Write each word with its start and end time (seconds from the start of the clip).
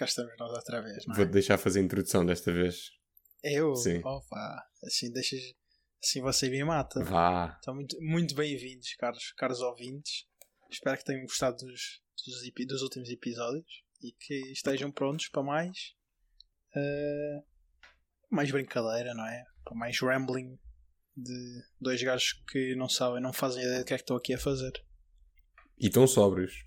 cá 0.00 0.06
estamos 0.06 0.32
nós 0.38 0.50
outra 0.52 0.80
vez, 0.80 1.04
não 1.06 1.14
é? 1.14 1.16
Vou-te 1.18 1.32
deixar 1.32 1.58
fazer 1.58 1.80
a 1.80 1.82
introdução 1.82 2.24
desta 2.24 2.50
vez. 2.50 2.90
Eu? 3.44 3.76
Sim. 3.76 4.00
Opa, 4.02 4.66
assim 4.82 5.12
deixas. 5.12 5.40
Assim 6.02 6.22
você 6.22 6.48
me 6.48 6.64
mata. 6.64 7.04
Vá. 7.04 7.58
Então, 7.60 7.74
muito, 7.74 8.00
muito 8.00 8.34
bem-vindos, 8.34 8.94
caros, 8.94 9.32
caros 9.36 9.60
ouvintes. 9.60 10.26
Espero 10.70 10.96
que 10.96 11.04
tenham 11.04 11.20
gostado 11.24 11.58
dos, 11.58 12.00
dos, 12.26 12.66
dos 12.66 12.80
últimos 12.82 13.10
episódios 13.10 13.84
e 14.02 14.12
que 14.12 14.52
estejam 14.52 14.90
prontos 14.90 15.28
para 15.28 15.42
mais. 15.42 15.94
eh, 16.74 17.42
mais 18.30 18.50
brincadeira, 18.50 19.12
não 19.12 19.26
é? 19.26 19.44
Para 19.62 19.76
mais 19.76 20.00
rambling 20.00 20.58
de 21.14 21.62
dois 21.78 22.02
gajos 22.02 22.42
que 22.50 22.74
não 22.74 22.88
sabem, 22.88 23.20
não 23.20 23.34
fazem 23.34 23.62
ideia 23.62 23.80
do 23.80 23.84
que 23.84 23.92
é 23.92 23.98
que 23.98 24.02
estou 24.02 24.16
aqui 24.16 24.32
a 24.32 24.38
fazer. 24.38 24.72
E 25.78 25.90
tão 25.90 26.06
sóbrios. 26.06 26.64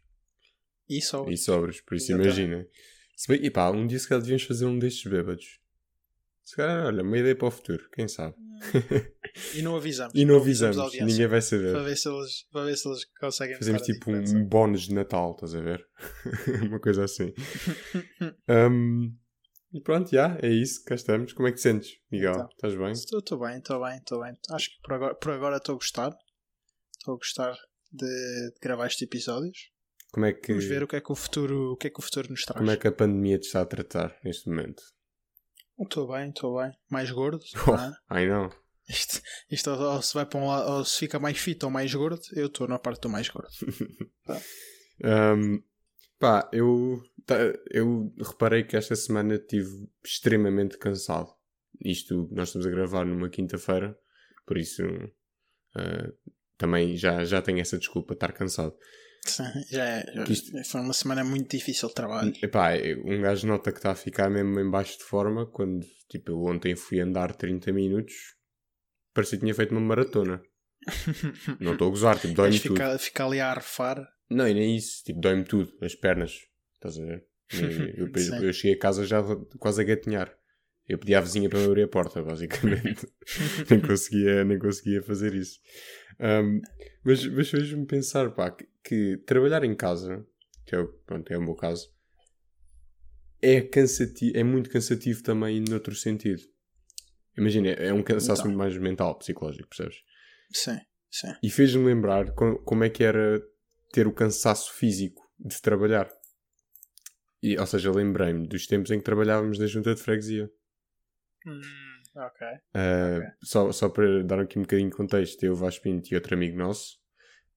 E 0.88 1.02
só. 1.02 1.28
E 1.28 1.36
sóbrios, 1.36 1.82
por 1.82 1.96
isso 1.96 2.12
Exatamente. 2.12 2.40
imagina. 2.40 2.68
Se 3.16 3.28
bem, 3.28 3.46
e 3.46 3.50
pá, 3.50 3.70
um 3.70 3.86
dia 3.88 4.00
se 4.00 4.08
calhar 4.08 4.22
devíamos 4.22 4.44
fazer 4.44 4.66
um 4.66 4.78
destes 4.80 5.10
bêbados. 5.10 5.60
Se 6.44 6.56
calhar, 6.56 6.86
olha, 6.86 7.04
uma 7.04 7.18
ideia 7.18 7.36
para 7.36 7.48
o 7.48 7.52
futuro, 7.52 7.88
quem 7.94 8.08
sabe? 8.08 8.36
E 9.56 9.62
não 9.62 9.76
avisamos. 9.76 10.14
E 10.16 10.26
não 10.26 10.38
avisamos, 10.38 10.78
ninguém 10.94 11.28
vai 11.28 11.40
Para 11.40 11.42
saber. 11.42 11.84
ver 11.84 11.98
se 11.98 12.10
eles, 12.10 12.44
para 12.52 12.66
ver 12.66 12.78
se 12.78 12.88
eles 12.88 13.06
conseguem 13.20 13.58
Fazemos 13.58 13.82
tipo 13.82 14.12
um 14.12 14.46
bónus 14.46 14.88
de 14.88 14.94
Natal, 14.94 15.32
estás 15.32 15.56
a 15.56 15.62
ver? 15.62 15.88
uma 16.68 16.80
coisa 16.80 17.04
assim. 17.04 17.34
Hum, 18.48 19.16
e 19.74 19.82
pronto, 19.82 20.12
já, 20.12 20.38
é 20.42 20.50
isso, 20.50 20.84
cá 20.86 20.94
estamos. 20.94 21.34
Como 21.34 21.48
é 21.48 21.52
que 21.52 21.58
te 21.58 21.64
sentes, 21.64 21.98
Miguel? 22.12 22.34
Então. 22.34 22.50
Estás 22.50 22.76
bem? 22.76 22.92
Estou, 22.92 23.40
bem, 23.40 23.58
estou 23.58 23.84
bem, 23.84 23.98
estou 23.98 24.22
bem. 24.22 24.34
Acho 24.52 24.70
que 24.70 24.82
por 24.84 24.94
agora, 24.94 25.16
por 25.16 25.32
agora 25.32 25.58
estou 25.58 25.74
a 25.74 25.78
gostar. 25.78 26.16
Estou 27.00 27.16
a 27.16 27.18
gostar 27.18 27.56
de, 27.92 28.06
de 28.06 28.60
gravar 28.62 28.86
estes 28.86 29.02
episódios. 29.02 29.73
Como 30.14 30.28
é 30.28 30.32
que, 30.32 30.54
Vamos 30.54 30.66
ver 30.66 30.84
o 30.84 30.88
que 30.88 30.96
é 30.96 31.02
que 31.02 31.12
o 31.12 31.16
futuro, 31.16 31.72
o 31.72 31.76
que 31.76 31.88
é 31.88 31.90
que 31.90 32.00
o 32.00 32.04
futuro 32.04 32.30
nos 32.30 32.44
traz. 32.44 32.60
como 32.60 32.70
é 32.70 32.78
que 32.78 32.88
a 32.88 32.92
pandemia 32.92 33.40
te 33.40 33.48
está 33.48 33.62
a 33.62 33.66
tratar 33.66 34.16
neste 34.24 34.48
momento? 34.48 34.84
Estou 35.82 36.08
bem, 36.08 36.30
estou 36.30 36.62
bem. 36.62 36.72
Mais 36.88 37.10
gordo. 37.10 37.44
Oh, 37.68 37.72
não 37.76 37.84
é? 37.84 37.94
ai 38.10 38.28
não. 38.28 38.52
Isto, 38.88 39.22
isto 39.50 39.72
ou 39.72 40.02
se 40.04 40.14
vai 40.14 40.26
para 40.26 40.40
um 40.40 40.48
lado, 40.48 40.70
ou 40.70 40.86
se 40.86 41.00
fica 41.00 41.20
mais 41.20 41.40
fit 41.40 41.66
ou 41.66 41.72
mais 41.72 41.92
gordo, 41.92 42.22
eu 42.34 42.46
estou 42.46 42.68
na 42.68 42.78
parte 42.78 43.02
do 43.02 43.10
mais 43.10 43.28
gordo. 43.28 43.50
Um, 45.04 45.62
pá, 46.20 46.48
eu, 46.54 47.02
tá, 47.26 47.36
eu 47.72 48.14
reparei 48.22 48.64
que 48.64 48.78
esta 48.78 48.96
semana 48.96 49.36
estive 49.36 49.90
extremamente 50.06 50.78
cansado. 50.78 51.34
Isto, 51.84 52.30
nós 52.32 52.50
estamos 52.50 52.68
a 52.68 52.70
gravar 52.70 53.04
numa 53.04 53.28
quinta-feira, 53.28 53.98
por 54.46 54.58
isso 54.58 54.84
uh, 54.86 56.34
também 56.58 56.96
já, 56.96 57.26
já 57.26 57.42
tenho 57.42 57.60
essa 57.60 57.78
desculpa, 57.78 58.14
estar 58.14 58.32
cansado. 58.32 58.78
Sim, 59.26 59.44
já 59.70 59.86
é, 59.86 60.06
já- 60.14 60.24
isto- 60.26 60.64
Foi 60.66 60.82
uma 60.82 60.94
semana 60.94 61.24
muito 61.24 61.50
difícil 61.56 61.88
de 61.90 61.96
trabalho. 61.96 62.34
Epá, 62.42 62.72
um 63.06 63.22
gajo 63.22 63.48
nota 63.48 63.72
que 63.72 63.80
está 63.80 63.92
a 63.92 63.96
ficar 63.96 64.30
mesmo 64.30 64.60
em 64.60 64.70
baixo 64.70 64.98
de 64.98 65.04
forma 65.06 65.46
quando, 65.46 65.86
tipo, 66.10 66.32
eu 66.32 66.44
ontem 66.44 66.76
fui 66.76 67.00
andar 67.00 67.34
30 67.36 67.72
minutos, 67.72 68.14
parecia 69.14 69.38
que 69.38 69.44
tinha 69.46 69.56
feito 69.56 69.72
uma 69.72 69.80
maratona. 69.82 70.42
Não 71.62 71.74
estou 71.74 71.88
a 71.88 71.92
gozar, 71.92 72.20
tipo, 72.20 72.34
dói-me 72.34 72.60
tudo. 72.60 72.74
fica, 72.76 73.00
fica 73.00 73.26
ali 73.26 73.40
a 73.40 73.50
arfar. 73.52 74.06
Não, 74.30 74.48
e 74.48 74.54
nem 74.54 74.76
isso. 74.76 75.04
Tipo, 75.06 75.22
dói-me 75.22 75.44
tudo. 75.46 75.72
As 75.82 75.96
pernas. 75.96 76.40
Estás 76.76 76.98
a 77.00 77.06
ver? 77.06 77.26
Eu, 77.54 78.08
eu, 78.08 78.12
eu 78.44 78.54
cheguei 78.54 78.74
a 78.76 78.80
casa 78.80 79.06
já 79.06 79.24
quase 79.60 79.80
a 79.82 79.86
gatinhar. 79.86 80.36
Eu 80.88 80.98
pedi 81.00 81.16
à 81.16 81.22
vizinha 81.22 81.50
para 81.50 81.60
me 81.60 81.66
abrir 81.66 81.84
a 81.84 81.88
porta, 81.88 82.22
basicamente. 82.22 83.08
nem, 83.70 83.80
conseguia, 83.80 84.44
nem 84.44 84.60
conseguia 84.60 85.02
fazer 85.02 85.34
isso. 85.34 85.60
Um, 86.20 86.62
mas 87.04 87.26
mas 87.28 87.50
fez-me 87.50 87.86
pensar, 87.86 88.32
pá, 88.32 88.52
que, 88.52 88.68
que 88.84 89.18
trabalhar 89.26 89.64
em 89.64 89.74
casa, 89.76 90.26
que 90.66 90.76
é, 90.76 90.80
o- 90.80 90.88
pronto, 91.06 91.32
é 91.32 91.38
o 91.38 91.42
meu 91.42 91.56
caso, 91.56 91.90
é, 93.42 93.62
cansativo, 93.62 94.38
é 94.38 94.44
muito 94.44 94.70
cansativo 94.70 95.22
também 95.24 95.62
noutro 95.62 95.96
sentido. 95.96 96.42
Imagina, 97.38 97.70
é 97.70 97.92
um 97.94 98.04
cansaço 98.04 98.42
Então. 98.42 98.46
muito 98.52 98.58
mais 98.58 98.78
mental, 98.78 99.18
psicológico, 99.18 99.68
percebes? 99.70 99.98
Sim, 100.52 100.78
sim. 101.10 101.34
E 101.42 101.50
fez-me 101.50 101.84
lembrar 101.86 102.32
co- 102.34 102.60
como 102.60 102.84
é 102.84 102.90
que 102.90 103.04
era 103.04 103.42
ter 103.92 104.06
o 104.08 104.14
cansaço 104.14 104.74
físico 104.74 105.22
de 105.40 105.62
trabalhar. 105.62 106.10
E, 107.42 107.58
ou 107.58 107.66
seja, 107.66 107.92
lembrei-me 107.92 108.48
dos 108.48 108.68
tempos 108.68 108.92
em 108.92 109.00
que 109.00 109.04
trabalhávamos 109.04 109.58
na 109.60 109.66
junta 109.66 109.94
de 109.96 110.02
freguesia. 110.02 110.50
Hum, 111.46 111.62
ok. 112.16 112.48
Uh, 112.48 113.18
Ok. 113.18 113.28
só, 113.44 113.72
só 113.72 113.90
para 113.90 114.24
dar 114.24 114.40
aqui 114.40 114.58
um 114.58 114.64
bocadinho 114.64 114.90
de 114.90 114.96
contexto, 114.96 115.44
eu, 115.44 115.54
o 115.54 115.56
Vasco 115.56 115.84
Pinto 115.84 116.12
e 116.12 116.16
outro 116.16 116.36
amigo 116.36 116.58
nosso, 116.58 116.98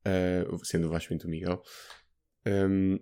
uh, 0.07 0.65
sendo 0.65 0.87
o 0.87 0.91
Vasco 0.91 1.11
Pinto 1.11 1.27
o 1.27 1.31
Miguel, 1.31 1.63
um, 2.47 2.99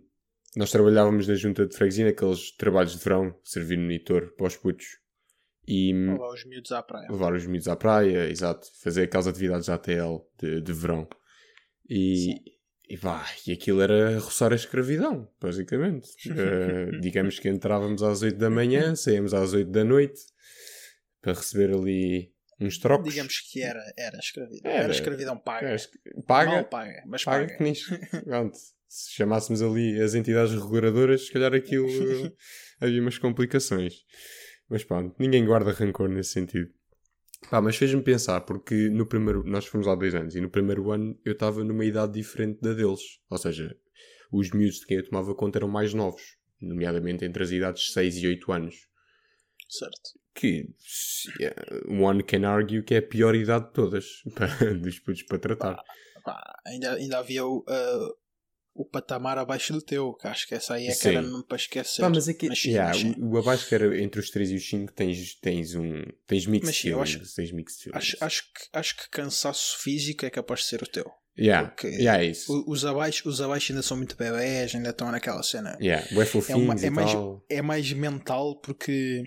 nós 0.56 0.71
trabalhávamos 0.71 1.27
na 1.27 1.34
junta 1.34 1.67
de 1.67 1.77
freguesia, 1.77 2.06
naqueles 2.06 2.53
trabalhos 2.56 2.93
de 2.93 3.03
verão, 3.03 3.39
servir 3.43 3.77
monitor 3.77 4.33
para 4.37 4.47
os 4.47 4.56
putos. 4.56 4.87
E, 5.67 5.93
lá 5.93 6.33
os 6.33 6.44
miúdos 6.44 6.71
à 6.73 6.83
praia. 6.83 7.09
levar 7.11 7.33
os 7.33 7.47
miúdos 7.47 7.69
à 7.69 7.75
praia, 7.75 8.28
exato, 8.28 8.69
fazer 8.83 9.05
aquelas 9.05 9.27
atividades 9.27 9.69
ATL 9.69 10.19
de, 10.39 10.61
de 10.61 10.73
verão. 10.73 11.09
E, 11.89 12.34
e 12.89 12.97
vá, 12.97 13.25
e 13.47 13.53
aquilo 13.53 13.81
era 13.81 14.19
roçar 14.19 14.53
a 14.53 14.56
escravidão, 14.56 15.28
basicamente. 15.41 16.09
Eh, 16.37 16.99
digamos 17.00 17.39
que 17.39 17.49
entrávamos 17.49 18.03
às 18.03 18.23
8 18.23 18.37
da 18.37 18.50
manhã, 18.50 18.94
saíamos 18.94 19.33
às 19.34 19.53
8 19.53 19.71
da 19.71 19.84
noite 19.84 20.21
para 21.25 21.33
receber 21.33 21.73
ali 21.75 22.33
uns 22.61 22.79
trocos. 22.79 23.11
Digamos 23.11 23.41
que 23.41 23.62
era, 23.62 23.83
era 23.99 24.19
escravidão. 24.19 24.71
Era. 24.71 24.85
Era, 24.85 24.93
escravidão 24.93 25.37
paga. 25.39 25.75
Esque- 25.75 25.99
paga, 26.27 26.51
Mal 26.53 26.65
paga, 26.67 27.03
mas 27.07 27.25
paga, 27.25 27.47
paga. 27.47 27.57
que 27.57 27.62
nem- 27.65 27.75
pronto. 28.25 28.57
Se 28.87 29.12
chamássemos 29.15 29.61
ali 29.61 30.01
as 30.01 30.15
entidades 30.15 30.53
reguladoras, 30.55 31.27
se 31.27 31.33
calhar 31.33 31.53
aquilo 31.53 31.87
havia 32.81 33.01
umas 33.01 33.19
complicações. 33.19 34.05
Mas 34.69 34.85
pronto, 34.85 35.17
ninguém 35.19 35.45
guarda 35.45 35.73
rancor 35.73 36.09
nesse 36.09 36.31
sentido. 36.31 36.71
Pá, 37.51 37.61
mas 37.61 37.77
fez-me 37.77 38.03
pensar, 38.03 38.41
porque 38.43 38.89
no 38.89 39.05
primeiro, 39.05 39.43
nós 39.45 39.67
fomos 39.67 39.89
há 39.89 39.95
dois 39.95 40.15
anos, 40.15 40.35
e 40.37 40.41
no 40.41 40.49
primeiro 40.49 40.91
ano 40.93 41.19
eu 41.25 41.33
estava 41.33 41.62
numa 41.65 41.85
idade 41.85 42.12
diferente 42.12 42.61
da 42.61 42.73
deles. 42.73 43.01
Ou 43.29 43.37
seja, 43.37 43.77
os 44.33 44.51
miúdos 44.53 44.79
de 44.79 44.87
quem 44.87 44.97
eu 44.99 45.05
tomava 45.05 45.35
conta 45.35 45.59
eram 45.59 45.69
mais 45.69 45.93
novos, 45.93 46.23
nomeadamente 46.61 47.25
entre 47.25 47.43
as 47.43 47.51
idades 47.51 47.83
de 47.83 47.93
6 47.93 48.17
e 48.19 48.27
8 48.29 48.53
anos. 48.53 48.77
Certo. 49.69 50.11
Que 50.34 50.67
se- 50.78 51.31
eh, 51.41 51.55
one 51.89 52.22
can 52.22 52.45
argue 52.47 52.83
que 52.83 52.95
é 52.95 52.99
a 52.99 53.03
pior 53.03 53.34
idade 53.34 53.67
de 53.67 53.72
todas 53.72 54.05
para, 54.34 54.75
dos 54.75 54.99
putos 54.99 55.22
para 55.22 55.39
tratar. 55.39 55.83
Pá, 56.25 56.41
ainda, 56.67 56.95
ainda 56.95 57.19
havia 57.19 57.47
o, 57.47 57.65
ah, 57.69 58.09
o 58.75 58.84
patamar 58.84 59.39
abaixo 59.39 59.73
do 59.73 59.81
teu, 59.81 60.15
que 60.15 60.27
acho 60.27 60.49
que 60.49 60.55
essa 60.55 60.75
aí 60.75 60.84
é 60.87 60.89
que 60.89 60.94
Sim. 60.94 61.09
era 61.11 61.23
mesmo 61.23 61.44
para 61.44 61.56
esquecer. 61.56 62.03
Pá, 62.03 62.09
mas 62.11 62.27
é 62.28 62.34
que 62.34 62.49
Mas 62.49 62.59
sim, 62.61 62.71
yeah, 62.71 62.89
mas 62.93 63.00
sim. 63.00 63.15
o, 63.23 63.31
o 63.34 63.39
abaixo 63.39 63.69
que 63.69 63.75
era 63.75 64.00
entre 64.00 64.21
os 64.21 64.31
3 64.31 64.50
e 64.50 64.56
os 64.56 64.69
5 64.69 64.93
tens, 64.93 65.34
tens 65.37 65.75
um. 65.77 66.03
Tens 66.27 66.47
mixed 66.47 66.67
Mas 66.67 66.77
sim, 66.78 66.89
eu 66.89 66.99
feelings. 67.05 67.23
acho- 67.28 67.37
tens 67.37 67.53
mixed 67.53 67.83
feelings. 67.84 68.15
Acho, 68.15 68.25
acho, 68.25 68.43
que, 68.53 68.61
acho 68.73 68.97
que 68.97 69.09
cansaço 69.11 69.78
físico 69.78 70.27
é 70.27 70.31
capaz 70.31 70.61
de 70.61 70.67
ser 70.67 70.83
o 70.83 70.87
teu. 70.87 71.09
yeah, 71.39 71.69
porque 71.69 71.87
yeah, 71.89 72.21
é 72.23 72.27
isso. 72.27 72.65
Os 72.67 72.84
abaixo, 72.84 73.28
os 73.28 73.41
abaixo 73.41 73.71
ainda 73.73 73.83
são 73.83 73.97
muito 73.97 74.17
bebés, 74.17 74.75
ainda 74.75 74.91
estão 74.91 75.11
naquela 75.12 75.43
cena. 75.44 75.78
Yeah, 75.81 76.05
bué 76.12 76.25
fofinhos 76.27 76.83
é 76.83 76.91
mais-. 76.91 77.12
É 77.49 77.62
mais 77.62 77.93
mental 77.93 78.59
porque 78.61 79.23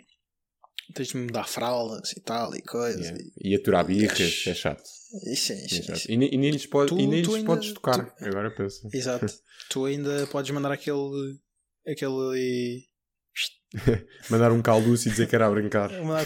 tens 0.94 1.10
de 1.10 1.18
mudar 1.18 1.46
fraldas 1.48 2.12
e 2.14 2.22
tal 2.22 2.56
e 2.56 2.62
coisas. 2.62 3.06
Yeah. 3.06 3.24
E 3.42 3.56
aturar 3.56 3.86
birras, 3.86 4.44
é 4.48 4.54
chato. 4.54 4.84
E, 5.26 5.32
é 5.32 5.36
sim, 5.36 5.68
chato. 5.70 6.00
sim. 6.00 6.14
E, 6.14 6.18
nem- 6.18 6.34
e 6.34 6.38
nem 6.38 6.52
lhes, 6.52 6.66
pode, 6.66 6.90
Tu- 6.90 7.00
e 7.00 7.08
nem 7.08 7.22
lhes 7.22 7.34
ainda- 7.34 7.46
podes 7.46 7.74
tocar. 7.74 8.06
tu- 8.16 8.26
Agora 8.26 8.52
pensa. 8.52 8.88
Exato. 8.94 9.26
tu 9.70 9.86
ainda 9.86 10.28
podes 10.28 10.52
mandar 10.52 10.72
aquele. 10.72 11.38
aquele. 11.88 12.84
Mandar 14.30 14.52
um 14.52 14.62
calduço 14.62 15.08
e 15.08 15.12
dizer 15.12 15.28
que 15.28 15.36
era 15.36 15.46
a 15.48 15.52
brincar. 15.52 15.92
Mandar 16.02 16.26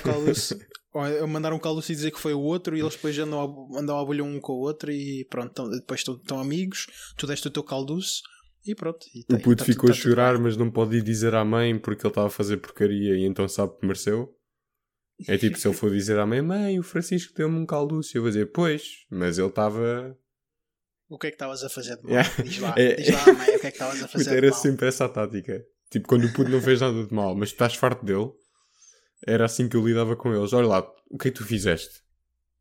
eu 1.19 1.27
mandar 1.27 1.53
um 1.53 1.59
calduço 1.59 1.91
e 1.91 1.95
dizer 1.95 2.11
que 2.11 2.19
foi 2.19 2.33
o 2.33 2.39
outro 2.41 2.75
e 2.75 2.81
eles 2.81 2.95
depois 2.95 3.17
andam 3.17 3.39
a, 3.73 3.79
andam 3.79 3.97
a 3.97 4.03
bolhar 4.05 4.23
um 4.25 4.39
com 4.41 4.53
o 4.53 4.59
outro 4.59 4.91
e 4.91 5.25
pronto, 5.29 5.53
tão- 5.53 5.69
depois 5.69 6.01
estão, 6.01 6.39
amigos, 6.39 6.85
tu 7.17 7.25
deste 7.25 7.47
o 7.47 7.51
teu 7.51 7.63
calduço 7.63 8.21
e 8.65 8.75
pronto. 8.75 8.99
E 9.15 9.21
O 9.21 9.37
tá- 9.37 9.39
puto 9.39 9.55
tá 9.57 9.65
ficou 9.65 9.89
a 9.89 9.93
tá 9.93 9.97
tudo 9.97 10.03
chorar, 10.09 10.37
mas 10.37 10.57
não 10.57 10.69
pode 10.69 10.97
ir 10.97 11.01
dizer 11.01 11.33
à 11.33 11.45
mãe 11.45 11.79
porque 11.79 12.01
ele 12.05 12.11
estava 12.11 12.27
a 12.27 12.29
fazer 12.31 12.57
porcaria 12.57 13.15
e 13.15 13.25
então 13.25 13.47
sabe 13.47 13.71
que 13.79 13.85
mereceu. 13.87 14.29
É 15.27 15.37
tipo, 15.37 15.57
se 15.57 15.67
ele 15.67 15.75
for 15.75 15.91
dizer 15.91 16.17
à 16.19 16.25
mãe, 16.25 16.41
mãe, 16.41 16.79
o 16.79 16.83
Francisco 16.83 17.33
deu-me 17.35 17.57
um 17.57 17.65
calduço, 17.65 18.15
eu 18.17 18.21
vou 18.21 18.31
dizer, 18.31 18.47
pois, 18.51 19.05
mas 19.09 19.37
ele 19.37 19.47
estava. 19.49 20.17
O 21.09 21.17
que 21.17 21.27
é 21.27 21.29
que 21.31 21.35
estavas 21.35 21.63
a 21.63 21.69
fazer 21.69 21.97
de 21.97 22.03
mal? 22.03 22.11
Yeah. 22.13 22.43
Diz 22.43 22.57
lá, 22.59 22.73
É- 22.77 22.95
diz 22.95 23.09
lá, 23.09 23.33
mãe, 23.33 23.55
o 23.55 23.59
que 23.59 23.67
é 23.67 23.71
que 23.71 23.75
estavas 23.77 23.95
a 24.03 24.05
Puta, 24.07 24.11
fazer 24.17 24.29
de 24.31 24.37
era 24.37 24.49
mal? 24.49 24.59
sempre 24.59 24.87
essa 24.87 25.05
a 25.05 25.09
tática. 25.09 25.65
Tipo, 25.89 26.07
quando 26.07 26.25
o 26.25 26.33
puto 26.33 26.49
não 26.49 26.61
fez 26.61 26.79
nada 26.81 27.05
de 27.05 27.13
mal, 27.13 27.35
mas 27.35 27.49
tu 27.49 27.53
estás 27.55 27.75
farto 27.75 28.05
dele, 28.05 28.31
era 29.27 29.45
assim 29.45 29.67
que 29.67 29.75
eu 29.75 29.85
lidava 29.85 30.15
com 30.15 30.33
eles. 30.33 30.53
Olha 30.53 30.67
lá, 30.67 30.87
o 31.09 31.17
que 31.17 31.27
é 31.27 31.31
que 31.31 31.37
tu 31.37 31.45
fizeste? 31.45 32.01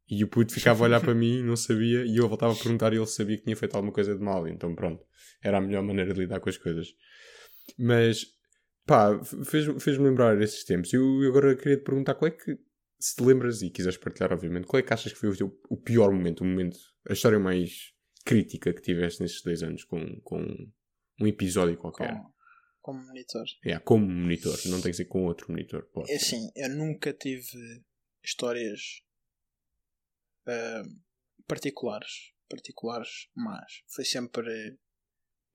E 0.08 0.24
o 0.24 0.28
puto 0.28 0.52
ficava 0.52 0.82
a 0.82 0.86
olhar 0.88 1.00
para 1.00 1.14
mim, 1.14 1.40
não 1.44 1.54
sabia, 1.54 2.04
e 2.04 2.16
eu 2.16 2.28
voltava 2.28 2.52
a 2.52 2.56
perguntar 2.56 2.92
e 2.92 2.96
ele 2.96 3.06
sabia 3.06 3.36
que 3.36 3.44
tinha 3.44 3.56
feito 3.56 3.76
alguma 3.76 3.92
coisa 3.92 4.12
de 4.16 4.20
mal. 4.20 4.48
Então 4.48 4.74
pronto, 4.74 5.00
era 5.44 5.58
a 5.58 5.60
melhor 5.60 5.84
maneira 5.84 6.12
de 6.12 6.18
lidar 6.18 6.40
com 6.40 6.48
as 6.50 6.56
coisas. 6.58 6.88
Mas, 7.78 8.26
pá, 8.86 9.22
fez- 9.44 9.82
fez-me 9.82 10.04
lembrar 10.04 10.40
esses 10.40 10.64
tempos. 10.64 10.92
Eu 10.92 11.22
eu 11.22 11.30
agora 11.30 11.56
queria 11.56 11.76
te 11.78 11.84
perguntar 11.84 12.14
qual 12.14 12.28
é 12.28 12.30
que, 12.36 12.58
se 12.98 13.14
te 13.16 13.22
lembras 13.22 13.62
e 13.62 13.70
quiseres 13.70 13.98
partilhar, 13.98 14.32
obviamente, 14.32 14.66
qual 14.66 14.80
é 14.80 14.82
que 14.82 14.92
achas 14.92 15.12
que 15.12 15.18
foi 15.18 15.28
o, 15.30 15.36
teu, 15.36 15.60
o 15.68 15.76
pior 15.76 16.12
momento, 16.12 16.40
o 16.42 16.44
momento, 16.44 16.78
a 17.08 17.12
história 17.12 17.38
mais 17.38 17.92
crítica 18.24 18.72
que 18.74 18.82
tiveste 18.82 19.22
nesses 19.22 19.42
dois 19.42 19.62
anos 19.62 19.84
com, 19.84 20.20
com 20.20 20.44
um 21.20 21.26
episódio 21.26 21.76
qualquer? 21.78 22.12
Com- 22.14 22.30
como 22.82 23.06
monitor. 23.06 23.44
Yeah, 23.64 23.84
como 23.84 24.06
monitor, 24.06 24.56
não 24.66 24.80
tem 24.80 24.90
que 24.90 24.96
ser 24.96 25.04
com 25.04 25.26
outro 25.26 25.50
monitor. 25.50 25.86
Pode 25.92 26.10
É 26.10 26.16
assim, 26.16 26.50
eu 26.56 26.70
nunca 26.70 27.12
tive 27.12 27.44
histórias 28.24 29.02
ah, 30.46 30.82
particulares, 31.46 32.32
particulares, 32.48 33.28
mas 33.36 33.82
foi 33.94 34.04
sempre 34.04 34.78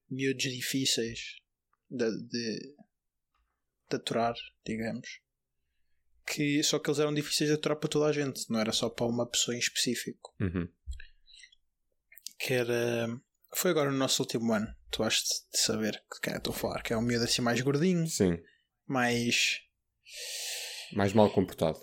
miúdos 0.10 0.44
difíceis 0.44 1.38
de, 1.90 2.06
de, 2.28 2.76
de 3.90 3.96
aturar, 3.98 4.34
digamos. 4.66 5.20
Que, 6.26 6.64
só 6.64 6.80
que 6.80 6.90
eles 6.90 7.00
eram 7.00 7.14
difíceis 7.14 7.50
de 7.50 7.56
aturar 7.56 7.78
para 7.78 7.90
toda 7.90 8.08
a 8.08 8.12
gente, 8.12 8.50
não 8.50 8.60
era 8.60 8.72
só 8.72 8.90
para 8.90 9.06
uma 9.06 9.28
pessoa 9.30 9.56
em 9.56 9.60
específico. 9.60 10.34
Uhum. 10.40 10.68
Que 12.40 12.54
era. 12.54 13.08
Foi 13.54 13.72
agora 13.72 13.92
no 13.92 13.98
nosso 13.98 14.24
último 14.24 14.52
ano. 14.52 14.68
Tu 14.92 15.04
has 15.04 15.22
de 15.54 15.60
saber 15.60 15.92
de 15.92 16.20
quem 16.22 16.34
eu 16.34 16.38
estou 16.40 16.54
a 16.54 16.58
falar, 16.58 16.82
que 16.82 16.94
é 16.94 16.98
um 16.98 17.02
miúdo 17.02 17.24
assim 17.26 17.42
mais 17.42 17.62
gordinho, 17.62 18.08
Sim, 18.08 18.38
mais. 18.88 19.62
mais 20.94 21.14
mal 21.14 21.32
comportado. 21.32 21.80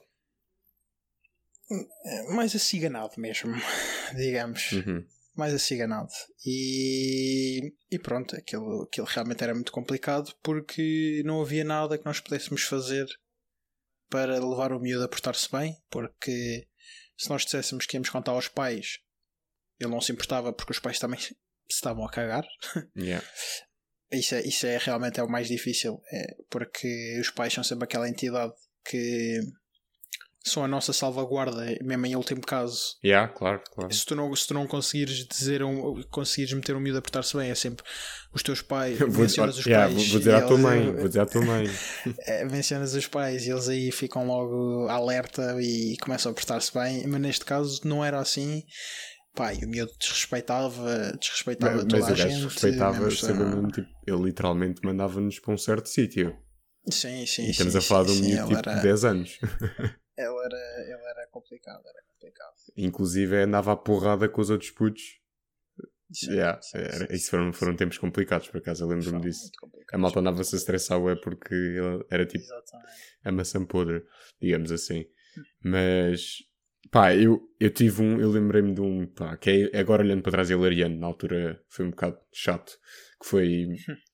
mais 2.35 2.55
aciganado 2.55 3.15
mesmo, 3.19 3.55
digamos. 4.17 4.73
Uhum. 4.73 5.07
Mais 5.37 5.55
aciganado. 5.55 6.11
E, 6.45 7.73
e 7.91 7.99
pronto, 7.99 8.37
aquilo, 8.37 8.83
aquilo 8.83 9.07
realmente 9.07 9.43
era 9.43 9.55
muito 9.55 9.73
complicado 9.73 10.35
porque 10.43 11.23
não 11.25 11.41
havia 11.41 11.65
nada 11.65 11.99
que 11.99 12.05
nós 12.05 12.21
pudéssemos 12.21 12.63
fazer 12.63 13.07
para 14.11 14.35
levar 14.35 14.73
o 14.73 14.81
miúdo 14.81 15.05
a 15.05 15.09
portar-se 15.09 15.51
bem. 15.51 15.77
Porque 15.91 16.67
se 17.17 17.31
nós 17.31 17.45
disséssemos 17.45 17.87
que 17.87 17.97
íamos 17.97 18.11
contar 18.11 18.33
aos 18.33 18.49
pais, 18.49 18.99
ele 19.81 19.91
não 19.91 20.01
se 20.01 20.13
importava 20.13 20.53
porque 20.53 20.73
os 20.73 20.79
pais 20.79 20.99
também 20.99 21.19
se 21.21 21.35
estavam 21.69 22.05
a 22.05 22.11
cagar. 22.11 22.47
Yeah. 22.97 23.27
Isso 24.13 24.35
é, 24.35 24.47
isso 24.47 24.67
é 24.67 24.77
realmente 24.77 25.19
é 25.19 25.23
o 25.23 25.27
mais 25.27 25.49
difícil, 25.49 25.99
é 26.13 26.37
porque 26.51 27.19
os 27.19 27.31
pais 27.31 27.51
são 27.51 27.65
sempre 27.65 27.85
aquela 27.85 28.07
entidade 28.07 28.53
que 28.85 29.41
são 30.45 30.65
a 30.65 30.69
nossa 30.69 30.93
salvaguarda, 30.93 31.65
mesmo 31.83 32.07
em 32.07 32.17
último 32.17 32.41
caso, 32.41 32.97
Yeah, 33.05 33.33
claro, 33.33 33.61
claro. 33.73 33.93
se 33.95 34.05
tu 34.05 34.15
não, 34.15 34.35
se 34.35 34.47
tu 34.47 34.55
não 34.55 34.67
conseguires 34.67 35.25
dizer 35.27 35.63
um, 35.63 36.03
conseguires 36.11 36.53
meter 36.53 36.75
um 36.77 36.81
miúdo 36.81 36.99
a 36.99 37.03
portar-se 37.03 37.37
bem, 37.37 37.51
é 37.51 37.55
sempre 37.55 37.85
os 38.35 38.43
teus 38.43 38.61
pais, 38.63 38.99
Vou, 38.99 39.09
mencionas 39.09 39.57
os 39.59 39.65
yeah, 39.67 39.87
pais. 39.89 40.09
vou- 40.09 40.19
dizer 40.19 40.35
à 40.35 40.43
tua 40.43 40.59
mãe, 40.59 40.93
vou 40.93 41.07
dizer 41.09 41.21
à 41.21 41.27
tua 41.27 41.43
mãe. 41.43 41.67
é, 42.27 42.45
mencionas 42.45 42.95
os 42.95 43.07
pais 43.07 43.47
e 43.47 43.51
eles 43.51 43.69
aí 43.69 43.93
ficam 43.93 44.27
logo 44.27 44.89
alerta 44.89 45.57
e 45.61 45.97
começam 45.99 46.33
a 46.33 46.35
portar-se 46.35 46.73
bem, 46.73 47.07
mas 47.07 47.21
neste 47.21 47.45
caso 47.45 47.81
não 47.85 48.05
era 48.05 48.19
assim. 48.19 48.63
E 49.61 49.65
o 49.65 49.69
miúdo 49.69 49.91
desrespeitava, 49.99 51.13
desrespeitava 51.19 51.73
Mas, 51.77 51.85
toda 51.85 52.01
mas 52.01 52.11
a 52.11 52.15
gente. 52.15 52.45
respeitava, 52.45 53.01
mesmo 53.01 53.69
tipo, 53.71 53.89
ele 54.07 54.23
literalmente 54.25 54.81
mandava-nos 54.85 55.39
para 55.39 55.55
um 55.55 55.57
certo 55.57 55.89
sítio. 55.89 56.37
Sim, 56.91 57.25
sim, 57.25 57.47
E 57.47 57.51
estamos 57.51 57.73
sim, 57.73 57.79
a 57.79 57.81
falar 57.81 58.05
sim, 58.09 58.15
de 58.15 58.21
um 58.21 58.25
miúdo 58.27 58.49
tipo 58.57 58.59
era, 58.59 58.75
de 58.77 58.83
10 58.83 59.05
anos. 59.05 59.39
ele 60.17 60.45
era, 60.45 60.81
ele 60.83 61.05
era 61.09 61.27
complicado, 61.31 61.83
era 61.87 62.03
complicado. 62.07 62.55
Inclusive 62.77 63.37
andava 63.37 63.73
à 63.73 63.77
porrada 63.77 64.29
com 64.29 64.41
os 64.41 64.51
outros 64.51 64.71
putos. 64.71 65.03
Sim, 66.13 66.33
Yeah, 66.35 66.61
sim, 66.61 66.77
era- 66.79 66.93
sim, 66.93 67.15
isso 67.15 67.31
foram, 67.31 67.53
foram 67.55 67.75
tempos 67.75 67.97
complicados, 67.97 68.47
por 68.49 68.59
acaso, 68.59 68.85
eu 68.85 68.89
lembro-me 68.89 69.21
disso. 69.23 69.51
A 69.95 69.97
malta 69.99 70.21
andava-se 70.21 70.55
a 70.55 70.59
estressar 70.59 71.01
ué, 71.03 71.17
porque 71.17 71.55
ele 71.55 72.05
era 72.11 72.27
tipo 72.27 72.45
Exatamente. 72.45 72.93
a 73.25 73.33
maçã 73.33 73.65
podre, 73.65 74.05
digamos 74.39 74.71
assim. 74.71 75.07
Mas, 75.65 76.37
pá, 76.91 77.15
eu, 77.17 77.41
eu 77.59 77.71
tive 77.71 78.03
um, 78.03 78.21
eu 78.21 78.31
lembrei-me 78.31 78.75
de 78.75 78.83
um, 78.83 79.07
pá, 79.07 79.39
que 79.39 79.71
é, 79.73 79.79
agora 79.79 80.03
olhando 80.03 80.23
para 80.23 80.33
trás 80.33 80.51
é 80.51 80.55
hilariante, 80.55 80.99
na 80.99 81.07
altura 81.07 81.65
foi 81.71 81.87
um 81.87 81.91
bocado 81.91 82.19
chato, 82.31 82.79
que 83.19 83.27
foi, 83.27 83.69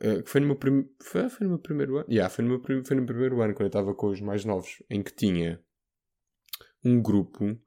eh, 0.00 0.22
que 0.22 0.30
foi 0.30 0.40
no 0.40 0.46
meu, 0.48 0.56
prim, 0.56 0.88
foi, 1.02 1.28
foi 1.28 1.44
no 1.46 1.50
meu 1.54 1.58
primeiro 1.58 1.96
ano, 1.98 2.06
yeah, 2.10 2.28
foi, 2.28 2.44
no 2.44 2.50
meu, 2.50 2.60
prim- 2.60 2.84
foi 2.84 2.96
no 2.96 3.06
primeiro 3.06 3.40
ano, 3.42 3.52
quando 3.54 3.62
eu 3.62 3.66
estava 3.68 3.94
com 3.94 4.08
os 4.08 4.20
mais 4.20 4.44
novos, 4.44 4.82
em 4.90 5.02
que 5.02 5.12
tinha 5.14 5.60
um 6.84 7.00
grupo, 7.02 7.58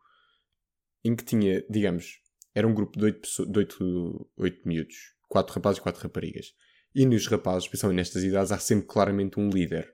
em 1.04 1.16
que 1.16 1.24
tinha, 1.24 1.64
digamos, 1.70 2.20
era 2.54 2.68
um 2.68 2.74
grupo 2.74 2.98
de 2.98 3.06
oito, 3.06 3.22
pessoas, 3.22 3.50
de 3.50 3.60
oito, 3.60 4.32
oito 4.38 4.68
miúdos, 4.68 4.96
quatro 5.28 5.54
rapazes 5.54 5.80
e 5.80 5.82
quatro 5.82 6.02
raparigas. 6.04 6.48
E 6.94 7.06
nos 7.06 7.26
rapazes, 7.28 7.64
especialmente 7.64 7.98
nestas 7.98 8.24
idades, 8.24 8.52
há 8.52 8.58
sempre 8.60 8.86
claramente 8.88 9.40
um 9.40 9.50
líder. 9.50 9.94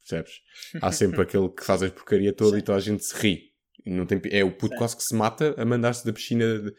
Percebes? 0.00 0.40
Há 0.82 0.90
sempre 0.90 1.20
aquele 1.22 1.48
que 1.50 1.64
faz 1.64 1.82
a 1.82 1.90
porcaria 1.90 2.32
toda 2.32 2.52
Sim. 2.56 2.58
e 2.58 2.62
toda 2.62 2.78
a 2.78 2.80
gente 2.80 3.04
se 3.04 3.14
ri. 3.16 3.52
Não 3.86 4.04
tem, 4.04 4.20
é 4.30 4.42
o 4.44 4.50
puto 4.50 4.72
Sim. 4.74 4.78
quase 4.78 4.96
que 4.96 5.02
se 5.04 5.14
mata 5.14 5.54
a 5.60 5.64
mandar-se 5.64 6.04
da 6.04 6.12
piscina, 6.12 6.58
de- 6.58 6.74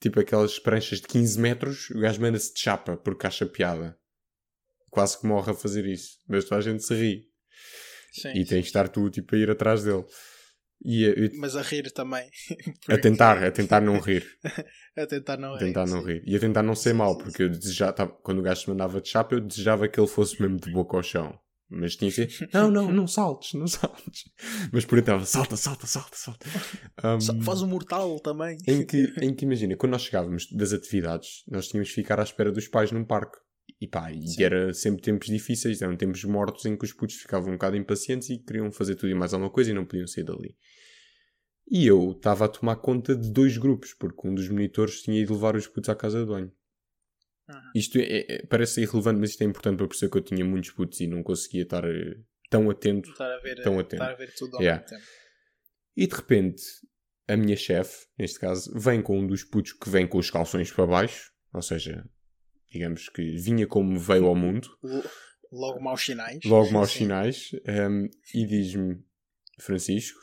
tipo 0.00 0.20
aquelas 0.20 0.58
pranchas 0.58 1.00
de 1.00 1.06
15 1.06 1.40
metros, 1.40 1.88
o 1.90 2.00
gajo 2.00 2.20
manda-se 2.20 2.52
de 2.52 2.60
chapa 2.60 2.96
porque 2.98 3.26
acha 3.26 3.46
piada. 3.46 3.98
Quase 4.92 5.18
que 5.18 5.26
morre 5.26 5.50
a 5.52 5.54
fazer 5.54 5.86
isso. 5.86 6.18
Mas 6.28 6.44
toda 6.44 6.58
a 6.58 6.62
gente 6.62 6.84
se 6.84 6.94
ri. 6.94 7.22
Sim, 8.12 8.28
e 8.32 8.42
sim. 8.42 8.44
tem 8.44 8.60
que 8.60 8.66
estar 8.66 8.88
tu 8.90 9.08
tipo, 9.08 9.34
a 9.34 9.38
ir 9.38 9.50
atrás 9.50 9.82
dele. 9.82 10.04
E 10.84 11.04
eu- 11.04 11.30
Mas 11.38 11.56
a 11.56 11.62
rir 11.62 11.90
também. 11.92 12.28
a 12.90 12.98
tentar, 12.98 13.42
a 13.42 13.50
tentar 13.50 13.80
não 13.80 13.98
rir. 13.98 14.24
A 14.94 15.06
tentar 15.06 15.38
não 15.38 15.54
A 15.54 15.58
rir. 15.58 15.64
tentar 15.64 15.86
não 15.86 16.02
sim. 16.02 16.06
rir. 16.08 16.22
E 16.26 16.36
a 16.36 16.38
tentar 16.38 16.62
não 16.62 16.74
ser 16.74 16.90
sim, 16.90 16.98
porque 17.16 17.44
eu 17.44 17.48
desejava, 17.48 18.06
quando 18.22 18.40
o 18.40 18.42
gajo 18.42 18.60
se 18.60 18.68
mandava 18.68 19.00
de 19.00 19.08
chapa, 19.08 19.34
eu 19.34 19.40
desejava 19.40 19.88
que 19.88 19.98
ele 19.98 20.06
fosse 20.06 20.38
mesmo 20.42 20.58
de 20.58 20.70
boca 20.70 20.94
ao 20.98 21.02
chão. 21.02 21.38
Mas 21.70 21.96
tinha 21.96 22.10
que 22.12 22.28
ser, 22.28 22.48
não, 22.52 22.70
não, 22.70 22.92
não 22.92 23.06
saltes, 23.06 23.54
não 23.54 23.66
saltes. 23.66 24.24
Mas 24.70 24.84
por 24.84 24.98
então, 24.98 25.24
salta, 25.24 25.56
salta, 25.56 25.86
salta, 25.86 26.14
salta. 26.14 26.46
Um, 27.02 27.42
Faz 27.42 27.62
o 27.62 27.66
mortal 27.66 28.20
também. 28.20 28.58
em, 28.68 28.84
que, 28.84 29.10
em 29.22 29.34
que 29.34 29.46
imagina, 29.46 29.74
quando 29.76 29.92
nós 29.92 30.02
chegávamos 30.02 30.46
das 30.52 30.74
atividades, 30.74 31.42
nós 31.48 31.68
tínhamos 31.68 31.88
que 31.88 31.94
ficar 31.94 32.20
à 32.20 32.22
espera 32.22 32.52
dos 32.52 32.68
pais 32.68 32.92
num 32.92 33.02
parque. 33.06 33.38
E 33.82 33.88
pá, 33.88 34.12
e 34.12 34.28
Sim. 34.28 34.44
era 34.44 34.72
sempre 34.72 35.02
tempos 35.02 35.26
difíceis, 35.26 35.82
eram 35.82 35.96
tempos 35.96 36.22
mortos 36.22 36.64
em 36.66 36.76
que 36.76 36.84
os 36.84 36.92
putos 36.92 37.16
ficavam 37.16 37.48
um 37.48 37.54
bocado 37.54 37.74
impacientes 37.76 38.30
e 38.30 38.38
queriam 38.38 38.70
fazer 38.70 38.94
tudo 38.94 39.10
e 39.10 39.14
mais 39.14 39.34
alguma 39.34 39.50
coisa 39.50 39.72
e 39.72 39.74
não 39.74 39.84
podiam 39.84 40.06
sair 40.06 40.22
dali. 40.22 40.56
E 41.68 41.84
eu 41.84 42.12
estava 42.12 42.44
a 42.44 42.48
tomar 42.48 42.76
conta 42.76 43.16
de 43.16 43.28
dois 43.32 43.58
grupos, 43.58 43.92
porque 43.92 44.28
um 44.28 44.36
dos 44.36 44.48
monitores 44.48 45.02
tinha 45.02 45.20
ido 45.20 45.32
levar 45.34 45.56
os 45.56 45.66
putos 45.66 45.88
à 45.90 45.96
casa 45.96 46.20
de 46.20 46.26
banho. 46.26 46.52
Uhum. 47.48 47.56
Isto 47.74 47.98
é- 47.98 48.24
é- 48.28 48.46
parece 48.46 48.82
irrelevante, 48.82 49.18
mas 49.18 49.30
isto 49.30 49.42
é 49.42 49.46
importante 49.46 49.78
para 49.78 49.88
perceber 49.88 50.12
que 50.12 50.18
eu 50.18 50.22
tinha 50.22 50.44
muitos 50.44 50.70
putos 50.70 51.00
e 51.00 51.08
não 51.08 51.20
conseguia 51.24 51.62
estar 51.64 51.84
eh, 51.84 52.20
tão 52.48 52.70
atento. 52.70 53.10
Estar 53.10 53.32
a 53.34 53.38
ver, 53.40 53.62
Tão 53.62 53.80
atento. 53.80 53.94
estar 53.96 54.12
a 54.12 54.14
ver 54.16 54.32
tudo 54.36 54.56
ao 54.58 54.62
Yeah. 54.62 54.80
mesmo 54.80 54.96
tempo. 54.96 55.10
E 55.96 56.06
de 56.06 56.14
repente, 56.14 56.62
a 57.26 57.36
minha 57.36 57.56
chefe, 57.56 58.06
neste 58.16 58.38
caso, 58.38 58.72
vem 58.78 59.02
com 59.02 59.18
um 59.18 59.26
dos 59.26 59.42
putos 59.42 59.72
que 59.72 59.90
vem 59.90 60.06
com 60.06 60.18
os 60.18 60.30
calções 60.30 60.70
para 60.70 60.86
baixo, 60.86 61.32
ou 61.52 61.62
seja, 61.62 62.08
digamos 62.72 63.08
que 63.08 63.36
vinha 63.36 63.66
como 63.66 63.98
veio 63.98 64.26
ao 64.26 64.34
mundo, 64.34 64.68
Logo 65.52 65.80
maus 65.80 66.02
sinais. 66.04 66.42
logo 66.44 66.70
maus 66.72 66.90
sinais, 66.92 67.50
ehm, 67.66 68.06
e 68.34 68.46
diz-me, 68.46 69.04
Francisco, 69.60 70.18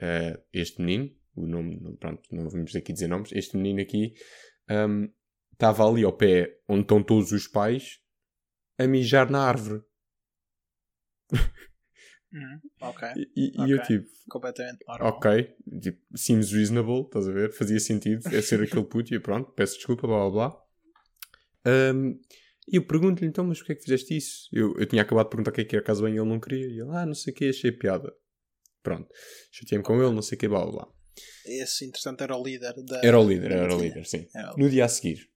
eh, 0.00 0.38
este 0.52 0.82
menino, 0.82 1.10
o 1.34 1.46
nome, 1.46 1.96
pronto, 1.98 2.22
não 2.30 2.48
vamos 2.48 2.74
aqui 2.76 2.92
dizer 2.92 3.08
nomes, 3.08 3.32
este 3.32 3.56
menino 3.56 3.80
aqui 3.80 4.12
ehm, 4.68 5.06
estava 5.52 5.88
ali 5.88 6.04
ao 6.04 6.12
pé 6.16 6.58
onde 6.68 6.82
estão 6.82 7.02
todos 7.02 7.32
os 7.32 7.48
pais 7.48 7.98
a 8.78 8.86
mijar 8.86 9.30
na 9.30 9.40
árvore. 9.48 9.82
Uhum. 12.32 12.60
Ok. 12.82 13.08
E, 13.36 13.52
e 13.64 13.70
eu 13.70 13.82
tipo, 13.82 14.06
Completamente 14.28 14.84
normal. 14.86 15.08
ok, 15.14 15.56
tipo, 15.80 15.98
seems 16.14 16.52
reasonable, 16.52 17.02
estás 17.02 17.28
a 17.28 17.32
ver? 17.32 17.52
Fazia 17.52 17.78
sentido, 17.80 18.26
é 18.28 18.42
ser 18.42 18.60
aquele 18.62 18.84
puto 18.84 19.14
e 19.14 19.20
pronto, 19.20 19.52
peço 19.52 19.76
desculpa, 19.76 20.06
blá 20.06 20.28
blá 20.28 20.30
blá. 20.50 20.65
Ahm, 21.66 22.18
e 22.68 22.76
eu 22.76 22.86
pergunto-lhe 22.86 23.26
então, 23.28 23.44
mas 23.44 23.58
porquê 23.58 23.72
é 23.72 23.74
que 23.76 23.82
fizeste 23.82 24.16
isso? 24.16 24.48
Eu, 24.52 24.74
eu 24.78 24.86
tinha 24.86 25.02
acabado 25.02 25.26
de 25.26 25.30
perguntar 25.30 25.50
o 25.50 25.54
que 25.54 25.60
é 25.60 25.64
que 25.64 25.76
era 25.76 25.84
caso 25.84 26.02
bem 26.04 26.14
e 26.14 26.18
ele 26.18 26.28
não 26.28 26.40
queria. 26.40 26.66
E 26.66 26.80
ele, 26.80 26.90
ah, 26.92 27.04
não 27.06 27.14
sei 27.14 27.32
o 27.32 27.36
que, 27.36 27.48
achei 27.48 27.72
piada. 27.72 28.12
Pronto, 28.82 29.08
chateei-me 29.52 29.84
com 29.84 29.94
ele, 30.02 30.14
não 30.14 30.22
sei 30.22 30.36
o 30.36 30.38
que, 30.38 30.48
blá 30.48 30.62
blá 30.64 30.72
blá. 30.72 30.88
Esse, 31.46 31.84
entretanto, 31.84 32.22
era 32.22 32.36
o 32.36 32.42
líder 32.42 32.74
da. 32.84 33.00
Era 33.04 33.18
o 33.18 33.28
líder, 33.28 33.50
era 33.52 33.74
o 33.74 33.80
líder, 33.80 34.04
sim. 34.06 34.26
O- 34.54 34.60
No 34.60 34.70
dia 34.70 34.84
a 34.84 34.88
seguir, 34.88 35.28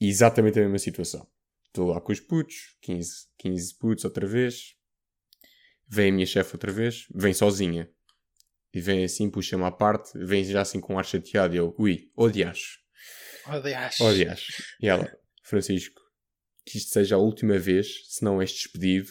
exatamente 0.00 0.58
a 0.58 0.62
mesma 0.62 0.78
situação. 0.78 1.26
Estou 1.66 1.88
lá 1.88 2.00
com 2.00 2.12
os 2.12 2.20
putos, 2.20 2.76
15, 2.80 3.10
15 3.38 3.76
putos 3.78 4.04
outra 4.04 4.26
vez. 4.26 4.74
Vem 5.88 6.10
a 6.10 6.12
minha 6.12 6.26
chefe 6.26 6.54
outra 6.54 6.70
vez, 6.72 7.06
vem 7.14 7.32
sozinha. 7.32 7.90
E 8.74 8.80
vem 8.80 9.02
assim, 9.04 9.30
puxa-me 9.30 9.64
à 9.64 9.70
parte, 9.70 10.16
vem 10.18 10.44
já 10.44 10.60
assim 10.60 10.80
com 10.80 10.94
um 10.94 10.98
ar 10.98 11.04
chateado. 11.04 11.54
E 11.54 11.58
eu, 11.58 11.74
ui, 11.78 12.10
odias, 12.14 12.78
Odias. 13.48 14.00
odias. 14.00 14.46
E 14.80 14.88
ela, 14.88 15.10
Francisco, 15.42 16.00
que 16.64 16.78
isto 16.78 16.92
seja 16.92 17.16
a 17.16 17.18
última 17.18 17.58
vez, 17.58 18.04
se 18.08 18.24
não 18.24 18.40
és 18.40 18.52
despedido, 18.52 19.10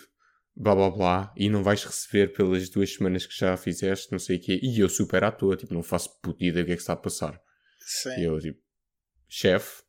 blá 0.55 0.75
blá 0.75 0.89
blá, 0.89 1.33
e 1.35 1.49
não 1.49 1.63
vais 1.63 1.83
receber 1.83 2.33
pelas 2.33 2.69
duas 2.69 2.93
semanas 2.93 3.25
que 3.25 3.37
já 3.37 3.55
fizeste, 3.57 4.11
não 4.11 4.19
sei 4.19 4.37
o 4.37 4.41
quê. 4.41 4.59
E 4.61 4.79
eu 4.79 4.89
super 4.89 5.23
à 5.23 5.31
toa, 5.31 5.55
tipo, 5.55 5.73
não 5.73 5.83
faço 5.83 6.19
puta 6.21 6.43
ideia 6.43 6.63
do 6.63 6.67
que 6.67 6.73
é 6.73 6.75
que 6.75 6.81
está 6.81 6.93
a 6.93 6.97
passar. 6.97 7.39
Sim. 7.79 8.19
E 8.19 8.23
eu, 8.23 8.39
tipo, 8.39 8.59
chefe, 9.27 9.83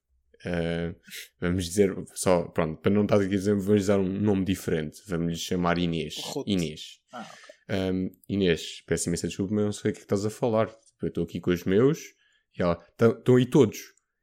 eh, 0.44 0.94
vamos 1.40 1.64
dizer, 1.64 1.94
só, 2.14 2.42
pronto, 2.48 2.80
para 2.80 2.92
não 2.92 3.02
estar 3.02 3.16
aqui 3.16 3.26
a 3.26 3.38
dizer, 3.38 3.54
vamos 3.54 3.86
dar 3.86 3.98
um 3.98 4.20
nome 4.20 4.44
diferente. 4.44 5.02
Vamos 5.06 5.32
lhe 5.32 5.38
chamar 5.38 5.78
Inês. 5.78 6.16
Inês. 6.46 7.00
Ah, 7.12 7.20
ok. 7.20 7.92
Um, 7.92 8.10
Inês, 8.28 8.82
peço 8.86 9.08
imensa 9.08 9.28
desculpa, 9.28 9.54
mas 9.54 9.64
não 9.64 9.72
sei 9.72 9.90
o 9.90 9.94
que 9.94 9.98
é 9.98 10.00
que 10.00 10.06
estás 10.06 10.24
a 10.24 10.30
falar. 10.30 10.74
Eu 11.02 11.08
estou 11.08 11.24
aqui 11.24 11.40
com 11.40 11.50
os 11.50 11.64
meus 11.64 11.98
e 12.58 12.62
ela, 12.62 12.82
estão 12.90 13.36
aí 13.36 13.46
todos. 13.46 13.78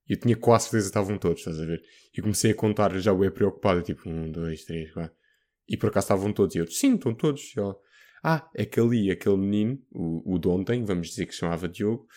Eu 0.07 0.19
tinha 0.19 0.35
quase 0.35 0.65
certeza 0.65 0.85
que 0.85 0.89
estavam 0.89 1.17
todos, 1.17 1.39
estás 1.39 1.59
a 1.59 1.65
ver? 1.65 1.81
E 2.15 2.21
comecei 2.21 2.51
a 2.51 2.55
contar, 2.55 2.97
já 2.99 3.11
o 3.11 3.31
preocupado, 3.31 3.81
tipo, 3.81 4.07
um, 4.07 4.31
dois, 4.31 4.63
três, 4.63 4.91
quatro. 4.91 5.15
E 5.67 5.75
por 5.75 5.89
acaso 5.89 6.05
estavam 6.05 6.31
todos. 6.31 6.55
E 6.55 6.59
eu, 6.59 6.67
sim, 6.67 6.95
estão 6.95 7.13
todos. 7.13 7.55
E 7.55 7.59
ela, 7.59 7.75
ah, 8.23 8.49
é 8.55 8.65
que 8.65 8.79
ali, 8.79 9.09
aquele 9.09 9.37
menino, 9.37 9.81
o, 9.91 10.35
o 10.35 10.39
de 10.39 10.47
ontem, 10.47 10.83
vamos 10.83 11.09
dizer 11.09 11.25
que 11.25 11.33
se 11.33 11.39
chamava 11.39 11.67
Diogo, 11.67 12.07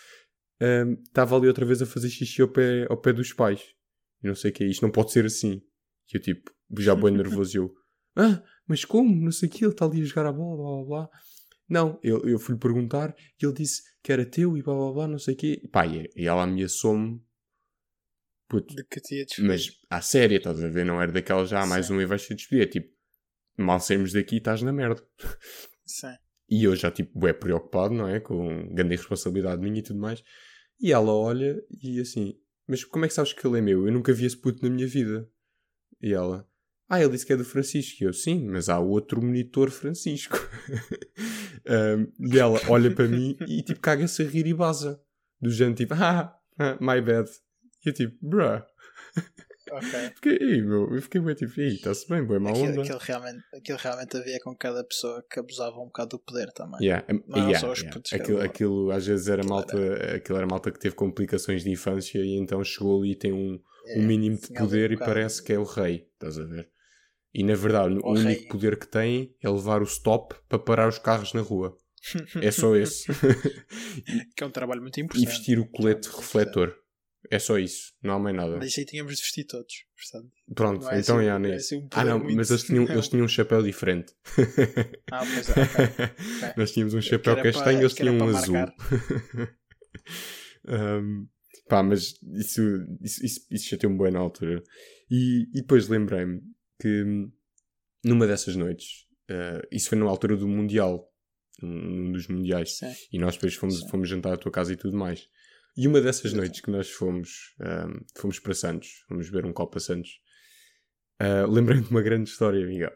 um, 0.61 1.03
estava 1.03 1.37
ali 1.37 1.49
outra 1.49 1.65
vez 1.65 1.81
a 1.81 1.87
fazer 1.87 2.11
xixi 2.11 2.43
ao 2.43 2.49
pé, 2.49 2.87
ao 2.89 2.97
pé 2.97 3.13
dos 3.13 3.33
pais. 3.33 3.75
E 4.23 4.27
não 4.27 4.35
sei 4.35 4.51
o 4.51 4.55
que 4.55 4.65
é 4.65 4.67
isto, 4.67 4.83
não 4.83 4.91
pode 4.91 5.13
ser 5.13 5.25
assim. 5.25 5.63
E 6.13 6.17
eu, 6.17 6.21
tipo, 6.21 6.51
já 6.79 6.95
bem 6.95 7.13
nervoso, 7.13 7.57
eu, 7.57 7.75
ah, 8.17 8.43
mas 8.67 8.85
como? 8.85 9.15
Não 9.15 9.31
sei 9.31 9.49
o 9.49 9.53
que, 9.53 9.65
ele 9.65 9.73
está 9.73 9.85
ali 9.85 10.03
a 10.03 10.05
jogar 10.05 10.27
a 10.27 10.33
bola, 10.33 10.57
blá 10.57 10.85
blá 10.85 10.85
blá. 10.85 11.11
Não, 11.69 12.01
eu, 12.03 12.27
eu 12.27 12.39
fui-lhe 12.39 12.59
perguntar 12.59 13.15
e 13.41 13.45
ele 13.45 13.53
disse 13.53 13.83
que 14.03 14.11
era 14.11 14.25
teu 14.25 14.57
e 14.57 14.63
blá 14.63 14.75
blá 14.75 14.93
blá, 14.93 15.09
não 15.09 15.19
sei 15.19 15.35
o 15.35 15.37
quê. 15.37 15.61
E 15.63 15.69
pá, 15.69 15.87
e, 15.87 16.11
e 16.17 16.27
ela 16.27 16.43
ameaçou-me. 16.43 17.23
Puto. 18.49 18.75
De 18.75 18.85
que 18.85 19.01
tinha 19.01 19.27
Mas 19.41 19.71
à 19.91 20.01
séria, 20.01 20.39
estás 20.39 20.63
a 20.63 20.69
ver? 20.69 20.85
Não 20.85 21.01
era 21.01 21.13
daquela 21.13 21.45
já, 21.45 21.67
mais 21.67 21.87
Sim. 21.87 21.93
uma 21.93 22.03
e 22.03 22.07
vais 22.07 22.23
ser 22.23 22.35
despedida. 22.35 22.65
É 22.65 22.67
tipo, 22.67 22.89
mal 23.59 23.79
saímos 23.79 24.13
daqui 24.13 24.37
estás 24.37 24.63
na 24.63 24.73
merda. 24.73 25.03
Sim. 25.85 26.15
E 26.49 26.65
eu 26.65 26.75
já, 26.75 26.91
tipo, 26.91 27.27
é 27.27 27.33
preocupado, 27.33 27.93
não 27.93 28.09
é? 28.09 28.21
Com 28.21 28.73
grande 28.75 28.97
responsabilidade 28.97 29.61
minha 29.61 29.79
e 29.79 29.83
tudo 29.83 30.01
mais. 30.01 30.23
E 30.81 30.93
ela 30.93 31.13
olha 31.13 31.63
e 31.83 32.01
assim, 32.01 32.35
mas 32.67 32.85
como 32.85 33.05
é 33.05 33.09
que 33.09 33.15
sabes 33.15 33.33
que 33.33 33.47
ele 33.47 33.59
é 33.59 33.61
meu? 33.61 33.87
Eu 33.87 33.93
nunca 33.93 34.13
vi 34.13 34.25
esse 34.25 34.37
puto 34.37 34.63
na 34.63 34.71
minha 34.71 34.87
vida. 34.87 35.29
E 36.01 36.15
ela, 36.15 36.49
ah, 36.89 37.01
ele 37.01 37.11
disse 37.11 37.27
que 37.27 37.33
é 37.35 37.37
do 37.37 37.45
Francisco. 37.45 38.03
E 38.03 38.07
eu, 38.07 38.13
sim, 38.15 38.47
mas 38.49 38.69
há 38.71 38.79
outro 38.79 39.21
monitor 39.23 39.71
Francisco. 39.71 40.39
Um, 41.69 42.11
e 42.33 42.39
ela 42.39 42.59
olha 42.67 42.91
para 42.91 43.07
mim 43.07 43.37
e, 43.47 43.63
tipo, 43.63 43.79
caga-se 43.79 44.23
a 44.23 44.27
rir 44.27 44.47
e 44.47 44.55
baza. 44.55 45.03
Do 45.39 45.51
género, 45.51 45.77
tipo, 45.77 45.93
ah, 45.99 46.35
my 46.81 46.99
bad. 47.03 47.29
E 47.85 47.89
eu, 47.89 47.95
tipo, 47.95 48.17
bruh. 48.21 48.63
Ok. 49.71 49.89
Fiquei, 50.17 50.39
ei, 50.41 50.63
meu, 50.63 50.95
eu 50.95 51.03
fiquei 51.03 51.21
bem, 51.21 51.35
tipo, 51.35 51.61
ei, 51.61 51.69
está-se 51.75 52.09
bem, 52.09 52.25
boa, 52.25 52.41
má 52.41 52.51
Aquilo, 52.51 52.69
onda. 52.71 52.81
aquilo, 52.83 52.99
realmente, 52.99 53.45
aquilo 53.55 53.79
realmente 53.79 54.17
havia 54.17 54.41
com 54.41 54.57
cada 54.57 54.83
pessoa 54.83 55.23
que 55.31 55.39
abusava 55.39 55.77
um 55.79 55.85
bocado 55.87 56.11
do 56.11 56.19
poder 56.21 56.51
também. 56.53 56.81
Yeah, 56.81 57.05
Não 57.27 57.37
yeah, 57.49 57.59
só 57.59 57.71
os 57.73 57.79
yeah. 57.81 57.95
putos 57.95 58.13
Aquilo, 58.15 58.41
aquilo 58.41 58.91
às 58.91 59.07
vezes 59.07 59.29
era 59.29 59.43
Aquilo 59.43 59.55
malta, 59.55 60.17
aquilo 60.17 60.39
era 60.39 60.47
malta 60.47 60.71
que 60.73 60.79
teve 60.79 60.95
complicações 60.95 61.63
de 61.65 61.71
infância 61.71 62.19
e 62.19 62.37
então 62.39 62.65
chegou 62.65 62.99
ali 63.03 63.13
e 63.13 63.17
tem 63.17 63.33
um, 63.33 63.61
É, 63.87 63.99
um 63.99 64.03
mínimo 64.07 64.39
de 64.41 64.49
poder 64.55 64.91
um 64.91 64.95
e 64.95 64.97
parece 64.97 65.43
que 65.43 65.53
é 65.53 65.59
o 65.59 65.65
rei, 65.65 66.09
estás 66.15 66.39
a 66.39 66.45
ver? 66.45 66.71
E 67.35 67.45
na 67.45 67.55
verdade, 67.55 67.95
o, 68.03 68.07
O 68.07 68.13
único 68.15 68.41
rei. 68.41 68.49
poder 68.49 68.79
que 68.79 68.89
tem 68.89 69.37
é 69.43 69.51
levar 69.51 69.83
o 69.83 69.85
stop 69.85 70.35
para 70.49 70.59
parar 70.59 70.89
os 70.89 70.99
carros 70.99 71.35
na 71.35 71.43
rua. 71.43 71.77
É 72.41 72.51
só 72.51 72.75
esse. 72.75 73.07
que 74.35 74.43
é 74.43 74.47
um 74.47 74.51
trabalho 74.51 74.81
muito 74.81 74.99
e 74.99 75.03
importante. 75.03 75.27
vestir 75.27 75.59
o 75.59 75.67
colete 75.69 76.09
Muito 76.09 76.17
refletor. 76.21 76.75
É 77.31 77.39
só 77.39 77.59
isso, 77.59 77.93
não 78.03 78.15
há 78.15 78.19
mais 78.19 78.35
nada. 78.37 78.57
Mas 78.57 78.69
isso 78.69 78.81
aí 78.81 78.87
tínhamos 78.87 79.17
de 79.17 79.23
vestir 79.23 79.45
todos. 79.45 79.75
Portanto, 79.97 80.33
Pronto, 80.55 80.89
é 80.89 81.01
então 81.01 81.17
assim- 81.17 81.27
já 81.27 81.35
é 81.35 81.39
nem. 81.39 81.53
assim 81.55 81.77
um 81.79 81.89
Ah 81.91 82.05
não, 82.05 82.19
muito- 82.21 82.37
mas 82.37 82.51
eles 82.51 82.63
tinham, 82.63 82.85
eles 82.89 83.09
tinham 83.09 83.25
um 83.25 83.29
chapéu 83.29 83.63
diferente. 83.63 84.15
ah, 85.11 85.25
pois 85.27 85.49
é, 85.49 85.53
ok. 85.53 86.55
Nós 86.57 86.73
tínhamos 86.73 86.95
um 86.95 87.01
chapéu 87.03 87.37
castanho, 87.43 87.81
eles 87.81 87.93
que 87.93 88.03
era 88.03 88.11
tinham 88.13 88.27
um 88.27 88.37
azul. 88.37 88.57
Um, 90.67 91.27
pá, 91.69 91.83
mas 91.83 92.15
isso, 92.35 92.61
isso, 93.03 93.25
isso, 93.25 93.47
isso 93.51 93.69
chateou-me 93.69 93.99
bem 93.99 94.11
na 94.13 94.19
altura. 94.19 94.63
E, 95.11 95.43
e 95.55 95.61
depois 95.63 95.89
lembrei-me 95.89 96.43
que 96.81 97.03
hum, 97.05 97.33
numa 98.05 98.27
dessas 98.27 98.55
noites, 98.57 99.07
uh, 99.31 99.67
isso 99.73 99.89
foi 99.89 99.99
na 99.99 100.05
altura 100.07 100.37
do 100.37 100.47
Mundial, 100.47 101.11
num 101.63 101.71
num 102.05 102.13
dos 102.13 102.29
Mundiais, 102.29 102.77
Sim. 102.79 102.93
e 103.13 103.19
nós 103.19 103.35
depois 103.35 103.55
fomos, 103.55 103.81
Sim. 103.81 103.89
fomos 103.89 104.09
jantar 104.09 104.35
à 104.35 104.37
tua 104.37 104.53
casa 104.53 104.73
e 104.73 104.77
tudo 104.77 104.97
mais. 104.97 105.27
E 105.79 105.87
uma 105.87 106.01
dessas 106.01 106.33
noites 106.33 106.61
que 106.61 106.73
nós 106.73 106.91
fomos, 106.91 107.55
um, 107.61 108.05
fomos 108.17 108.41
para 108.41 108.53
Santos, 108.53 109.05
fomos 109.07 109.31
beber 109.31 109.47
um 109.47 109.53
copo 109.53 109.79
a 109.79 109.81
Santos, 109.81 110.21
uh, 111.23 111.49
lembrei-me 111.49 111.85
de 111.85 111.91
uma 111.93 112.03
grande 112.03 112.29
história, 112.29 112.67
Miguel. 112.67 112.91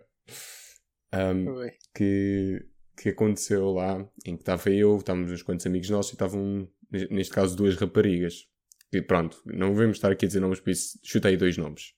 Um, 1.15 1.71
que, 1.95 2.67
que 2.97 3.11
aconteceu 3.11 3.71
lá, 3.71 4.05
em 4.27 4.35
que 4.35 4.43
estava 4.43 4.69
eu, 4.69 4.97
estávamos 4.97 5.31
uns 5.31 5.45
quantos 5.45 5.65
amigos 5.65 5.91
nossos 5.91 6.11
e 6.11 6.17
estavam, 6.17 6.69
neste 6.91 7.33
caso, 7.33 7.57
duas 7.57 7.77
raparigas. 7.77 8.49
E 8.93 9.01
pronto, 9.01 9.41
não 9.47 9.77
vamos 9.77 9.99
estar 9.99 10.11
aqui 10.11 10.25
a 10.25 10.29
dizer 10.29 10.41
nomes, 10.41 10.59
por 10.59 10.71
isso 10.71 10.99
chutei 11.05 11.37
dois 11.37 11.57
nomes. 11.57 11.95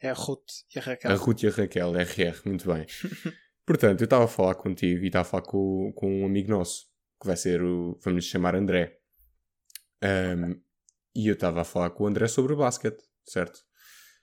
É 0.00 0.08
a 0.08 0.14
Ruth 0.14 0.64
e 0.74 0.78
a 0.78 0.82
Raquel. 0.82 1.10
A 1.10 1.14
Ruth 1.16 1.42
e 1.42 1.48
a 1.48 1.50
Raquel, 1.50 1.94
RR, 1.94 2.40
muito 2.46 2.66
bem. 2.66 2.86
Portanto, 3.66 4.00
eu 4.00 4.04
estava 4.06 4.24
a 4.24 4.28
falar 4.28 4.54
contigo 4.54 5.04
e 5.04 5.08
estava 5.08 5.28
a 5.28 5.30
falar 5.30 5.42
com, 5.42 5.92
com 5.94 6.22
um 6.22 6.24
amigo 6.24 6.48
nosso, 6.48 6.86
que 7.20 7.26
vai 7.26 7.36
ser 7.36 7.62
o, 7.62 7.98
vamos 8.02 8.24
chamar 8.24 8.54
André. 8.54 9.03
Um, 10.02 10.60
e 11.14 11.28
eu 11.28 11.34
estava 11.34 11.60
a 11.60 11.64
falar 11.64 11.90
com 11.90 12.04
o 12.04 12.06
André 12.06 12.26
sobre 12.28 12.54
basquete, 12.54 13.02
certo? 13.24 13.60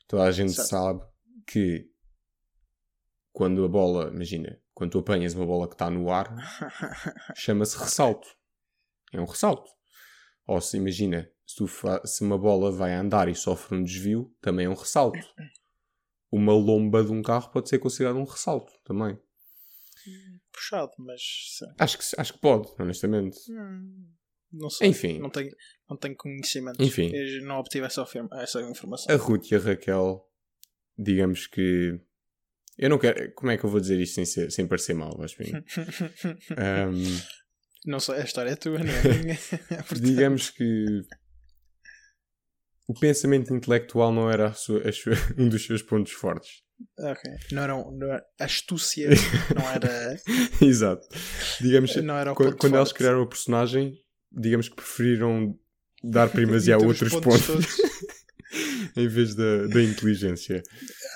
Toda 0.08 0.24
a 0.24 0.32
gente 0.32 0.54
Certo. 0.54 0.68
sabe 0.68 1.02
que 1.48 1.90
quando 3.32 3.64
a 3.64 3.68
bola, 3.68 4.10
imagina, 4.10 4.62
quando 4.74 4.92
tu 4.92 5.00
apanhas 5.00 5.34
uma 5.34 5.46
bola 5.46 5.68
que 5.68 5.76
está 5.76 5.90
no 5.90 6.12
ar, 6.12 6.36
chama-se 7.36 7.78
ressalto. 7.78 8.28
É 9.14 9.20
um 9.20 9.26
ressalto. 9.26 9.72
Ou 10.46 10.60
se 10.60 10.78
imagina, 10.78 11.32
se, 11.46 11.64
se 12.06 12.24
uma 12.24 12.38
bola 12.38 12.72
vai 12.72 12.94
andar 12.94 13.30
e 13.30 13.36
sofre 13.36 13.78
um 13.78 13.84
desvio, 13.84 14.36
também 14.42 14.66
é 14.66 14.70
um 14.70 14.74
ressalto. 14.74 15.20
Uma 16.32 16.54
lomba 16.54 17.04
de 17.04 17.12
um 17.12 17.22
carro 17.22 17.50
pode 17.52 17.70
ser 17.70 17.80
considerado 17.80 18.18
um 18.18 18.24
ressalto 18.26 18.72
também. 18.84 19.18
Puxado, 20.52 20.92
mas. 20.98 21.22
Acho 21.80 21.98
que, 21.98 22.04
acho 22.18 22.34
que 22.34 22.40
pode, 22.40 22.70
honestamente. 22.80 23.38
Hum, 23.52 24.12
não 24.52 24.70
sei. 24.70 24.88
Enfim. 24.90 25.20
Não 25.20 25.30
tenho, 25.30 25.52
não 25.90 25.98
tenho 25.98 26.16
conhecimento. 26.16 26.82
Enfim. 26.82 27.12
Eu 27.14 27.44
não 27.46 27.58
obtive 27.58 27.86
essa, 27.86 28.06
essa 28.34 28.62
informação. 28.62 29.14
A 29.14 29.18
Ruth 29.18 29.52
e 29.52 29.56
a 29.56 29.60
Raquel, 29.60 30.24
digamos 30.98 31.48
que. 31.48 32.00
Eu 32.78 32.90
não 32.90 32.98
quero. 32.98 33.32
Como 33.34 33.52
é 33.52 33.58
que 33.58 33.64
eu 33.66 33.70
vou 33.70 33.80
dizer 33.80 34.00
isto 34.00 34.16
sem, 34.16 34.26
ser, 34.26 34.52
sem 34.52 34.68
parecer 34.68 34.94
mal, 34.94 35.16
Vaspinho? 35.18 35.64
Ahm, 36.58 37.20
não 37.86 38.00
sei, 38.00 38.16
a 38.16 38.24
história 38.24 38.50
é 38.52 38.56
tua, 38.56 38.80
não 38.80 38.94
é 38.94 39.04
minha. 39.24 39.38
Portanto, 39.88 40.02
digamos 40.02 40.50
que. 40.50 40.86
O 42.88 42.94
pensamento 43.00 43.54
intelectual 43.56 44.12
não 44.12 44.30
era 44.30 44.52
sua- 44.54 44.92
sua- 44.92 45.14
um 45.38 45.48
dos 45.48 45.66
seus 45.66 45.82
pontos 45.82 46.12
fortes. 46.12 46.62
ok. 47.00 47.32
Não 47.52 47.62
era, 47.64 47.76
um- 47.76 47.92
não 47.98 48.08
era 48.12 48.26
astúcia, 48.40 49.08
não 49.56 49.70
era, 49.70 50.20
Exato. 50.62 51.08
Digamos, 51.62 51.96
não 51.98 52.18
era 52.18 52.32
o 52.34 52.36
Qu- 52.36 52.44
ponto 52.46 52.58
quando 52.58 52.76
eles 52.78 52.92
criaram 52.92 53.22
o 53.22 53.28
personagem, 53.30 53.94
digamos 54.32 54.70
que 54.70 54.76
preferiram 54.76 55.58
dar 56.04 56.30
primazia 56.32 56.76
a 56.76 56.78
outros 56.78 57.12
pontos 57.14 57.46
pontos, 57.46 57.78
em 58.96 59.08
vez 59.08 59.36
da, 59.36 59.68
da 59.68 59.84
inteligência. 59.84 60.64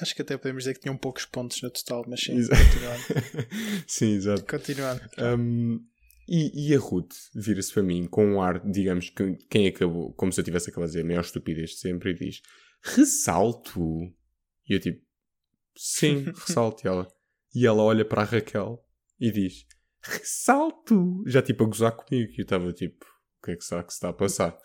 Acho 0.02 0.16
que 0.16 0.22
até 0.22 0.38
podemos 0.38 0.64
dizer 0.64 0.74
que 0.74 0.82
tinham 0.82 0.98
poucos 0.98 1.26
pontos 1.26 1.62
no 1.62 1.70
total, 1.70 2.06
mas 2.08 2.22
sim, 2.22 2.36
continuando. 2.36 3.04
Sim, 3.88 4.14
exato. 4.16 4.46
continuando. 4.46 5.02
Um, 5.18 5.80
e, 6.28 6.70
e 6.70 6.76
a 6.76 6.80
Ruth 6.80 7.14
vira-se 7.36 7.72
para 7.72 7.84
mim 7.84 8.08
com 8.08 8.26
um 8.26 8.42
ar, 8.42 8.60
digamos, 8.60 9.10
que 9.10 9.36
quem 9.50 9.68
acabou, 9.68 10.12
como 10.14 10.32
se 10.32 10.40
eu 10.40 10.44
tivesse 10.44 10.70
acabado 10.70 10.88
de 10.88 10.94
dizer 10.94 11.04
a 11.04 11.08
maior 11.08 11.22
estupidez 11.22 11.72
de 11.72 11.78
sempre, 11.78 12.12
e 12.12 12.14
diz: 12.16 12.42
Ressalto. 12.82 13.82
E 14.68 14.74
eu 14.74 14.80
tipo: 14.80 15.02
Sim, 15.76 16.24
ressalto. 16.24 16.86
E 16.86 16.88
ela, 16.88 17.08
e 17.54 17.66
ela 17.66 17.84
olha 17.84 18.04
para 18.04 18.24
a 18.24 18.26
Raquel 18.26 18.84
e 19.20 19.32
diz: 19.32 19.66
Ressalto. 20.08 21.24
Já 21.26 21.42
tipo 21.42 21.64
a 21.64 21.68
gozar 21.68 21.92
comigo. 21.96 22.32
E 22.32 22.40
eu 22.40 22.44
estava 22.44 22.72
tipo: 22.74 23.06
O 23.42 23.46
que 23.46 23.52
é 23.52 23.56
que 23.56 23.64
será 23.64 23.84
que 23.84 23.92
se 23.92 23.98
está 23.98 24.10
a 24.10 24.14
passar? 24.14 24.58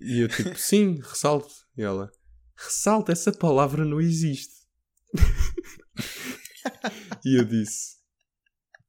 E 0.00 0.20
eu 0.20 0.28
tipo: 0.28 0.54
Sim, 0.58 1.00
ressalto. 1.02 1.52
E 1.76 1.82
ela: 1.82 2.10
Ressalto, 2.56 3.10
essa 3.10 3.32
palavra 3.32 3.84
não 3.84 4.00
existe. 4.00 4.54
e 7.24 7.38
eu 7.38 7.44
disse: 7.44 7.96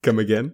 Come 0.04 0.22
again? 0.22 0.54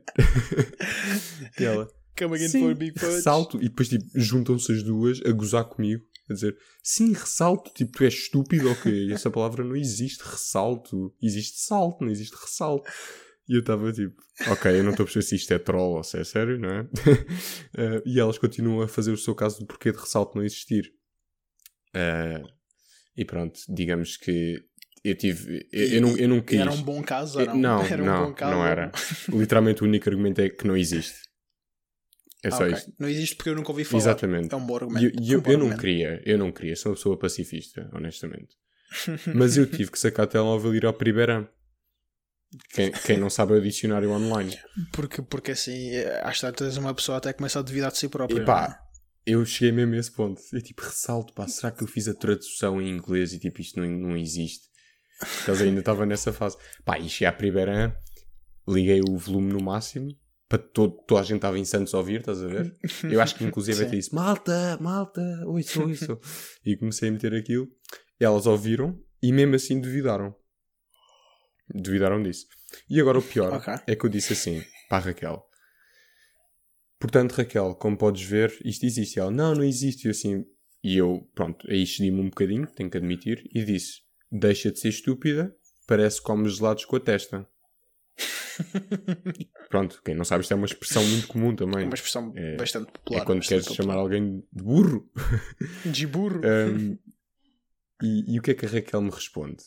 e 1.59 1.63
ela: 1.63 1.87
Come 2.17 2.35
again 2.35 2.49
Sim, 2.49 2.61
for 2.61 2.75
Big 2.75 2.99
Fudge. 2.99 3.15
ressalto. 3.15 3.57
E 3.57 3.69
depois 3.69 3.89
tipo, 3.89 4.05
juntam-se 4.15 4.71
as 4.71 4.83
duas 4.83 5.19
a 5.25 5.31
gozar 5.31 5.65
comigo. 5.65 6.03
A 6.29 6.33
dizer, 6.33 6.55
sim, 6.83 7.11
ressalto. 7.13 7.71
Tipo, 7.73 7.91
tu 7.91 8.03
és 8.05 8.13
estúpido, 8.13 8.69
ok? 8.71 9.11
Essa 9.11 9.29
palavra 9.29 9.63
não 9.65 9.75
existe. 9.75 10.21
Ressalto. 10.23 11.13
Existe 11.21 11.59
salto, 11.59 12.03
não 12.05 12.11
existe 12.11 12.35
ressalto. 12.35 12.89
E 13.51 13.55
eu 13.55 13.59
estava 13.59 13.91
tipo, 13.91 14.15
ok, 14.47 14.71
eu 14.79 14.83
não 14.83 14.91
estou 14.91 15.03
a 15.03 15.07
perceber 15.07 15.23
se 15.25 15.35
isto 15.35 15.53
é 15.53 15.59
troll 15.59 15.97
ou 15.97 16.03
se 16.03 16.17
é 16.17 16.23
sério, 16.23 16.57
não 16.57 16.69
é? 16.69 16.87
Eh, 17.77 18.01
e 18.05 18.19
elas 18.19 18.37
continuam 18.37 18.81
a 18.81 18.87
fazer 18.87 19.11
o 19.11 19.17
seu 19.17 19.33
caso 19.35 19.59
do 19.59 19.65
porquê 19.65 19.91
de 19.91 19.97
ressalto 19.97 20.37
não 20.37 20.43
existir. 20.45 20.93
Eh, 21.93 22.41
e 23.17 23.25
pronto, 23.25 23.59
digamos 23.69 24.15
que 24.17 24.63
eu 25.03 25.15
tive. 25.15 25.67
Eu, 25.71 25.87
eu 25.95 26.01
não, 26.01 26.17
eu 26.17 26.29
não 26.29 26.41
quis. 26.41 26.59
Era 26.59 26.71
um 26.71 26.81
bom 26.81 27.01
caso 27.03 27.41
Eh, 27.41 27.45
não? 27.47 27.55
Não, 27.55 27.83
era 27.91 28.01
um 28.01 28.05
não, 28.05 28.25
bom 28.27 28.33
caso 28.33 28.51
não 28.51 28.65
era. 28.65 28.91
Literalmente 29.29 29.83
o 29.83 29.85
único 29.85 30.09
argumento 30.09 30.39
é 30.41 30.49
que 30.49 30.65
não 30.67 30.77
existe. 30.77 31.19
É 32.43 32.47
Ah, 32.47 32.51
só 32.51 32.63
ok. 32.63 32.73
isto. 32.73 32.93
Não 32.99 33.07
existe 33.09 33.35
porque 33.35 33.49
eu 33.49 33.55
nunca 33.55 33.71
ouvi 33.71 33.83
falar. 33.83 34.01
Exatamente. 34.01 34.53
É 34.53 34.57
um 34.57 34.65
bom 34.65 34.73
E 34.75 34.77
argumento. 34.77 35.05
eu, 35.19 35.23
e 35.23 35.31
eu, 35.33 35.39
Um 35.39 35.41
bom 35.43 35.51
eu 35.51 35.57
não 35.57 35.77
queria, 35.77 36.21
eu 36.25 36.37
não 36.37 36.51
queria, 36.51 36.75
sou 36.75 36.91
uma 36.91 36.95
pessoa 36.95 37.19
pacifista, 37.19 37.89
honestamente. 37.93 38.55
Mas 39.35 39.57
eu 39.57 39.65
tive 39.69 39.91
que 39.91 39.99
sacar 39.99 40.25
a 40.25 40.27
telemóvel 40.27 40.73
e 40.73 40.77
ir 40.77 40.85
ao 40.85 40.93
Pribeirão. 40.93 41.47
Quem, 42.73 42.91
quem 42.91 43.17
não 43.17 43.29
sabe 43.29 43.53
é 43.53 43.57
o 43.57 43.61
dicionário 43.61 44.11
online. 44.11 44.57
Porque, 44.91 45.21
porque 45.21 45.51
assim, 45.51 45.89
eh, 45.91 46.21
às 46.23 46.39
tantas 46.39 46.75
uma 46.77 46.93
pessoa 46.93 47.17
até 47.17 47.31
começa 47.31 47.59
a 47.59 47.61
duvidar 47.61 47.91
de 47.91 47.97
si 47.97 48.09
própria. 48.09 48.41
E 48.41 48.45
pá, 48.45 48.79
eu 49.25 49.45
cheguei 49.45 49.71
mesmo 49.71 49.93
a 49.93 49.97
esse 49.97 50.11
ponto. 50.11 50.41
Eu 50.51 50.61
tipo, 50.61 50.81
ressalto, 50.81 51.33
pá, 51.33 51.47
será 51.47 51.71
que 51.71 51.83
eu 51.83 51.87
fiz 51.87 52.07
a 52.07 52.13
tradução 52.13 52.81
em 52.81 52.89
inglês 52.89 53.33
e 53.33 53.39
tipo, 53.39 53.61
isto 53.61 53.79
não, 53.79 53.87
não 53.87 54.17
existe? 54.17 54.69
Porque 55.45 55.63
ainda 55.63 55.79
estavam 55.79 56.05
nessa 56.05 56.33
fase. 56.33 56.57
Pá, 56.83 56.99
e 56.99 57.07
cheguei 57.07 57.27
à 57.27 57.31
primeira, 57.31 57.95
liguei 58.67 58.99
o 59.01 59.17
volume 59.17 59.53
no 59.53 59.63
máximo, 59.63 60.13
para 60.49 60.57
todo, 60.57 60.97
toda 61.07 61.21
a 61.21 61.23
gente 61.23 61.37
estava 61.37 61.57
em 61.57 61.63
Santos 61.63 61.93
a 61.93 61.97
ouvir, 61.99 62.19
estás 62.19 62.43
a 62.43 62.47
ver? 62.47 62.75
Eu 63.03 63.21
acho 63.21 63.35
que 63.35 63.45
inclusive 63.45 63.83
até 63.83 63.95
disse, 63.95 64.13
malta, 64.13 64.77
malta, 64.81 65.21
ouçam, 65.45 65.87
ouçam. 65.87 66.19
e 66.65 66.75
comecei 66.75 67.07
a 67.07 67.11
meter 67.11 67.33
aquilo. 67.33 67.69
Elas 68.19 68.45
ouviram 68.45 68.99
e 69.23 69.31
mesmo 69.31 69.55
assim 69.55 69.79
duvidaram. 69.79 70.35
Duvidaram 71.73 72.21
disso. 72.21 72.47
E 72.89 72.99
agora 72.99 73.19
o 73.19 73.21
pior 73.23 73.53
Ok. 73.53 73.73
é 73.87 73.95
que 73.95 74.05
eu 74.05 74.09
disse 74.09 74.33
assim 74.33 74.63
para 74.89 74.97
a 74.97 75.01
Raquel. 75.07 75.45
Portanto, 76.99 77.31
Raquel, 77.33 77.75
como 77.75 77.97
podes 77.97 78.23
ver, 78.23 78.55
isto 78.63 78.85
existe. 78.85 79.17
E 79.17 79.19
ela, 79.19 79.31
não, 79.31 79.55
não 79.55 79.63
existe. 79.63 80.05
E 80.05 80.07
eu 80.07 80.11
assim, 80.11 80.45
e 80.83 80.97
eu, 80.97 81.29
pronto, 81.33 81.65
aí 81.69 81.85
cedi-me 81.87 82.19
um 82.19 82.29
bocadinho, 82.29 82.67
tenho 82.67 82.89
que 82.89 82.97
admitir, 82.97 83.49
e 83.53 83.63
disse: 83.63 84.01
Deixa 84.31 84.71
de 84.71 84.79
ser 84.79 84.89
estúpida, 84.89 85.55
parece 85.87 86.17
que 86.19 86.23
comes 86.25 86.57
gelados 86.57 86.85
com 86.85 86.95
a 86.95 86.99
testa. 86.99 87.47
Pronto, 89.69 90.01
quem 90.03 90.13
não 90.13 90.25
sabe, 90.25 90.41
isto 90.43 90.51
é 90.51 90.55
uma 90.55 90.65
expressão 90.65 91.03
muito 91.05 91.27
comum 91.27 91.51
É 91.51 91.55
também. 91.55 91.85
uma 91.85 91.93
expressão 91.95 92.33
É- 92.35 92.57
bastante 92.57 92.91
popular. 92.91 93.21
É 93.21 93.25
quando 93.25 93.41
queres 93.47 93.65
chamar 93.65 93.95
alguém 93.95 94.39
de 94.51 94.63
burro. 94.63 95.01
popular. 95.01 95.41
De 95.85 96.05
burro. 96.07 96.41
Um, 96.45 96.97
e, 98.03 98.35
e 98.35 98.39
o 98.39 98.41
que 98.41 98.51
é 98.51 98.53
que 98.53 98.65
a 98.65 98.69
Raquel 98.69 99.01
me 99.01 99.09
responde? 99.09 99.63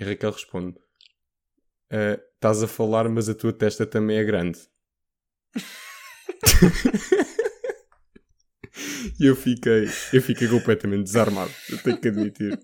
A 0.00 0.04
Raquel 0.04 0.32
responde: 0.32 0.76
"Ah, 1.92 2.18
Estás 2.34 2.60
a 2.62 2.66
falar, 2.66 3.08
mas 3.08 3.28
a 3.28 3.34
tua 3.34 3.52
testa 3.52 3.86
também 3.86 4.16
é 4.16 4.24
grande. 4.24 4.58
e 9.20 9.26
eu 9.26 9.36
fiquei, 9.36 9.86
eu 10.12 10.22
fiquei 10.22 10.48
completamente 10.48 11.04
desarmado. 11.04 11.52
Eu 11.70 11.78
tenho 11.78 12.00
que 12.00 12.08
admitir. 12.08 12.58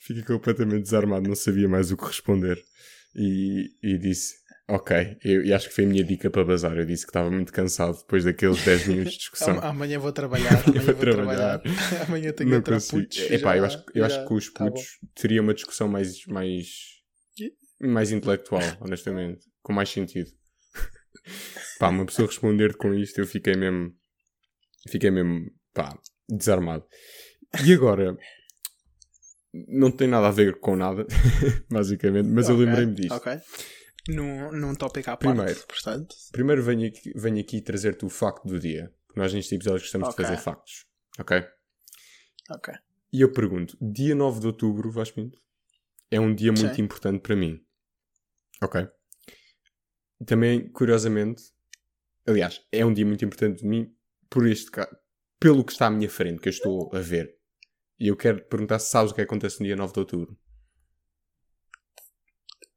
Fiquei 0.00 0.22
completamente 0.24 0.82
desarmado, 0.82 1.28
não 1.28 1.36
sabia 1.36 1.68
mais 1.68 1.92
o 1.92 1.96
que 1.96 2.04
responder. 2.06 2.60
E, 3.14 3.70
e 3.82 3.98
disse: 3.98 4.34
Ok, 4.68 5.18
eu, 5.22 5.44
e 5.44 5.52
acho 5.52 5.68
que 5.68 5.74
foi 5.74 5.84
a 5.84 5.86
minha 5.88 6.02
dica 6.02 6.30
para 6.30 6.44
bazar. 6.44 6.76
Eu 6.76 6.86
disse 6.86 7.04
que 7.04 7.10
estava 7.10 7.30
muito 7.30 7.52
cansado 7.52 7.96
depois 7.98 8.24
daqueles 8.24 8.64
10 8.64 8.86
minutos 8.88 9.12
de 9.12 9.18
discussão. 9.18 9.58
Am- 9.58 9.68
Amanhã 9.68 9.98
vou 9.98 10.12
trabalhar. 10.12 10.62
Amanhã 10.66 10.80
vou 10.80 10.94
vou 10.94 10.94
trabalhar. 10.96 11.62
amanhã 12.08 12.32
tenho 12.32 12.34
que 12.34 12.44
não 12.46 12.56
entrar 12.58 12.74
consigo. 12.76 13.02
putos. 13.02 13.18
Epá, 13.30 13.56
eu 13.56 13.60
já- 13.60 13.66
acho, 13.66 13.84
eu 13.94 14.04
acho 14.04 14.14
já- 14.16 14.22
que 14.22 14.28
com 14.28 14.34
os 14.34 14.52
tá 14.52 14.64
putos 14.64 14.84
teria 15.14 15.42
uma 15.42 15.54
discussão 15.54 15.86
mais, 15.88 16.24
mais, 16.26 16.66
mais 17.82 18.10
intelectual, 18.12 18.62
honestamente, 18.80 19.44
com 19.62 19.72
mais 19.72 19.88
sentido. 19.90 20.30
pá, 21.78 21.88
uma 21.88 22.06
pessoa 22.06 22.26
responder 22.28 22.76
com 22.76 22.94
isto, 22.94 23.18
eu 23.18 23.26
fiquei 23.26 23.54
mesmo, 23.54 23.94
fiquei 24.88 25.10
mesmo, 25.10 25.50
pá, 25.74 25.98
desarmado. 26.28 26.86
E 27.66 27.72
agora, 27.72 28.16
não 29.68 29.90
tem 29.90 30.08
nada 30.08 30.28
a 30.28 30.30
ver 30.30 30.58
com 30.60 30.76
nada, 30.76 31.06
basicamente, 31.70 32.28
mas 32.28 32.48
eu 32.48 32.54
Ok, 32.54 32.66
lembrei-me 32.66 32.94
disto. 32.94 33.12
Ok. 33.14 33.32
Num, 34.08 34.50
num 34.52 34.74
tópico 34.74 35.10
à 35.10 35.16
parte, 35.16 35.36
Primeiro. 35.36 35.60
portanto. 35.66 36.14
Primeiro 36.32 36.62
venho 36.62 36.88
aqui, 36.88 37.12
venho 37.14 37.38
aqui 37.40 37.60
trazer-te 37.60 38.04
o 38.04 38.08
facto 38.08 38.46
do 38.48 38.58
dia. 38.58 38.92
Nós 39.14 39.32
neste 39.32 39.54
episódio 39.54 39.80
gostamos 39.80 40.08
Ok. 40.08 40.24
de 40.24 40.30
fazer 40.30 40.42
factos, 40.42 40.86
ok? 41.20 41.44
Ok. 42.50 42.74
E 43.12 43.20
eu 43.20 43.30
pergunto, 43.30 43.76
dia 43.80 44.14
9 44.14 44.40
de 44.40 44.46
outubro, 44.46 44.90
Vasco 44.90 45.16
Pinto, 45.16 45.38
é 46.10 46.18
um 46.18 46.34
dia 46.34 46.50
muito 46.50 46.74
Sim. 46.74 46.82
importante 46.82 47.20
para 47.20 47.36
mim. 47.36 47.60
Ok? 48.62 48.88
Também, 50.26 50.70
curiosamente, 50.70 51.42
aliás, 52.26 52.60
é 52.70 52.84
um 52.86 52.92
dia 52.94 53.04
muito 53.04 53.24
importante 53.24 53.62
de 53.62 53.66
mim 53.68 53.92
por 54.30 54.46
este 54.46 54.70
ca- 54.70 54.88
pelo 55.40 55.64
que 55.64 55.72
está 55.72 55.86
à 55.86 55.90
minha 55.90 56.08
frente, 56.08 56.40
que 56.40 56.48
eu 56.48 56.52
estou 56.52 56.90
a 56.94 57.00
ver. 57.00 57.36
E 57.98 58.08
eu 58.08 58.16
quero 58.16 58.38
te 58.40 58.46
perguntar 58.48 58.78
se 58.78 58.90
sabes 58.90 59.10
o 59.12 59.14
que 59.14 59.20
acontece 59.20 59.58
no 59.60 59.66
dia 59.66 59.76
9 59.76 59.92
de 59.92 59.98
outubro. 60.00 60.38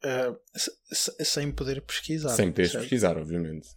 Uh, 0.04 0.38
se- 0.56 0.72
se- 0.92 1.26
sem 1.26 1.52
poder 1.52 1.82
pesquisar. 1.82 2.30
Sem 2.30 2.54
certo? 2.54 2.80
pesquisar, 2.80 3.18
obviamente. 3.18 3.70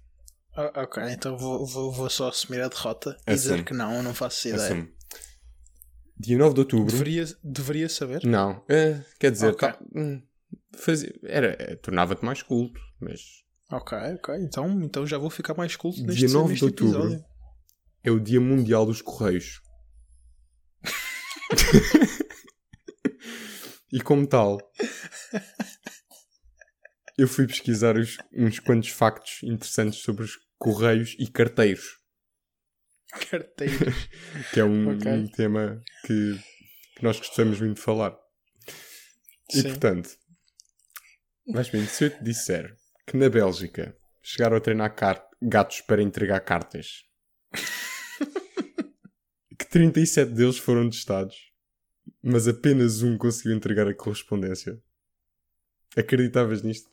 Ah, 0.55 0.83
ok, 0.83 1.03
então 1.11 1.37
vou, 1.38 1.64
vou, 1.66 1.92
vou 1.92 2.11
só 2.11 2.29
assumir 2.29 2.61
a 2.61 2.68
derrota 2.68 3.11
e 3.27 3.31
Assume. 3.33 3.37
dizer 3.37 3.64
que 3.64 3.73
não, 3.73 4.03
não 4.03 4.12
faço 4.14 4.49
ideia. 4.49 4.62
Assume. 4.64 4.92
Dia 6.18 6.37
9 6.37 6.55
de 6.55 6.61
outubro. 6.61 6.90
Deveria, 6.92 7.25
deveria 7.44 7.88
saber? 7.88 8.25
Não, 8.25 8.62
é, 8.68 9.03
quer 9.21 9.31
dizer, 9.31 9.53
Ok. 9.53 9.68
tá- 9.68 9.79
hum, 9.94 10.21
fazia- 10.76 11.14
era, 11.24 11.56
é, 11.58 11.76
tornava-te 11.76 12.24
mais 12.24 12.42
culto, 12.42 12.80
mas 13.00 13.20
Ok, 13.70 13.96
ok. 14.14 14.34
Então, 14.37 14.82
então 14.82 15.06
já 15.06 15.18
vou 15.18 15.28
ficar 15.30 15.54
mais 15.54 15.76
culto 15.76 16.00
neste, 16.02 16.20
Dia 16.20 16.28
9 16.30 16.54
de 16.54 16.64
outubro. 16.64 17.00
episódio. 17.02 17.24
é 18.02 18.11
o 18.11 18.18
Dia 18.20 18.40
Mundial 18.40 18.87
dos 18.87 19.02
Correios. 19.02 19.61
e 23.92 24.00
como 24.00 24.26
tal, 24.26 24.58
eu 27.16 27.26
fui 27.28 27.46
pesquisar 27.46 27.96
os- 27.96 28.16
uns 28.32 28.58
quantos 28.58 28.90
factos 28.90 29.42
interessantes 29.42 30.00
sobre 30.00 30.24
os 30.24 30.32
correios 30.58 31.14
e 31.18 31.26
carteiros, 31.26 31.98
Carteiros. 33.30 33.94
que 34.52 34.61
é 34.61 34.64
um, 34.64 34.94
Ok. 34.96 35.11
um 35.12 35.26
tema 35.28 35.82
que, 36.06 36.38
que 36.96 37.02
nós 37.02 37.18
gostamos 37.18 37.58
muito 37.61 37.76
de 37.76 37.82
falar. 37.82 38.16
E 39.52 39.62
Sim. 39.62 39.68
portanto, 39.70 40.11
mas 41.48 41.70
bem, 41.70 41.87
se 41.87 42.04
eu 42.04 42.11
te 42.11 42.22
disser 42.22 42.76
que 43.06 43.16
na 43.16 43.28
Bélgica 43.28 43.96
chegaram 44.22 44.56
a 44.56 44.61
treinar 44.61 44.94
gatos 45.40 45.80
para 45.80 46.02
entregar 46.02 46.40
cartas, 46.40 47.04
que 49.58 49.66
37 49.66 50.32
deles 50.32 50.58
foram 50.58 50.90
testados, 50.90 51.37
mas 52.22 52.46
apenas 52.46 53.02
um 53.02 53.16
conseguiu 53.16 53.56
entregar 53.56 53.88
a 53.88 53.94
correspondência. 53.94 54.78
Acreditavas 55.96 56.62
nisto? 56.62 56.90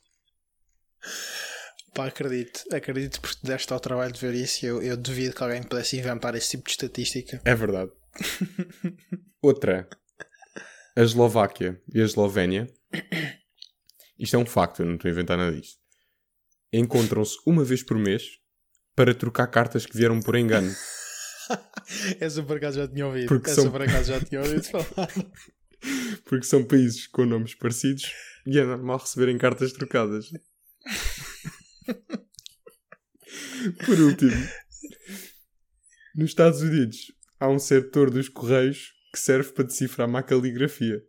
Pá, 1.93 2.07
acredito. 2.07 2.63
Acredito 2.73 3.21
porque 3.21 3.37
te 3.37 3.45
deste 3.45 3.71
ao 3.71 3.79
trabalho 3.79 4.11
de 4.11 4.19
ver 4.19 4.33
isso 4.33 4.65
eu, 4.65 4.81
eu 4.81 4.97
duvido 4.97 5.35
que 5.35 5.43
alguém 5.43 5.63
pudesse 5.63 5.97
inventar 5.97 6.35
esse 6.35 6.51
tipo 6.51 6.65
de 6.65 6.71
estatística. 6.71 7.41
É 7.45 7.55
verdade. 7.55 7.91
Outra. 9.41 9.87
A 10.95 11.01
Eslováquia 11.01 11.81
e 11.93 12.01
a 12.01 12.05
Eslovénia. 12.05 12.67
Isto 14.17 14.35
é 14.35 14.39
um 14.39 14.45
facto, 14.45 14.81
eu 14.81 14.85
não 14.85 14.95
estou 14.95 15.09
a 15.09 15.11
inventar 15.11 15.37
nada 15.37 15.55
disto. 15.55 15.79
Encontram-se 16.71 17.37
uma 17.45 17.63
vez 17.63 17.83
por 17.83 17.97
mês 17.97 18.39
para 18.95 19.13
trocar 19.13 19.47
cartas 19.47 19.85
que 19.85 19.97
vieram 19.97 20.19
por 20.21 20.35
engano. 20.35 20.73
Essa 22.19 22.41
por 22.43 22.57
acaso 22.57 22.79
já 22.79 22.87
tinha 22.87 23.05
ouvido. 23.05 23.27
Porque 23.27 23.49
Essa 23.51 23.61
são- 23.61 23.71
por 23.71 23.81
acaso 23.81 24.11
já 24.11 24.19
tinha 24.19 24.41
ouvido 24.41 24.63
falar. 24.63 25.07
Porque 26.25 26.45
são 26.45 26.63
países 26.65 27.05
com 27.07 27.25
nomes 27.25 27.53
parecidos 27.53 28.11
e 28.47 28.57
é 28.57 28.63
normal 28.63 28.97
receberem 28.97 29.37
cartas 29.37 29.71
trocadas. 29.73 30.25
Por 33.85 33.99
último, 33.99 34.31
nos 36.15 36.29
Estados 36.29 36.61
Unidos 36.61 37.11
há 37.39 37.49
um 37.49 37.59
setor 37.59 38.09
dos 38.09 38.29
correios 38.29 38.93
que 39.11 39.19
serve 39.19 39.51
para 39.53 39.65
decifrar 39.65 40.07
má 40.07 40.23
caligrafia. 40.23 41.01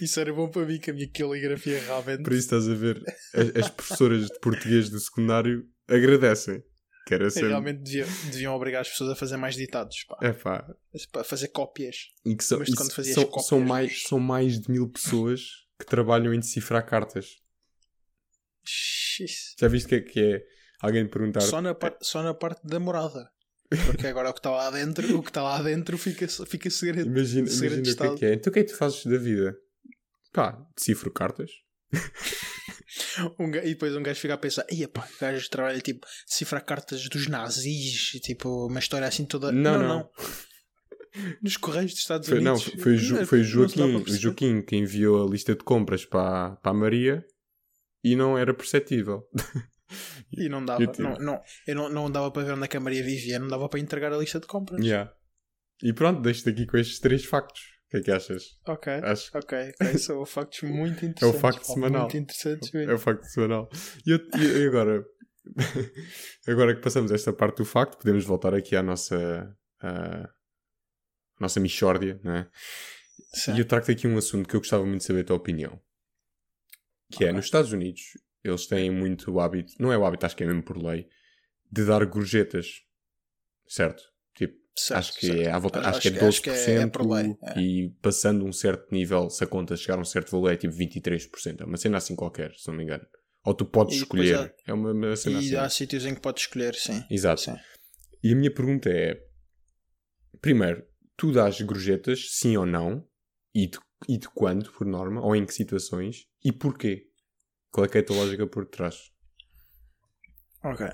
Isso 0.00 0.18
era 0.20 0.32
bom 0.32 0.48
para 0.48 0.64
mim, 0.66 0.78
que 0.78 0.90
a 0.90 0.94
minha 0.94 1.08
caligrafia 1.10 1.80
realmente. 1.80 2.22
Por 2.22 2.32
isso 2.32 2.42
estás 2.42 2.68
a 2.68 2.74
ver, 2.74 3.02
as, 3.34 3.64
as 3.64 3.70
professoras 3.70 4.26
de 4.26 4.38
português 4.40 4.88
do 4.90 4.98
secundário 4.98 5.66
agradecem. 5.88 6.62
Que 7.06 7.12
era 7.14 7.28
sempre... 7.28 7.50
Realmente 7.50 7.82
deviam, 7.82 8.08
deviam 8.30 8.54
obrigar 8.54 8.80
as 8.80 8.88
pessoas 8.88 9.10
a 9.10 9.14
fazer 9.14 9.36
mais 9.36 9.54
ditados, 9.56 10.04
pá. 10.08 10.16
É 10.22 10.32
pá. 10.32 10.66
Para 11.12 11.22
fazer 11.22 11.48
cópias. 11.48 11.96
E 12.24 12.34
que 12.34 12.42
são, 12.42 12.58
Mas 12.60 12.68
de 12.68 12.72
e 12.72 12.76
quando 12.76 12.92
fazias 12.94 13.14
são, 13.14 13.24
cópias 13.26 13.46
são 13.46 13.60
mais, 13.60 14.02
são 14.04 14.18
mais 14.18 14.58
de 14.58 14.70
mil 14.70 14.88
pessoas 14.88 15.42
que 15.78 15.84
trabalham 15.84 16.32
em 16.32 16.40
decifrar 16.40 16.86
cartas. 16.86 17.26
Xiii. 18.64 19.28
Já 19.60 19.68
viste 19.68 19.84
o 19.84 19.88
que 19.90 19.94
é 19.96 20.00
que 20.00 20.20
é 20.20 20.42
alguém 20.80 21.06
perguntar 21.06 21.42
Só 21.42 21.60
na, 21.60 21.74
par- 21.74 21.98
só 22.00 22.22
na 22.22 22.32
parte 22.32 22.66
da 22.66 22.80
morada. 22.80 23.30
Porque 23.86 24.06
agora 24.06 24.30
o 24.30 24.32
que 24.32 24.38
está 24.40 24.50
lá 24.50 24.70
dentro, 24.70 25.18
o 25.18 25.22
que 25.22 25.30
está 25.30 25.42
lá 25.42 25.60
dentro 25.62 25.96
fica, 25.98 26.26
fica 26.46 26.70
segredo. 26.70 27.08
Imagina, 27.08 27.46
segredo 27.48 27.84
imagina 27.86 27.94
o 28.12 28.16
que 28.16 28.24
é 28.24 28.28
que 28.28 28.32
é. 28.32 28.34
Então 28.34 28.50
o 28.50 28.54
que 28.54 28.60
é 28.60 28.64
que 28.64 28.72
tu 28.72 28.76
fazes 28.76 29.04
da 29.06 29.16
vida? 29.18 29.56
Pá, 30.32 30.58
decifro 30.76 31.10
cartas. 31.10 31.50
Um 33.38 33.50
ga- 33.50 33.64
e 33.64 33.70
depois 33.70 33.94
um 33.96 34.02
gajo 34.02 34.20
fica 34.20 34.34
a 34.34 34.38
pensar, 34.38 34.64
ia 34.70 34.88
pá, 34.88 35.06
o 35.16 35.20
gajo 35.20 35.48
trabalha 35.50 35.80
tipo 35.80 36.06
cifrar 36.26 36.64
cartas 36.64 37.08
dos 37.08 37.26
nazis, 37.28 38.12
e, 38.14 38.20
tipo 38.20 38.66
uma 38.66 38.78
história 38.78 39.06
assim 39.06 39.24
toda. 39.24 39.50
Não, 39.52 39.78
não. 39.78 39.88
não. 39.88 40.10
Nos 41.42 41.56
Correios 41.56 41.92
dos 41.92 42.00
Estados 42.00 42.28
Foi, 42.28 42.40
não, 42.40 42.54
Unidos. 42.54 42.82
foi, 42.82 42.92
o 42.94 42.98
Jo- 42.98 43.26
foi 43.26 43.38
Não 43.38 43.44
Joaquim, 43.44 43.96
o. 43.96 44.16
Joaquim 44.16 44.62
que 44.62 44.76
enviou 44.76 45.24
a 45.26 45.30
lista 45.30 45.54
de 45.54 45.62
compras 45.62 46.04
para, 46.04 46.56
para 46.56 46.70
a 46.72 46.74
Maria 46.74 47.24
e 48.02 48.16
não 48.16 48.36
era 48.36 48.52
perceptível. 48.52 49.22
E 50.36 50.48
não 50.48 50.64
dava, 50.64 50.82
Eu 50.82 50.90
tive. 50.90 51.02
não, 51.02 51.14
não, 51.16 51.42
eu 51.66 51.74
não, 51.74 51.88
não 51.88 52.10
dava 52.10 52.30
para 52.30 52.42
ver 52.44 52.52
onde 52.52 52.64
é 52.64 52.68
que 52.68 52.76
a 52.76 52.80
Maria 52.80 53.02
vivia, 53.04 53.38
não 53.38 53.48
dava 53.48 53.68
para 53.68 53.78
entregar 53.80 54.12
a 54.12 54.16
lista 54.16 54.40
de 54.40 54.46
compras. 54.46 54.84
Yeah. 54.84 55.12
E 55.82 55.92
pronto, 55.92 56.20
deixo-te 56.22 56.50
aqui 56.50 56.66
com 56.66 56.76
estes 56.76 56.98
três 57.00 57.24
factos. 57.24 57.60
O 57.86 57.90
que 57.90 57.96
é 57.98 58.00
que 58.02 58.10
achas? 58.10 58.42
Ok, 58.66 58.92
Acho 58.92 59.30
ok, 59.38 59.72
ok. 59.80 59.98
São 59.98 60.24
factos 60.26 60.62
muito 60.62 61.04
interessantes. 61.06 61.40
facto 61.40 61.58
pá, 61.66 61.72
semanal. 61.74 62.00
Muito 62.02 62.16
interessantes 62.16 62.72
mesmo. 62.72 62.90
é 62.90 62.94
o 62.94 62.98
facto 62.98 63.22
semanal. 63.24 63.68
E, 64.06 64.10
eu- 64.10 64.28
e- 64.40 64.66
agora, 64.66 65.04
Agora 66.48 66.74
que 66.74 66.80
passamos 66.80 67.12
esta 67.12 67.32
parte 67.32 67.58
do 67.58 67.64
facto, 67.64 67.98
podemos 67.98 68.24
voltar 68.24 68.54
aqui 68.54 68.74
à 68.74 68.82
nossa, 68.82 69.54
à 69.80 70.28
nossa 71.38 71.60
Michórdia, 71.60 72.18
não 72.24 72.34
é? 72.34 72.50
Sim. 73.34 73.54
E 73.54 73.58
eu 73.60 73.64
trago-te 73.66 73.92
aqui 73.92 74.06
um 74.08 74.16
assunto 74.16 74.48
que 74.48 74.56
eu 74.56 74.60
gostava 74.60 74.84
muito 74.84 75.00
de 75.00 75.04
saber 75.06 75.20
a 75.20 75.24
tua 75.24 75.36
opinião. 75.36 75.80
Que 77.12 77.26
é, 77.26 77.32
nos 77.32 77.44
Estados 77.44 77.72
Unidos, 77.72 78.00
eles 78.44 78.66
têm 78.66 78.90
muito 78.90 79.30
o 79.32 79.40
hábito, 79.40 79.72
não 79.80 79.92
é 79.92 79.98
o 79.98 80.04
hábito, 80.04 80.26
acho 80.26 80.36
que 80.36 80.44
é 80.44 80.46
mesmo 80.46 80.62
por 80.62 80.76
lei, 80.76 81.06
de 81.70 81.84
dar 81.86 82.04
gorjetas. 82.06 82.66
Certo? 83.66 84.02
Tipo, 84.34 84.54
Certo, 84.76 84.98
acho 84.98 85.14
que 85.18 85.26
certo. 85.28 85.40
é 85.40 85.50
à 85.50 85.58
volta, 85.58 85.78
Acho 85.80 85.88
acho, 85.90 86.00
que 86.02 86.08
é 86.08 86.10
que- 86.12 86.18
12% 86.18 86.28
acho 86.52 86.64
que 86.64 86.70
é- 86.70 86.82
é 86.82 86.86
por 86.86 87.06
lei, 87.10 87.36
é. 87.42 87.60
e 87.60 87.90
passando 88.02 88.44
um 88.44 88.52
certo 88.52 88.92
nível, 88.92 89.30
se 89.30 89.42
a 89.42 89.46
conta 89.46 89.76
chegar 89.76 89.96
a 89.98 90.00
um 90.00 90.04
certo 90.04 90.30
valor, 90.32 90.52
é 90.52 90.56
tipo 90.56 90.74
23%. 90.74 91.62
É 91.62 91.64
uma 91.64 91.76
cena 91.76 91.96
assim 91.98 92.14
qualquer, 92.14 92.52
se 92.56 92.68
não 92.68 92.74
me 92.74 92.82
engano. 92.84 93.04
Ou 93.46 93.54
tu 93.54 93.64
podes 93.64 93.94
E 93.94 93.98
escolher. 93.98 94.36
há- 94.36 94.54
É 94.66 94.72
uma, 94.72 94.92
uma 94.92 95.16
cena 95.16 95.36
E 95.40 95.46
assim. 95.46 95.56
há 95.56 95.68
sítios 95.68 96.04
em 96.06 96.14
que 96.14 96.20
podes 96.20 96.42
escolher, 96.44 96.74
sim. 96.74 97.02
Exato. 97.10 97.40
sim. 97.42 97.54
E 98.22 98.32
a 98.32 98.36
minha 98.36 98.52
pergunta 98.52 98.88
é: 98.90 99.20
primeiro, 100.40 100.84
tu 101.16 101.32
dás 101.32 101.60
gorjetas, 101.60 102.30
sim 102.32 102.56
ou 102.56 102.66
não? 102.66 103.06
E 103.54 103.66
de, 103.68 103.78
e 104.08 104.18
de 104.18 104.28
quando, 104.30 104.70
por 104.72 104.86
norma? 104.86 105.22
Ou 105.24 105.34
em 105.36 105.44
que 105.46 105.54
situações? 105.54 106.26
E 106.44 106.52
porquê? 106.52 107.06
Qual 107.74 107.84
é, 107.84 107.88
que 107.88 107.98
é 107.98 108.02
a 108.02 108.06
tua 108.06 108.18
lógica 108.18 108.46
por 108.46 108.66
trás? 108.66 109.10
Ok. 110.62 110.86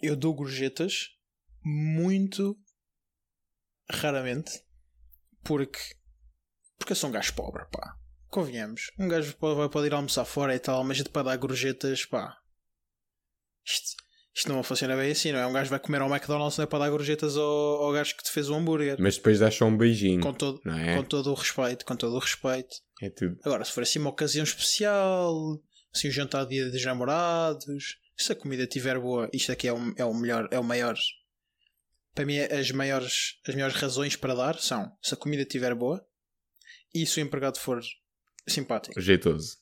Eu 0.00 0.14
dou 0.14 0.32
gorjetas 0.32 1.08
muito 1.64 2.56
raramente 3.90 4.64
porque 5.42 5.80
porque 6.78 6.92
eu 6.92 6.96
sou 6.96 7.10
um 7.10 7.12
gajo 7.12 7.34
pobre, 7.34 7.66
pá. 7.72 7.98
Convenhamos. 8.28 8.92
Um 8.96 9.08
gajo 9.08 9.36
pode, 9.36 9.72
pode 9.72 9.88
ir 9.88 9.94
almoçar 9.94 10.24
fora 10.24 10.54
e 10.54 10.60
tal, 10.60 10.84
mas 10.84 11.02
para 11.02 11.24
dar 11.24 11.36
gorjetas, 11.36 12.06
pá. 12.06 12.40
Isto, 13.64 13.96
isto 14.36 14.52
não 14.52 14.62
funciona 14.62 14.94
bem 14.96 15.10
assim, 15.10 15.32
não 15.32 15.38
é? 15.38 15.46
Um 15.46 15.52
gajo 15.52 15.70
vai 15.70 15.78
comer 15.80 16.02
ao 16.02 16.10
McDonald's 16.10 16.58
não 16.58 16.64
é 16.64 16.66
para 16.66 16.80
dar 16.80 16.90
gorjetas 16.90 17.36
ao, 17.38 17.42
ao 17.84 17.92
gajo 17.92 18.14
que 18.16 18.22
te 18.22 18.30
fez 18.30 18.50
o 18.50 18.54
hambúrguer. 18.54 18.96
Mas 19.00 19.16
depois 19.16 19.38
dás 19.38 19.54
só 19.54 19.64
um 19.64 19.76
beijinho, 19.76 20.20
Com 20.20 20.34
todo, 20.34 20.60
é? 20.70 20.96
com 20.96 21.02
todo 21.04 21.30
o 21.30 21.34
respeito, 21.34 21.84
com 21.86 21.96
todo 21.96 22.14
o 22.14 22.18
respeito. 22.18 22.76
É 23.02 23.08
tudo. 23.08 23.38
Agora, 23.44 23.64
se 23.64 23.72
for 23.72 23.82
assim 23.82 23.98
uma 23.98 24.10
ocasião 24.10 24.44
especial, 24.44 25.34
assim 25.94 26.08
o 26.08 26.12
jantar 26.12 26.46
dia 26.46 26.70
dos 26.70 26.84
namorados, 26.84 27.96
se 28.14 28.30
a 28.32 28.36
comida 28.36 28.64
estiver 28.64 28.98
boa, 28.98 29.28
isto 29.32 29.50
aqui 29.52 29.68
é 29.68 29.72
o, 29.72 29.94
é 29.96 30.04
o 30.04 30.12
melhor, 30.14 30.48
é 30.50 30.58
o 30.58 30.64
maior. 30.64 30.94
Para 32.14 32.26
mim, 32.26 32.38
as 32.38 32.70
maiores, 32.70 33.38
as 33.46 33.54
maiores 33.54 33.76
razões 33.76 34.16
para 34.16 34.34
dar 34.34 34.58
são 34.58 34.90
se 35.02 35.14
a 35.14 35.16
comida 35.16 35.42
estiver 35.42 35.74
boa 35.74 36.04
e 36.94 37.06
se 37.06 37.20
o 37.20 37.22
empregado 37.22 37.58
for 37.58 37.80
simpático. 38.46 38.98
Jeitoso. 39.00 39.56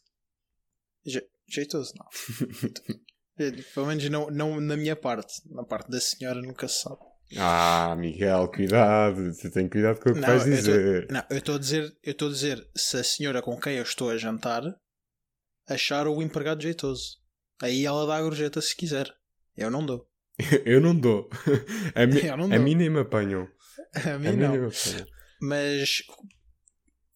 Je- 1.07 1.27
jeitoso, 1.49 1.93
não. 1.97 2.07
Pelo 3.37 3.87
menos 3.87 4.09
não, 4.11 4.31
não 4.31 4.61
na 4.61 4.77
minha 4.77 4.94
parte. 4.97 5.33
Na 5.51 5.64
parte 5.64 5.90
da 5.90 6.01
senhora 6.01 6.40
nunca 6.40 6.68
se 6.68 6.83
sabe. 6.83 6.99
Ah, 7.37 7.94
Miguel, 7.99 8.49
cuidado. 8.49 9.33
Você 9.33 9.51
tem 9.51 9.68
cuidado 9.68 9.99
com 10.01 10.11
o 10.11 10.14
que 10.14 10.20
Não, 10.20 10.29
vais 10.29 10.42
eu 10.47 10.51
tô- 10.51 10.57
dizer. 10.57 11.07
Não, 11.11 11.23
eu 11.31 11.38
estou 11.38 11.55
a 11.57 11.59
dizer, 11.59 11.97
eu 12.03 12.12
estou 12.12 12.29
a 12.29 12.31
dizer 12.33 12.68
se 12.77 12.97
a 12.97 13.03
senhora 13.05 13.42
com 13.42 13.59
quem 13.59 13.77
eu 13.77 13.83
estou 13.83 14.11
a 14.11 14.16
jantar 14.16 14.62
achar 15.68 16.07
o 16.07 16.23
empregado 16.23 16.62
jeitoso. 16.62 17.16
Aí 17.62 17.85
ela 17.87 18.07
dá 18.07 18.16
a 18.16 18.23
gorjeta 18.23 18.61
se 18.61 18.77
quiser. 18.77 19.11
Eu 19.57 19.70
não 19.70 19.85
dou. 19.85 20.07
Eu 20.64 20.81
não 20.81 20.94
dou. 20.99 21.29
A, 21.94 22.07
mi 22.07 22.25
Eu 22.27 22.37
não 22.37 22.47
a 22.47 22.49
dou. 22.57 22.61
mim 22.61 22.75
nem 22.75 22.90
me 22.90 23.01
apanham. 23.01 23.49
A 23.94 24.11
A 24.14 24.18
mim 24.18 24.31
mim 24.33 24.37
não. 24.37 24.70
Mas 25.40 26.03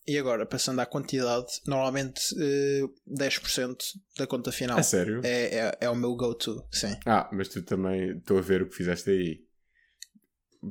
e 0.08 0.18
agora, 0.18 0.46
passando 0.46 0.80
à 0.80 0.86
quantidade, 0.86 1.46
normalmente 1.66 2.20
eh, 2.40 2.82
10% 3.06 3.76
da 4.18 4.26
conta 4.26 4.50
final 4.50 4.78
A 4.78 4.82
sério? 4.82 5.20
é, 5.22 5.54
é, 5.58 5.78
é 5.82 5.90
o 5.90 5.94
meu 5.94 6.14
go-to, 6.16 6.64
sim. 6.72 6.96
Ah, 7.06 7.28
mas 7.32 7.48
tu 7.48 7.62
também 7.62 8.16
estou 8.18 8.38
a 8.38 8.40
ver 8.40 8.62
o 8.62 8.68
que 8.68 8.74
fizeste 8.76 9.10
aí. 9.10 9.40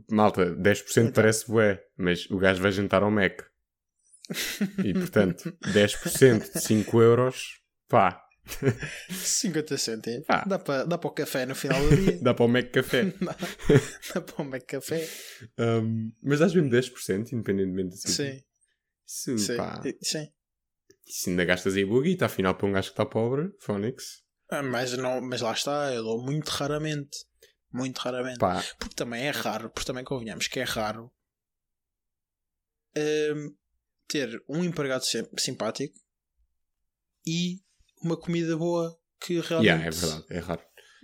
Malta, 0.10 0.46
10% 0.56 1.02
Então. 1.02 1.12
parece 1.14 1.48
bué, 1.48 1.82
mas 1.96 2.30
o 2.30 2.38
gajo 2.38 2.62
vai 2.62 2.72
jantar 2.72 3.04
ao 3.04 3.12
Mac. 3.12 3.42
E 4.84 4.94
portanto, 4.94 5.56
10% 5.72 6.54
de 6.54 6.60
5 6.62 7.02
euros, 7.02 7.62
pá, 7.88 8.22
50 9.10 9.78
cêntimos. 9.78 10.26
Ah. 10.28 10.44
Dá 10.48 10.58
para 10.60 10.86
dá 10.86 10.96
o 10.96 11.10
café 11.12 11.46
no 11.46 11.54
final 11.56 11.82
do 11.82 11.96
dia. 11.96 12.18
dá 12.24 12.34
para 12.34 12.46
o 12.46 12.48
Mac 12.48 12.72
Café. 12.72 13.04
dá, 13.22 13.36
dá 14.16 14.22
para 14.22 14.42
o 14.42 14.46
Mac 14.46 14.64
café. 14.66 15.08
Um, 15.60 16.12
mas 16.24 16.40
dás 16.40 16.54
mesmo 16.54 16.70
10%, 16.70 17.32
independentemente 17.34 17.96
assim. 17.96 18.08
Sim, 18.10 18.42
Isso, 19.08 19.38
sim, 19.38 19.58
pá. 19.58 19.82
sim. 20.04 20.28
Isso 21.06 21.30
ainda 21.30 21.46
gastas 21.46 21.76
aí 21.76 21.86
boa 21.86 22.04
guita, 22.04 22.26
afinal 22.26 22.54
para 22.56 22.68
um 22.68 22.72
gajo 22.74 22.90
que 22.90 22.94
está 22.94 23.06
pobre, 23.06 23.50
Phonics. 23.62 24.24
Ah, 24.50 24.62
Mas, 24.62 24.94
não, 24.98 25.22
mas 25.22 25.42
lá 25.42 25.54
está, 25.54 25.94
eu 25.94 26.04
dou 26.04 26.22
muito 26.22 26.50
raramente. 26.50 27.18
Muito 27.72 27.98
raramente. 28.00 28.40
Pá, 28.40 28.64
Porque 28.80 28.96
também 28.96 29.26
é 29.26 29.30
raro, 29.32 29.70
porque 29.70 29.86
também 29.88 30.04
convenhamos 30.04 30.48
que 30.48 30.60
é 30.60 30.64
raro 30.64 31.12
hum, 32.98 33.56
ter 34.08 34.42
um 34.50 34.64
empregado 34.64 35.04
sim- 35.06 35.28
simpático 35.38 35.94
e 37.26 37.60
uma 38.02 38.18
comida 38.18 38.56
boa 38.58 38.98
que 39.20 39.40
realmente. 39.40 39.66
yeah, 39.68 39.86
é 39.86 39.90
verdade, 39.90 40.26
é 40.30 40.40
raro. 40.40 40.62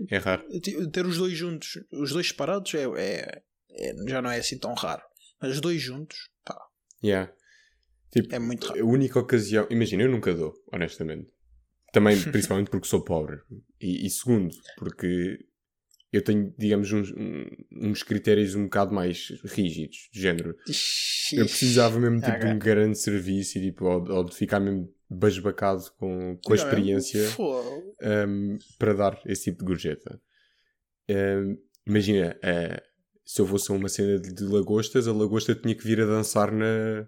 É 0.09 0.17
raro. 0.17 0.43
Ter 0.91 1.05
os 1.05 1.17
dois 1.17 1.33
juntos, 1.37 1.79
os 1.91 2.11
dois 2.11 2.27
separados, 2.29 2.73
é, 2.73 2.83
é- 2.97 3.43
é- 3.69 3.93
já 4.09 4.21
não 4.21 4.31
é 4.31 4.39
assim 4.39 4.57
tão 4.57 4.73
raro. 4.73 5.03
Mas 5.41 5.51
os 5.51 5.61
dois 5.61 5.81
juntos, 5.81 6.29
pá, 6.43 6.57
Yeah. 7.03 7.33
Tipo, 8.13 8.35
é 8.35 8.39
muito 8.39 8.67
raro. 8.67 8.79
A 8.79 8.85
única 8.85 9.19
ocasião. 9.19 9.65
Imagina, 9.71 10.03
eu 10.03 10.09
nunca 10.11 10.33
dou, 10.33 10.53
honestamente. 10.71 11.31
Também, 11.91 12.21
principalmente 12.31 12.69
porque 12.69 12.87
sou 12.87 13.03
pobre. 13.03 13.39
E, 13.81 14.05
e 14.05 14.09
segundo, 14.09 14.53
porque 14.77 15.39
eu 16.11 16.23
tenho, 16.23 16.53
digamos, 16.55 16.91
uns, 16.91 17.11
uns 17.71 18.03
critérios 18.03 18.53
um 18.53 18.65
bocado 18.65 18.93
mais 18.93 19.29
rígidos, 19.43 20.09
de 20.13 20.21
género. 20.21 20.55
Eu 21.33 21.45
precisava 21.45 21.99
mesmo 21.99 22.21
tipo, 22.21 22.37
de 22.37 22.45
um 22.45 22.59
grande 22.59 22.99
serviço 22.99 23.57
e 23.57 23.61
tipo, 23.61 23.85
ou, 23.85 24.07
ou 24.11 24.23
de 24.23 24.35
ficar 24.35 24.59
mesmo 24.59 24.93
basbacado 25.09 25.83
com, 25.97 26.37
com 26.43 26.53
a 26.53 26.55
é- 26.55 26.59
experiência 26.59 27.27
um, 28.27 28.57
para 28.77 28.93
dar 28.93 29.21
esse 29.25 29.45
tipo 29.45 29.59
de 29.59 29.65
gorjeta. 29.65 30.21
Um, 31.09 31.57
imagina, 31.85 32.37
uh, 32.37 32.81
se 33.25 33.41
eu 33.41 33.47
fosse 33.47 33.71
a 33.71 33.75
uma 33.75 33.89
cena 33.89 34.19
de, 34.19 34.33
de 34.33 34.43
lagostas, 34.43 35.07
a 35.07 35.13
lagosta 35.13 35.55
tinha 35.55 35.73
que 35.73 35.83
vir 35.83 35.99
a 35.99 36.05
dançar 36.05 36.51
na, 36.51 37.07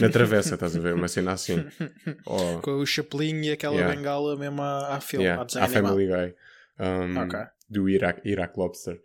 na 0.00 0.08
travessa, 0.08 0.54
estás 0.54 0.76
a 0.76 0.80
ver? 0.80 0.94
Uma 0.94 1.08
cena 1.08 1.32
assim. 1.32 1.56
Ou, 2.26 2.60
Com 2.60 2.72
o 2.78 2.86
Chaplin 2.86 3.40
e 3.42 3.50
aquela 3.52 3.74
Yeah. 3.74 3.94
bengala 3.94 4.36
mesmo 4.36 4.62
à, 4.62 4.96
à 4.96 5.00
filme, 5.00 5.24
yeah, 5.24 5.42
à 5.42 5.44
desenho. 5.44 5.68
Family 5.68 6.06
Guy. 6.06 6.34
Um, 6.78 7.18
Ok. 7.18 7.38
Do 7.68 7.88
Iraq, 7.88 8.20
Iraq 8.24 8.56
Lobster. 8.58 9.00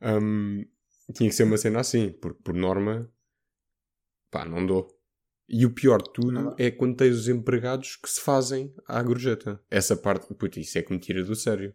Um, 0.00 0.64
tinha 1.14 1.28
que 1.28 1.34
ser 1.34 1.44
uma 1.44 1.56
cena 1.56 1.80
assim, 1.80 2.10
porque 2.12 2.40
por 2.42 2.54
norma, 2.54 3.10
pá, 4.30 4.44
não 4.44 4.64
dou. 4.64 4.88
E 5.48 5.66
o 5.66 5.70
pior 5.70 6.00
de 6.00 6.12
tudo 6.12 6.54
é 6.58 6.70
quando 6.70 6.96
tens 6.96 7.14
os 7.16 7.28
empregados 7.28 7.96
que 7.96 8.08
se 8.08 8.20
fazem 8.20 8.72
à 8.88 9.02
gorjeta. 9.02 9.60
Essa 9.70 9.94
parte, 9.96 10.32
puto, 10.34 10.58
isso 10.58 10.78
é 10.78 10.82
que 10.82 10.92
me 10.92 10.98
tira 10.98 11.22
do 11.22 11.34
sério. 11.34 11.74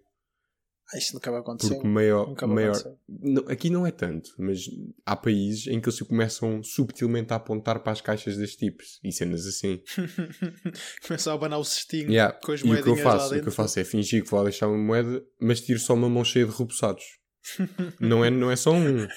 Isso 0.96 1.14
nunca 1.14 1.30
vai 1.30 1.40
acontecer. 1.40 1.76
Porque 1.76 1.88
maior, 1.88 2.34
maior 2.48 2.72
acontecer. 2.72 2.98
não, 3.08 3.44
aqui 3.48 3.70
não 3.70 3.86
é 3.86 3.92
tanto, 3.92 4.32
mas 4.38 4.62
há 5.06 5.16
países 5.16 5.68
em 5.68 5.80
que 5.80 5.88
eles 5.90 6.02
começam 6.02 6.64
subtilmente 6.64 7.32
a 7.32 7.36
apontar 7.36 7.80
para 7.82 7.92
as 7.92 8.02
caixas 8.02 8.38
destes 8.38 8.58
tipos 8.58 9.00
e 9.04 9.12
cenas 9.12 9.46
assim. 9.46 9.82
Começa 11.06 11.32
a 11.32 11.34
abanar 11.36 11.60
o 11.60 11.64
cestinho 11.64 12.10
Yeah. 12.10 12.38
com 12.40 12.52
as 12.52 12.62
E 12.62 12.72
o 12.72 12.84
que 12.84 12.90
eu 12.90 12.96
faço, 12.96 13.36
o 13.36 13.42
que 13.42 13.48
eu 13.48 13.52
faço 13.52 13.80
é 13.80 13.84
fingir 13.84 14.24
que 14.24 14.32
vou 14.32 14.44
deixar 14.44 14.68
uma 14.68 14.78
moeda, 14.78 15.24
mas 15.40 15.62
tiro 15.62 15.80
só 15.80 15.94
uma 15.94 16.10
mão 16.10 16.24
cheia 16.24 16.46
de 16.46 16.52
repousados. 16.52 17.04
não, 18.00 18.24
é, 18.26 18.30
não 18.30 18.50
é 18.50 18.56
só 18.56 18.72
um, 18.72 19.08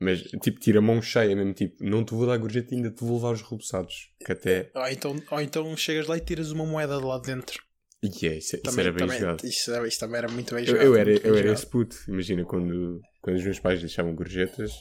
mas 0.00 0.22
tipo, 0.22 0.60
tira 0.60 0.78
a 0.78 0.82
mão 0.82 1.00
cheia 1.00 1.34
mesmo, 1.34 1.54
tipo, 1.54 1.82
não 1.82 2.04
te 2.04 2.14
vou 2.14 2.26
dar 2.26 2.36
gorjeta 2.36 2.74
ainda 2.74 2.90
te 2.90 3.02
vou 3.02 3.16
levar 3.16 3.32
os 3.32 3.42
repousados. 3.42 4.10
Que 4.24 4.32
até. 4.32 4.70
ou, 4.74 4.88
então, 4.88 5.16
ou 5.30 5.40
então 5.40 5.76
chegas 5.76 6.06
lá 6.06 6.16
e 6.16 6.20
tiras 6.20 6.50
uma 6.50 6.66
moeda 6.66 6.98
de 6.98 7.04
lá 7.04 7.18
de 7.18 7.34
dentro. 7.34 7.65
E 8.06 8.26
é, 8.26 8.38
isso, 8.38 8.56
isso 8.56 8.62
Também, 8.62 8.80
era 8.86 8.92
bem 8.92 9.06
também, 9.06 9.20
jogado. 9.20 9.44
isso, 9.46 9.70
era- 9.72 9.88
isso 9.88 9.98
também 9.98 10.18
era 10.18 10.28
muito 10.28 10.54
bem 10.54 10.64
Eu, 10.64 10.70
jogado. 10.70 10.86
eu 10.86 10.96
era, 10.96 11.10
eu 11.10 11.16
era 11.16 11.36
jogado. 11.38 11.54
esse 11.54 11.66
puto. 11.66 11.96
Imagina 12.08 12.44
quando, 12.44 13.00
quando 13.20 13.36
os 13.36 13.44
meus 13.44 13.58
pais 13.58 13.80
deixavam 13.80 14.14
gorjetas, 14.14 14.72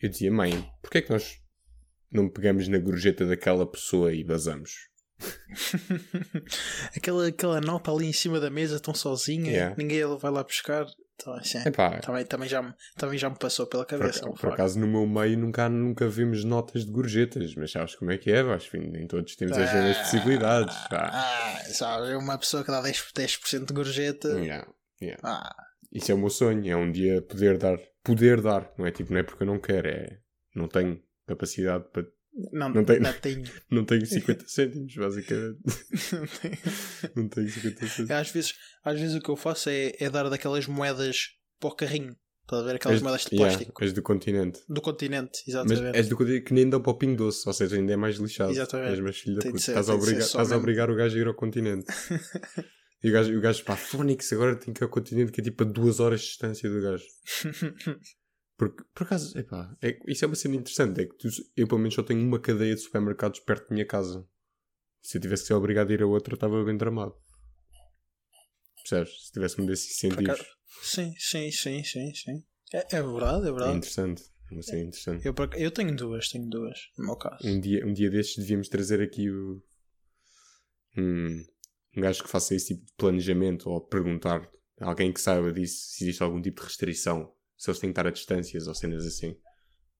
eu 0.00 0.08
dizia, 0.08 0.30
mãe, 0.30 0.52
porquê 0.82 0.98
é 0.98 1.02
que 1.02 1.10
nós 1.10 1.38
não 2.12 2.28
pegamos 2.28 2.66
na 2.68 2.78
gorjeta 2.78 3.26
daquela 3.26 3.70
pessoa 3.70 4.12
e 4.12 4.24
vazamos? 4.24 4.72
aquela, 6.96 7.28
aquela 7.28 7.60
nota 7.60 7.90
ali 7.92 8.06
em 8.06 8.12
cima 8.12 8.40
da 8.40 8.50
mesa, 8.50 8.80
tão 8.80 8.94
sozinha, 8.94 9.50
Yeah. 9.50 9.74
ninguém 9.76 10.00
vai 10.18 10.30
lá 10.30 10.42
buscar. 10.42 10.86
Então, 11.20 11.34
assim, 11.34 11.58
também, 12.02 12.24
também, 12.24 12.48
já, 12.48 12.62
me- 12.62 12.72
também 12.96 13.18
já 13.18 13.28
me 13.28 13.36
passou 13.36 13.66
pela 13.66 13.84
por, 13.84 13.98
cabeça. 13.98 14.20
por 14.22 14.38
facto. 14.38 14.54
acaso 14.54 14.78
no 14.80 14.86
meu 14.86 15.06
meio 15.06 15.38
nunca, 15.38 15.68
nunca 15.68 16.08
vimos 16.08 16.44
notas 16.44 16.84
de 16.86 16.90
gorjetas, 16.90 17.54
mas 17.54 17.70
sabes 17.72 17.94
como 17.94 18.10
é 18.10 18.16
que 18.18 18.30
é? 18.32 18.40
Acho 18.40 18.70
que 18.70 18.78
nem 18.78 19.06
todos 19.06 19.36
temos 19.36 19.56
as 19.58 19.72
mesmas 19.72 19.98
possibilidades. 19.98 20.76
pá. 20.88 21.10
Ah, 21.12 21.62
sabe, 21.72 22.14
uma 22.14 22.38
pessoa 22.38 22.64
que 22.64 22.70
dá 22.70 22.80
10%, 22.82 23.12
10 23.14 23.66
de 23.66 23.74
gorjeta. 23.74 24.28
Yeah, 24.28 24.66
yeah. 25.02 25.20
Ah, 25.22 25.54
Isso 25.92 26.10
é 26.10 26.14
o 26.14 26.18
meu 26.18 26.30
sonho, 26.30 26.70
é 26.70 26.76
um 26.76 26.90
dia 26.90 27.20
poder 27.22 27.58
dar. 27.58 27.78
Poder 28.02 28.40
dar, 28.40 28.72
não 28.78 28.86
é 28.86 28.90
tipo, 28.90 29.12
não 29.12 29.20
é 29.20 29.22
porque 29.22 29.42
eu 29.42 29.46
não 29.46 29.60
quero, 29.60 29.86
é 29.86 30.18
não 30.54 30.66
tenho 30.68 30.98
capacidade 31.26 31.84
para 31.92 32.04
Não, 32.52 32.68
Não 32.68 32.74
não, 32.76 32.84
tem- 32.84 33.00
tenho. 33.20 33.44
Não 33.70 33.84
tenho 33.84 34.06
50 34.06 34.44
cêntimos, 34.48 34.94
basicamente. 34.94 35.58
Não 36.12 36.26
tenho. 36.26 36.58
Não 37.16 37.28
tenho 37.28 37.48
50 37.50 37.86
cêntimos. 37.86 38.10
Às 38.10 38.30
vezes, 38.30 38.54
às 38.84 39.00
vezes 39.00 39.16
o 39.16 39.20
que 39.20 39.28
eu 39.30 39.36
faço 39.36 39.68
é, 39.68 39.92
é 39.98 40.08
dar 40.10 40.28
daquelas 40.30 40.66
moedas 40.66 41.30
para 41.58 41.68
o 41.70 41.74
carrinho. 41.74 42.14
Estás 42.42 42.62
a 42.62 42.66
ver? 42.66 42.76
Aquelas 42.76 42.96
És- 42.96 43.02
moedas 43.02 43.24
de 43.26 43.34
yeah, 43.36 43.54
plástico. 43.56 43.84
és 43.84 43.92
do 43.92 44.02
continente. 44.02 44.60
Do 44.68 44.80
continente, 44.80 45.38
Mas 45.46 45.48
exatamente. 45.48 45.96
és 45.96 46.08
do 46.08 46.16
continente 46.16 46.44
que 46.44 46.54
nem 46.54 46.68
dão 46.68 46.80
para 46.82 46.90
o 46.90 46.94
Pingo 46.98 47.16
Doce, 47.16 47.42
ou 47.46 47.52
seja, 47.52 47.76
ainda 47.76 47.92
é 47.92 47.96
mais 47.96 48.16
lixado. 48.16 48.50
Exatamente. 48.50 48.90
És 48.92 49.00
mais 49.00 49.18
filho 49.18 49.36
da 49.36 49.42
puta. 49.42 49.56
Estás 49.58 49.88
a, 49.88 49.94
obrigar, 49.94 50.20
estás 50.22 50.52
a 50.52 50.56
obrigar 50.56 50.90
o 50.90 50.96
gajo 50.96 51.16
a 51.16 51.20
ir 51.20 51.26
ao 51.28 51.34
continente. 51.34 51.86
e 53.04 53.08
o 53.08 53.12
gajo, 53.12 53.36
o 53.36 53.40
gajo 53.40 53.62
pá, 53.64 53.76
Fónix, 53.76 54.32
agora 54.32 54.56
tem 54.56 54.74
que 54.74 54.82
ir 54.82 54.84
ao 54.84 54.90
continente 54.90 55.30
que 55.30 55.40
é 55.40 55.44
tipo 55.44 55.62
a 55.62 55.66
duas 55.66 56.00
horas 56.00 56.20
de 56.22 56.26
distância 56.26 56.68
do 56.68 56.80
gajo. 56.82 57.04
Porque, 58.60 58.84
por 58.94 59.04
acaso, 59.04 59.38
epá, 59.38 59.74
é, 59.80 59.98
isso 60.06 60.22
é 60.22 60.28
uma 60.28 60.34
cena 60.34 60.56
interessante. 60.56 61.00
É 61.00 61.06
que 61.06 61.16
tu- 61.16 61.28
eu, 61.56 61.66
pelo 61.66 61.78
menos, 61.80 61.94
só 61.94 62.02
tenho 62.02 62.20
uma 62.20 62.38
cadeia 62.38 62.74
de 62.74 62.82
supermercados 62.82 63.40
perto 63.40 63.70
da 63.70 63.74
minha 63.74 63.86
casa. 63.86 64.28
Se 65.00 65.16
eu 65.16 65.22
tivesse 65.22 65.44
que 65.44 65.46
ser 65.46 65.54
obrigado 65.54 65.88
a 65.90 65.94
ir 65.94 66.02
a 66.02 66.06
outra, 66.06 66.34
estava 66.34 66.62
bem 66.62 66.76
tramado. 66.76 67.14
Percebes? 68.82 69.26
Se 69.28 69.32
tivesse-me 69.32 69.66
desses 69.66 69.90
incentivos. 69.96 70.28
acaso- 70.40 70.50
sim, 70.82 71.14
sim, 71.18 71.50
sim, 71.50 71.82
sim, 71.84 72.14
sim. 72.14 72.44
É, 72.74 72.96
é 72.96 73.02
verdade, 73.02 73.46
é 73.46 73.48
É 73.48 73.52
verdade. 73.52 73.76
interessante. 73.78 74.22
É 74.50 74.52
uma 74.54 74.62
cena 74.62 74.82
interessante. 74.82 75.26
Eu, 75.26 75.34
eu 75.56 75.70
tenho 75.70 75.96
duas, 75.96 76.28
tenho 76.28 76.46
duas, 76.46 76.78
no 76.98 77.06
meu 77.06 77.16
caso. 77.16 77.48
Um 77.48 77.58
dia, 77.60 77.86
um 77.86 77.94
dia 77.94 78.10
destes 78.10 78.36
devíamos 78.44 78.68
trazer 78.68 79.00
aqui 79.00 79.30
o, 79.30 79.62
um, 80.98 81.44
um 81.96 82.00
gajo 82.02 82.22
que 82.24 82.28
faça 82.28 82.54
esse 82.54 82.74
tipo 82.74 82.84
de 82.84 82.92
planejamento 82.98 83.70
ou 83.70 83.80
perguntar 83.80 84.46
a 84.80 84.86
alguém 84.86 85.10
que 85.14 85.20
saiba 85.20 85.50
disso 85.50 85.76
se 85.92 86.04
existe 86.04 86.22
algum 86.22 86.42
tipo 86.42 86.60
de 86.60 86.66
restrição. 86.66 87.32
Se 87.60 87.68
eles 87.70 87.78
têm 87.78 87.90
que 87.90 87.92
estar 87.92 88.06
a 88.06 88.10
distâncias 88.10 88.66
ou 88.66 88.74
cenas 88.74 89.04
assim. 89.04 89.36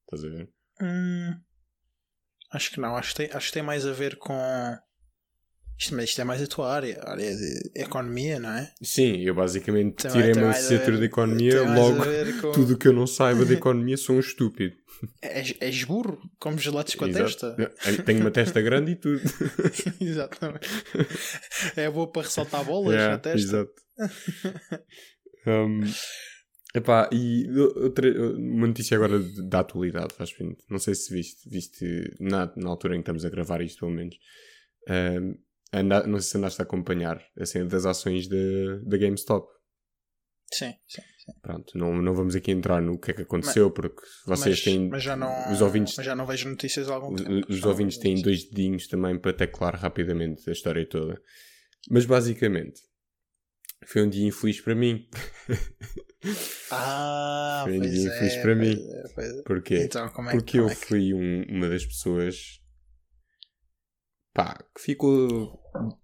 Estás 0.05 0.25
a 0.25 0.35
ver? 0.35 0.49
Hum, 0.81 1.35
acho 2.53 2.71
que 2.71 2.81
não, 2.81 2.97
acho 2.97 3.11
que, 3.11 3.17
tem, 3.17 3.31
acho 3.37 3.49
que 3.49 3.53
tem 3.53 3.63
mais 3.63 3.85
a 3.85 3.93
ver 3.93 4.17
com. 4.17 4.35
Isto, 5.79 5.95
mas 5.95 6.05
isto 6.11 6.21
é 6.21 6.25
mais 6.25 6.43
a 6.43 6.47
tua 6.47 6.73
área, 6.73 6.99
a 7.03 7.11
área 7.13 7.37
de 7.37 7.71
economia, 7.75 8.39
não 8.41 8.51
é? 8.51 8.73
Sim, 8.83 9.17
eu 9.21 9.35
basicamente 9.35 9.97
Tem- 9.97 10.11
tirei 10.11 10.33
tem 10.33 10.41
meu 10.43 10.51
mais 10.51 10.65
a 10.65 10.69
centro 10.69 10.99
de 10.99 11.05
economia, 11.05 11.63
logo 11.63 11.99
com- 12.41 12.53
tudo 12.53 12.75
o 12.75 12.79
que 12.79 12.89
eu 12.89 12.93
não 12.95 13.07
saiba 13.07 13.45
de 13.45 13.53
economia 13.61 13.97
sou 13.99 14.17
um 14.17 14.21
estúpido. 14.21 14.75
És, 15.23 15.55
és 15.61 15.85
burro, 15.85 16.19
comes 16.39 16.63
gelados 16.63 16.95
com 16.95 17.05
a 17.05 17.09
Exato. 17.09 17.55
testa. 17.57 18.03
Tenho 18.05 18.21
uma 18.21 18.31
testa 18.31 18.61
grande 18.63 18.93
e 18.93 18.97
tudo. 18.97 19.21
Exatamente. 20.01 20.69
É 21.77 21.91
boa 21.91 22.11
para 22.11 22.23
ressaltar 22.23 22.65
bolas 22.65 22.95
Yeah, 22.95 23.13
na 23.17 23.19
testa. 23.19 23.39
Exato. 23.39 23.73
Um, 25.47 25.81
epá, 26.75 27.09
e 27.13 27.47
outra, 27.77 28.09
uma 28.37 28.67
notícia 28.67 28.97
agora 28.97 29.19
da 29.49 29.61
atualidade, 29.61 30.15
faz 30.15 30.33
bem. 30.37 30.57
Não 30.69 30.79
sei 30.79 30.95
se 30.95 31.13
viste, 31.13 31.49
viste 31.49 32.15
na, 32.21 32.53
na 32.57 32.69
altura 32.71 32.95
em 32.95 32.99
que 32.99 33.03
estamos 33.03 33.25
a 33.25 33.31
gravar 33.31 33.61
isto, 33.61 33.81
pelo 33.81 33.93
menos. 33.93 34.17
Um, 34.89 35.35
anda, 35.73 36.07
não 36.07 36.19
sei 36.21 36.31
se 36.31 36.37
andaste 36.39 36.61
a 36.61 36.65
acompanhar 36.65 37.23
a 37.39 37.47
cena 37.47 37.67
das 37.67 37.87
ações 37.87 38.29
da 38.29 38.97
GameStop. 38.97 39.47
Sim, 40.53 40.75
sim. 40.89 41.03
Pronto, 41.43 41.79
não, 41.79 42.03
não 42.03 42.13
vamos 42.13 42.35
aqui 42.35 42.51
entrar 42.51 42.83
no 42.83 42.99
que 42.99 43.13
é 43.13 43.15
que 43.15 43.23
aconteceu, 43.23 43.71
porque 43.71 44.03
vocês 44.27 44.57
mas, 44.57 44.65
têm. 44.65 44.89
mas 44.89 45.01
já 45.03 45.15
não, 45.15 45.53
os 45.53 45.61
ouvintes- 45.63 45.95
mas 45.97 46.05
já 46.05 46.17
não 46.17 46.27
vejo 46.27 46.49
notícias 46.49 46.89
há 46.89 46.95
algum 46.95 47.15
Os, 47.15 47.23
tempo. 47.23 47.47
os 47.53 47.61
não 47.61 47.69
ouvintes 47.69 47.99
têm 47.99 48.15
notícias. 48.17 48.41
dois 48.43 48.51
dedinhos 48.51 48.89
também 48.89 49.17
para 49.17 49.33
teclar 49.33 49.77
rapidamente 49.77 50.49
a 50.51 50.53
história 50.53 50.85
toda. 50.89 51.23
Mas 51.89 52.05
basicamente, 52.05 52.81
foi 53.87 54.03
um 54.03 54.09
dia 54.11 54.27
infeliz 54.27 54.61
para 54.61 54.75
mim. 54.75 55.09
Ah, 56.71 57.63
Foi 57.67 57.81
dia 57.81 57.89
é, 57.89 58.15
infeliz 58.15 58.37
para 58.43 58.55
mim. 58.55 58.77
é, 58.79 59.39
é. 59.39 59.43
Porquê? 59.43 59.79
Então, 59.85 60.07
é, 60.07 60.31
Porque 60.33 60.59
eu 60.59 60.69
é 60.69 60.75
fui 60.75 61.15
um- 61.15 61.45
uma 61.49 61.69
das 61.69 61.85
pessoas 61.87 62.61
pá, 64.35 64.63
que 64.75 64.83
ficou, 64.83 65.59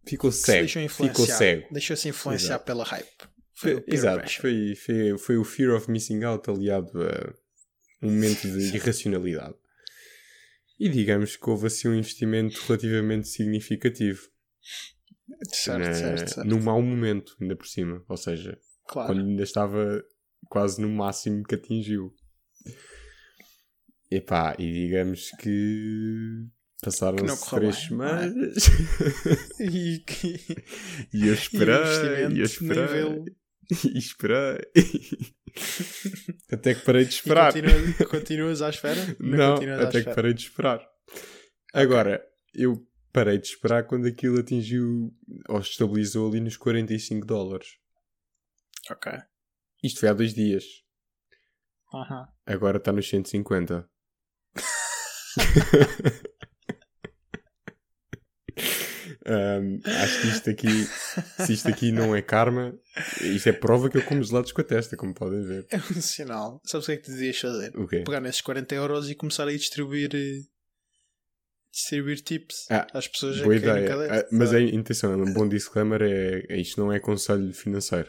ficou 0.06 0.30
que 0.30 0.36
se 0.36 0.42
cego. 0.42 0.60
deixou 0.60 0.88
Ficou 1.08 1.26
cego. 1.26 1.66
Deixou-se 1.72 2.08
influenciar 2.08 2.46
Exato. 2.56 2.64
pela 2.64 2.84
hype. 2.84 3.28
Foi 3.54 3.74
Foi, 3.74 3.84
exato, 3.88 4.30
foi, 4.40 4.74
foi, 4.74 5.18
foi 5.18 5.36
o 5.38 5.44
fear 5.44 5.74
of 5.74 5.90
missing 5.90 6.22
out 6.24 6.48
aliado 6.50 6.90
a 7.02 7.34
um 8.02 8.10
momento 8.10 8.42
de 8.42 8.74
irracionalidade. 8.76 9.54
E 10.78 10.88
digamos 10.90 11.36
que 11.36 11.48
houve 11.50 11.66
assim 11.68 11.88
um 11.88 11.94
investimento 11.94 12.60
relativamente 12.66 13.28
significativo. 13.28 14.20
Certo, 15.52 15.78
na- 15.86 15.94
certo, 15.94 16.34
certo. 16.34 16.46
num 16.48 16.60
mau 16.62 16.80
momento, 16.82 17.34
ainda 17.40 17.56
por 17.56 17.66
cima. 17.66 18.04
Ou 18.08 18.16
seja, 18.16 18.58
Claro. 18.88 19.08
quando 19.12 19.26
ainda 19.28 19.42
estava 19.42 20.02
quase 20.48 20.80
no 20.80 20.88
máximo 20.88 21.42
que 21.44 21.54
atingiu. 21.54 22.14
Epá, 24.10 24.54
e 24.58 24.72
digamos 24.72 25.30
que 25.40 26.38
não 26.42 26.50
passaram-se 26.82 27.50
três 27.50 27.88
bem, 27.88 27.96
não 27.98 28.04
é? 28.06 28.20
semanas 28.28 28.54
E, 29.60 29.98
que- 30.06 30.64
e 31.12 31.26
eu 31.26 31.34
esperei, 31.34 32.28
e 32.32 32.38
eu 32.38 32.44
esperei, 32.44 32.84
nível- 32.84 33.24
e 33.92 33.98
esperei. 33.98 34.58
Até 36.52 36.74
que 36.74 36.84
parei 36.84 37.04
de 37.04 37.14
esperar. 37.14 37.52
continua- 37.52 38.06
continuas 38.08 38.62
à 38.62 38.68
espera? 38.70 39.16
Não, 39.18 39.54
à 39.56 39.82
até 39.84 40.02
que 40.04 40.14
parei 40.14 40.34
de 40.34 40.42
esperar. 40.42 40.86
Agora, 41.74 42.22
eu 42.54 42.86
parei 43.12 43.38
de 43.38 43.46
esperar 43.48 43.84
quando 43.86 44.06
aquilo 44.06 44.38
atingiu 44.38 45.12
ou 45.48 45.58
estabilizou 45.58 46.28
ali 46.30 46.40
nos 46.40 46.56
45 46.56 47.26
dólares. 47.26 47.68
Ok. 48.90 49.12
Isto 49.82 50.00
foi 50.00 50.08
há 50.08 50.12
dois 50.12 50.34
dias. 50.34 50.64
Aham. 51.92 52.28
Agora 52.46 52.78
está 52.78 52.92
nos 52.92 53.08
150. 53.08 53.88
Um, 59.26 59.80
acho 60.02 60.20
que 60.20 60.28
isto 60.28 60.50
aqui, 60.50 60.84
se 61.44 61.52
isto 61.52 61.68
aqui 61.68 61.92
não 61.92 62.14
é 62.14 62.22
karma, 62.22 62.78
isto 63.20 63.48
é 63.48 63.52
prova 63.52 63.90
que 63.90 63.98
eu 63.98 64.04
como 64.04 64.22
gelados 64.22 64.52
com 64.52 64.60
a 64.60 64.64
testa, 64.64 64.96
como 64.96 65.14
podem 65.14 65.42
ver. 65.42 65.66
É 65.70 65.76
um 65.76 66.00
sinal. 66.00 66.60
Sabes 66.64 66.86
o 66.86 66.90
que 66.90 66.92
é 66.92 66.96
que 66.96 67.02
tu 67.04 67.12
devias 67.12 67.38
fazer? 67.38 67.76
O 67.76 67.86
quê? 67.86 68.02
Pegar 68.04 68.20
nesses 68.20 68.40
40 68.40 68.74
euros 68.74 69.10
e 69.10 69.14
começar 69.14 69.46
a 69.46 69.52
ir 69.52 69.58
distribuir. 69.58 70.10
eh, 70.14 70.42
distribuir 71.72 72.22
tips 72.22 72.66
Ah, 72.70 72.86
às 72.94 73.06
pessoas 73.06 73.38
Boa 73.40 73.52
a 73.52 73.56
ideia. 73.56 73.94
Ah, 74.10 74.26
mas 74.32 74.54
a 74.54 74.60
intenção, 74.60 75.12
um 75.12 75.32
bom 75.32 75.46
disclaimer 75.48 76.00
é, 76.02 76.46
é 76.48 76.56
isto 76.58 76.80
não 76.80 76.92
é 76.92 76.98
conselho 76.98 77.52
financeiro. 77.52 78.08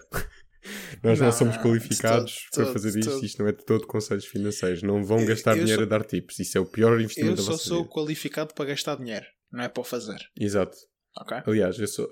Nós 1.04 1.20
não, 1.20 1.28
Não, 1.28 1.32
somos 1.34 1.58
qualificados 1.58 2.48
todo, 2.52 2.64
para 2.66 2.74
fazer 2.74 3.00
isto. 3.00 3.12
todo. 3.12 3.26
Isto 3.26 3.42
não 3.42 3.50
é 3.50 3.52
de 3.52 3.66
todo 3.66 3.88
conselhos 3.88 4.26
financeiros. 4.26 4.82
Não 4.84 5.04
vão 5.04 5.20
Eu- 5.22 5.28
gastar 5.28 5.52
eu 5.58 5.64
dinheiro 5.64 5.82
sou- 5.84 5.96
a 5.96 5.98
dar 6.00 6.06
tips. 6.06 6.40
Isso 6.40 6.58
é 6.58 6.62
o 6.62 6.66
pior 6.66 6.94
Eu 6.94 7.02
investimento 7.02 7.36
da 7.38 7.42
só 7.44 7.52
vossa 7.52 7.64
sou 7.64 7.84
vida. 7.84 7.90
qualificado 7.94 8.54
para 8.54 8.66
gastar 8.66 8.96
dinheiro, 8.98 9.26
não 9.52 9.64
é 9.64 9.70
para 9.70 9.82
o 9.82 9.84
fazer. 9.84 10.20
Exato. 10.40 10.76
Ok? 11.20 11.38
Aliás, 11.46 11.80
eu 11.80 11.88
sou. 11.88 12.10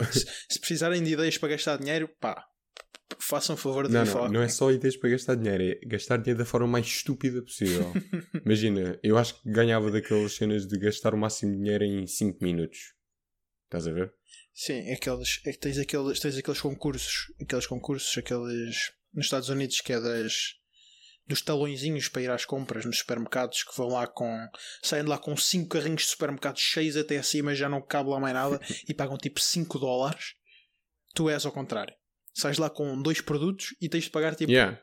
Se 0.50 0.60
precisarem 0.60 1.04
de 1.04 1.12
ideias 1.14 1.38
para 1.38 1.50
gastar 1.50 1.78
dinheiro, 1.78 2.10
pá, 2.20 2.44
façam 3.20 3.56
favor 3.56 3.88
de 3.88 3.94
Não, 3.94 4.04
não, 4.04 4.12
falar 4.12 4.30
não 4.32 4.42
é 4.42 4.48
só 4.48 4.72
ideias 4.72 4.98
para 4.98 5.12
gastar 5.12 5.36
dinheiro, 5.36 5.64
é 5.64 5.80
gastar 5.88 6.18
dinheiro 6.18 6.40
da 6.40 6.46
forma 6.46 6.68
mais 6.68 6.86
estúpida 6.88 7.42
possível. 7.42 7.92
Imagina, 8.46 9.00
eu 9.04 9.18
acho 9.18 9.40
que 9.42 9.52
ganhava 9.52 9.92
daquelas 9.92 10.34
cenas 10.34 10.66
de 10.68 10.78
gastar 10.80 11.14
o 11.14 11.18
máximo 11.18 11.52
de 11.52 11.58
dinheiro 11.60 11.84
em 11.84 12.08
5 12.08 12.44
minutos. 12.44 12.94
Estás 13.66 13.88
a 13.88 13.92
ver? 13.92 14.12
Sim, 14.56 14.90
aqueles, 14.94 15.42
é 15.46 15.52
que 15.52 15.60
tens 15.60 15.78
aqueles, 15.78 16.18
tens 16.18 16.38
aqueles 16.38 16.62
concursos, 16.62 17.34
aqueles 17.42 17.68
concursos, 17.68 18.18
aqueles 18.18 18.94
nos 19.14 19.26
Estados 19.26 19.50
Unidos 19.50 19.82
que 19.82 19.92
é 19.92 20.00
das 20.00 20.56
dos 21.28 21.42
talõezinhos 21.42 22.08
para 22.08 22.22
ir 22.22 22.30
às 22.30 22.46
compras 22.46 22.86
nos 22.86 23.00
supermercados 23.00 23.64
que 23.64 23.76
vão 23.76 23.88
lá 23.88 24.06
com 24.06 24.48
saem 24.84 25.04
de 25.04 25.10
lá 25.10 25.18
com 25.18 25.36
5 25.36 25.68
carrinhos 25.68 26.04
de 26.04 26.10
supermercados 26.10 26.62
cheios 26.62 26.96
até 26.96 27.18
acima 27.18 27.56
já 27.56 27.68
não 27.68 27.82
cabe 27.82 28.12
lá 28.12 28.20
mais 28.20 28.34
nada 28.36 28.62
e 28.88 28.94
pagam 28.94 29.18
tipo 29.18 29.42
5 29.42 29.80
dólares 29.80 30.36
tu 31.16 31.28
és 31.28 31.44
ao 31.44 31.52
contrário 31.52 31.96
sais 32.32 32.60
lá 32.60 32.70
com 32.70 33.02
dois 33.02 33.22
produtos 33.22 33.76
e 33.82 33.90
tens 33.90 34.04
de 34.04 34.12
pagar 34.12 34.36
tipo 34.36 34.52
Yeah. 34.52 34.80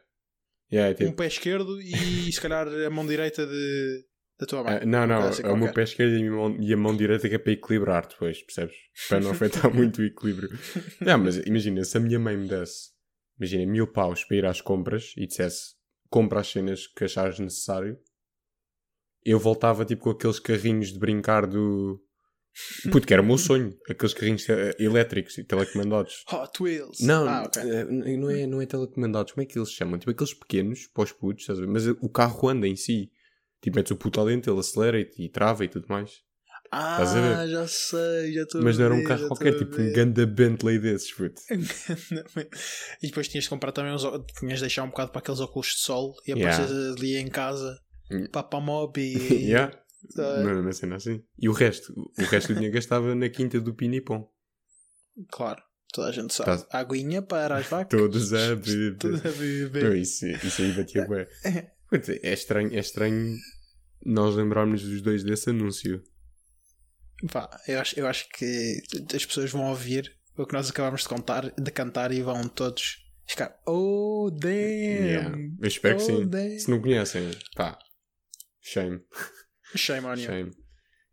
Yeah, 0.72 0.90
é 0.90 0.94
tipo, 0.94 1.10
um 1.10 1.14
pé 1.14 1.26
esquerdo 1.26 1.80
e 1.80 2.32
se 2.32 2.40
calhar 2.40 2.66
a 2.66 2.90
mão 2.90 3.06
direita 3.06 3.46
de, 3.46 4.04
da 4.42 4.46
tua 4.46 4.64
mãe 4.64 4.78
Ah, 4.82 4.86
não, 4.86 5.06
não, 5.06 5.22
é 5.28 5.52
o 5.52 5.56
meu 5.56 5.72
pé 5.72 5.84
esquerdo 5.84 6.16
e 6.16 6.26
a 6.26 6.30
mão, 6.30 6.56
e 6.60 6.72
a 6.72 6.76
mão 6.76 6.96
direita 6.96 7.28
que 7.28 7.34
é 7.34 7.38
para 7.38 7.52
equilibrar 7.52 8.06
depois, 8.06 8.42
percebes? 8.42 8.76
Para 9.08 9.20
não 9.20 9.30
afetar 9.30 9.72
muito 9.74 10.02
o 10.02 10.04
equilíbrio. 10.04 10.50
Não, 11.00 11.18
mas 11.18 11.36
imagina, 11.38 11.84
se 11.84 11.96
a 11.96 12.00
minha 12.00 12.18
mãe 12.18 12.36
me 12.36 12.48
desse, 12.48 12.90
imagina, 13.38 13.70
mil 13.70 13.86
paus 13.86 14.24
para 14.24 14.36
ir 14.36 14.44
às 14.46 14.60
compras 14.60 15.14
e 15.16 15.26
dissesse 15.26 15.80
compra 16.10 16.40
as 16.40 16.48
cenas 16.48 16.86
que 16.86 17.04
achares 17.04 17.38
necessário, 17.38 17.98
eu 19.24 19.38
voltava 19.38 19.84
tipo 19.84 20.02
com 20.02 20.10
aqueles 20.10 20.38
carrinhos 20.38 20.92
de 20.92 20.98
brincar 20.98 21.46
do. 21.46 22.00
Puto, 22.90 23.06
que 23.06 23.14
era 23.14 23.22
o 23.22 23.24
meu 23.24 23.38
sonho. 23.38 23.74
Aqueles 23.88 24.12
carrinhos 24.12 24.46
eh, 24.50 24.76
elétricos 24.78 25.38
e 25.38 25.44
telecomandados. 25.44 26.22
Hot 26.30 26.62
Wheels 26.62 27.00
Não, 27.00 27.26
ah, 27.26 27.44
ok. 27.46 27.62
eh, 27.62 27.84
não, 27.84 28.28
é, 28.28 28.46
não 28.46 28.60
é 28.60 28.66
telecomandados. 28.66 29.32
Como 29.32 29.42
é 29.42 29.46
que 29.46 29.58
eles 29.58 29.70
se 29.70 29.76
chamam? 29.76 29.98
Tipo 29.98 30.10
aqueles 30.10 30.34
pequenos 30.34 30.86
para 30.88 31.04
os 31.04 31.12
putos, 31.12 31.44
estás 31.44 31.58
a 31.58 31.62
ver? 31.62 31.68
Mas 31.68 31.86
o 31.86 32.10
carro 32.10 32.46
anda 32.48 32.68
em 32.68 32.76
si. 32.76 33.10
Tipo, 33.62 33.76
metes 33.76 33.90
o 33.92 33.96
puto 33.96 34.20
lá 34.20 34.26
dentro, 34.30 34.52
ele 34.52 34.60
acelera 34.60 34.98
e, 35.00 35.08
e 35.18 35.28
trava 35.28 35.64
e 35.64 35.68
tudo 35.68 35.86
mais. 35.88 36.10
Ah, 36.74 37.02
Estás 37.02 37.16
a 37.16 37.20
ver? 37.44 37.48
já 37.50 37.68
sei, 37.68 38.32
já 38.32 38.42
estou 38.42 38.60
a 38.60 38.64
Mas 38.64 38.78
não 38.78 38.86
era 38.86 38.94
um 38.94 39.04
carro 39.04 39.28
qualquer, 39.28 39.58
tipo 39.58 39.78
um 39.80 39.92
ganda 39.92 40.24
Bentley 40.26 40.78
desses, 40.78 41.12
puto. 41.12 41.40
e 43.02 43.06
depois 43.08 43.28
tinhas 43.28 43.44
de 43.44 43.50
comprar 43.50 43.72
também 43.72 43.92
uns. 43.92 44.02
Tinhas 44.38 44.54
de 44.58 44.60
deixar 44.62 44.82
um 44.82 44.88
bocado 44.88 45.10
para 45.12 45.20
aqueles 45.20 45.40
óculos 45.40 45.66
de 45.68 45.78
sol 45.80 46.14
e 46.26 46.30
Yeah. 46.32 46.54
apareces 46.56 46.96
ali 46.96 47.16
em 47.16 47.28
casa, 47.28 47.78
Mm. 48.10 48.26
Papa 48.30 48.60
Mob 48.60 48.98
e. 49.00 49.12
yeah. 49.48 49.72
Tá. 50.16 50.40
Não 50.40 50.50
era 50.50 50.60
uma 50.60 50.72
cena 50.72 50.96
assim. 50.96 51.22
E 51.38 51.48
o 51.48 51.52
resto? 51.52 51.92
O 52.18 52.22
resto 52.24 52.48
do 52.48 52.54
dinheiro 52.54 52.74
gastava 52.74 53.14
na 53.14 53.28
quinta 53.28 53.60
do 53.60 53.72
Pinipom. 53.74 54.26
Claro, 55.30 55.62
toda 55.92 56.08
a 56.08 56.12
gente 56.12 56.34
sabe. 56.34 56.62
Tá. 56.68 56.78
Aguinha 56.80 57.22
para 57.22 57.56
as 57.58 57.66
vacas. 57.66 57.98
Todos 58.00 58.32
a 58.32 58.56
beber. 58.56 58.96
Todos 58.98 59.20
a 59.24 59.28
Não, 59.28 59.38
beber. 59.38 59.96
isso, 59.96 60.26
isso 60.26 60.62
aí 60.62 60.72
batia 60.72 61.06
bué. 61.06 61.26
É 62.22 62.32
estranho, 62.32 62.72
é 62.74 62.78
estranho 62.78 63.36
nós 64.04 64.34
lembrarmos 64.34 64.82
dos 64.82 65.02
dois 65.02 65.22
desse 65.22 65.50
anúncio. 65.50 66.02
Pá, 67.30 67.48
eu 67.68 67.78
acho, 67.80 67.98
eu 68.00 68.06
acho 68.06 68.28
que 68.30 68.82
as 69.14 69.24
pessoas 69.24 69.50
vão 69.50 69.68
ouvir 69.68 70.12
o 70.36 70.46
que 70.46 70.54
nós 70.54 70.70
acabamos 70.70 71.02
de, 71.02 71.08
contar, 71.08 71.50
de 71.52 71.70
cantar 71.70 72.10
e 72.12 72.20
vão 72.22 72.48
todos 72.48 73.04
ficar 73.26 73.56
Oh 73.66 74.28
damn! 74.32 74.50
Yeah. 74.50 75.38
Eu 75.60 75.68
espero 75.68 75.96
que 75.98 76.02
Oh, 76.02 76.06
sim. 76.06 76.28
damn. 76.28 76.58
Se 76.58 76.70
não 76.70 76.80
conhecem, 76.80 77.30
pá, 77.54 77.78
shame, 78.60 79.00
Shame 79.76 80.06
on 80.06 80.14
you. 80.14 80.16
shame. 80.26 80.50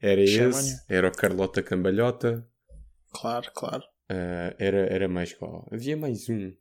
Era 0.01 0.25
Shame 0.25 0.49
esse, 0.49 0.81
era 0.87 1.07
o 1.09 1.11
Carlota 1.11 1.61
Cambalhota, 1.61 2.47
Claro, 3.13 3.51
claro. 3.53 3.83
ah, 4.09 4.55
era, 4.57 4.87
era 4.87 5.07
mais 5.09 5.33
qual? 5.33 5.67
Havia 5.71 5.97
mais 5.97 6.27
um. 6.29 6.53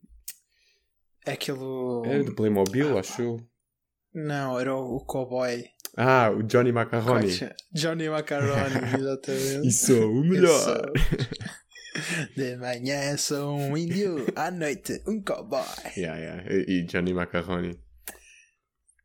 É 1.24 1.32
aquele. 1.32 1.58
Era 2.04 2.24
do 2.24 2.34
Playmobil, 2.34 2.98
acho 2.98 3.22
eu. 3.22 3.36
Não, 4.14 4.58
era 4.58 4.74
o, 4.74 4.96
o 4.96 5.04
cowboy. 5.04 5.64
Ah, 5.96 6.30
o 6.30 6.42
Johnny 6.42 6.70
Macaroni. 6.72 7.32
É 7.42 7.54
Johnny 7.72 8.08
Macaroni, 8.08 8.74
exatamente. 8.98 9.66
E 9.68 9.72
sou 9.72 10.10
o 10.12 10.24
melhor. 10.24 10.92
De 12.36 12.56
manhã 12.56 13.16
sou 13.16 13.56
um 13.58 13.76
índio, 13.76 14.24
à 14.36 14.50
noite 14.50 15.02
um 15.06 15.20
cowboy. 15.22 15.64
Yeah, 15.96 16.16
yeah. 16.18 16.44
E 16.68 16.84
Johnny 16.84 17.12
Macaroni. 17.12 17.78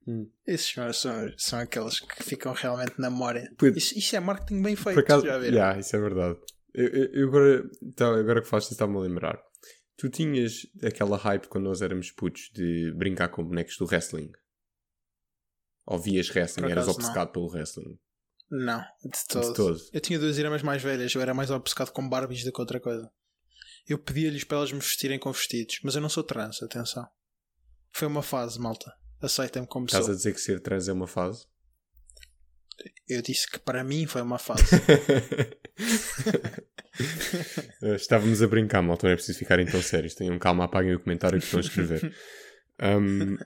Hum. 0.07 0.29
Esses 0.45 0.71
são, 0.73 0.91
são, 0.93 1.33
são 1.37 1.59
aqueles 1.59 1.99
que 2.01 2.23
ficam 2.23 2.53
realmente 2.53 2.93
na 2.99 3.09
memória. 3.09 3.49
Puto. 3.57 3.77
Isso, 3.77 3.97
isso 3.97 4.15
é 4.15 4.19
marketing 4.19 4.61
bem 4.61 4.75
feito, 4.75 4.95
Por 4.95 5.03
acaso, 5.03 5.25
já 5.25 5.37
viram? 5.39 5.53
yeah, 5.55 5.79
isso 5.79 5.95
é 5.95 5.99
verdade. 5.99 6.37
Eu, 6.73 6.87
eu- 6.87 7.09
eu 7.13 7.27
agora, 7.29 7.63
então, 7.81 8.13
agora 8.13 8.41
que 8.41 8.47
falaste 8.47 8.65
isso, 8.67 8.73
está-me 8.75 8.97
a 8.97 8.99
lembrar. 8.99 9.39
Tu 9.97 10.09
tinhas 10.09 10.67
aquela 10.83 11.17
hype 11.17 11.47
quando 11.47 11.63
nós 11.65 11.81
éramos 11.81 12.11
putos 12.11 12.51
de 12.53 12.91
brincar 12.97 13.29
com 13.29 13.43
bonecos 13.43 13.77
do 13.77 13.85
wrestling? 13.85 14.29
Ou 15.85 15.99
vias 15.99 16.29
wrestling? 16.29 16.63
Por 16.63 16.71
Eras 16.71 16.83
acaso, 16.85 16.99
obcecado 16.99 17.31
pelo 17.31 17.47
wrestling? 17.47 17.97
Não, 18.49 18.81
de 19.03 19.27
todo. 19.27 19.47
De 19.47 19.53
todo. 19.55 19.79
Eu 19.91 20.01
tinha 20.01 20.19
duas 20.19 20.37
irmãs 20.37 20.61
mais 20.61 20.81
velhas, 20.81 21.13
eu 21.13 21.21
era 21.21 21.33
mais 21.33 21.49
obcecado 21.51 21.91
com 21.91 22.07
Barbies 22.07 22.43
do 22.43 22.51
que 22.51 22.61
outra 22.61 22.79
coisa. 22.79 23.09
Eu 23.87 23.97
pedia-lhes 23.97 24.43
para 24.43 24.57
elas 24.57 24.71
me 24.71 24.79
vestirem 24.79 25.19
com 25.19 25.31
vestidos, 25.31 25.79
mas 25.83 25.95
eu 25.95 26.01
não 26.01 26.09
sou 26.09 26.23
trans, 26.23 26.61
atenção. 26.63 27.05
Foi 27.91 28.07
uma 28.07 28.23
fase, 28.23 28.59
malta. 28.59 28.91
Aceitem-me 29.21 29.67
como 29.67 29.85
Estás 29.85 30.03
a 30.03 30.07
sou. 30.07 30.15
dizer 30.15 30.33
que 30.33 30.39
ser 30.41 30.59
trans 30.61 30.87
é 30.87 30.93
uma 30.93 31.07
fase? 31.07 31.45
Eu 33.07 33.21
disse 33.21 33.49
que 33.49 33.59
para 33.59 33.83
mim 33.83 34.07
foi 34.07 34.21
uma 34.21 34.39
fase. 34.39 34.63
Eh, 37.81 37.95
Estávamos 37.95 38.39
a 38.43 38.47
brincar, 38.47 38.83
malta, 38.83 39.07
não 39.07 39.13
é 39.13 39.15
preciso 39.15 39.39
ficarem 39.39 39.65
tão 39.65 39.81
sérios. 39.81 40.13
Tenham 40.13 40.37
calma, 40.37 40.65
apaguem 40.65 40.93
o 40.93 40.99
comentário 40.99 41.39
que 41.39 41.45
estão 41.45 41.59
a 41.59 41.63
escrever. 41.63 42.15
Um, 42.81 43.37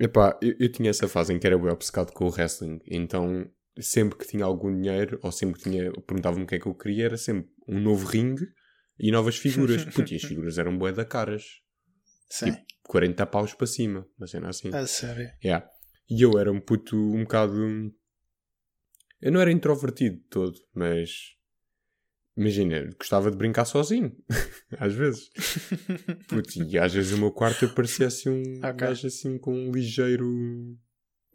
epá, 0.00 0.38
eu, 0.42 0.54
eu 0.58 0.72
tinha 0.72 0.90
essa 0.90 1.06
fase 1.06 1.32
em 1.32 1.38
que 1.38 1.46
era 1.46 1.58
bem 1.58 1.70
obcecado 1.70 2.12
com 2.12 2.24
o 2.24 2.30
wrestling, 2.30 2.80
então 2.86 3.48
sempre 3.78 4.18
que 4.18 4.26
tinha 4.26 4.44
algum 4.44 4.74
dinheiro, 4.74 5.18
ou 5.22 5.30
sempre 5.30 5.60
que 5.60 5.70
tinha, 5.70 5.92
perguntava-me 5.92 6.44
o 6.44 6.46
que 6.46 6.56
é 6.56 6.58
que 6.58 6.66
eu 6.66 6.74
queria, 6.74 7.04
era 7.04 7.16
sempre 7.16 7.50
um 7.68 7.78
novo 7.78 8.06
ringue 8.06 8.46
e 8.98 9.10
novas 9.10 9.36
figuras. 9.36 9.84
Putz, 9.94 10.10
e 10.10 10.16
as 10.16 10.22
figuras 10.22 10.58
eram 10.58 10.76
bué 10.76 10.92
da 10.92 11.04
caras. 11.04 11.44
Sim, 12.28 12.54
40 12.84 13.26
paus 13.26 13.54
para 13.54 13.66
cima, 13.66 14.06
uma 14.18 14.26
cena 14.26 14.48
assim. 14.48 14.74
a 14.74 14.86
sério. 14.86 15.30
Yeah. 15.44 15.68
E 16.08 16.22
eu 16.22 16.38
era 16.38 16.50
um 16.50 16.60
puto 16.60 16.96
um 16.96 17.22
bocado. 17.22 17.54
Eu 19.20 19.32
não 19.32 19.40
era 19.40 19.52
introvertido 19.52 20.20
todo, 20.28 20.56
mas. 20.74 21.10
Imagina, 22.40 22.88
gostava 22.98 23.30
de 23.30 23.36
brincar 23.36 23.64
sozinho. 23.66 24.16
às 24.78 24.94
vezes. 24.94 25.30
Putz, 26.28 26.56
e 26.56 26.78
às 26.78 26.94
vezes 26.94 27.12
o 27.12 27.18
meu 27.18 27.30
quarto 27.30 27.68
parecia 27.74 28.06
assim 28.06 28.30
um 28.30 28.58
Ok. 28.64 28.72
gajo 28.72 29.06
assim 29.06 29.36
com 29.38 29.52
um 29.52 29.70
ligeiro 29.70 30.26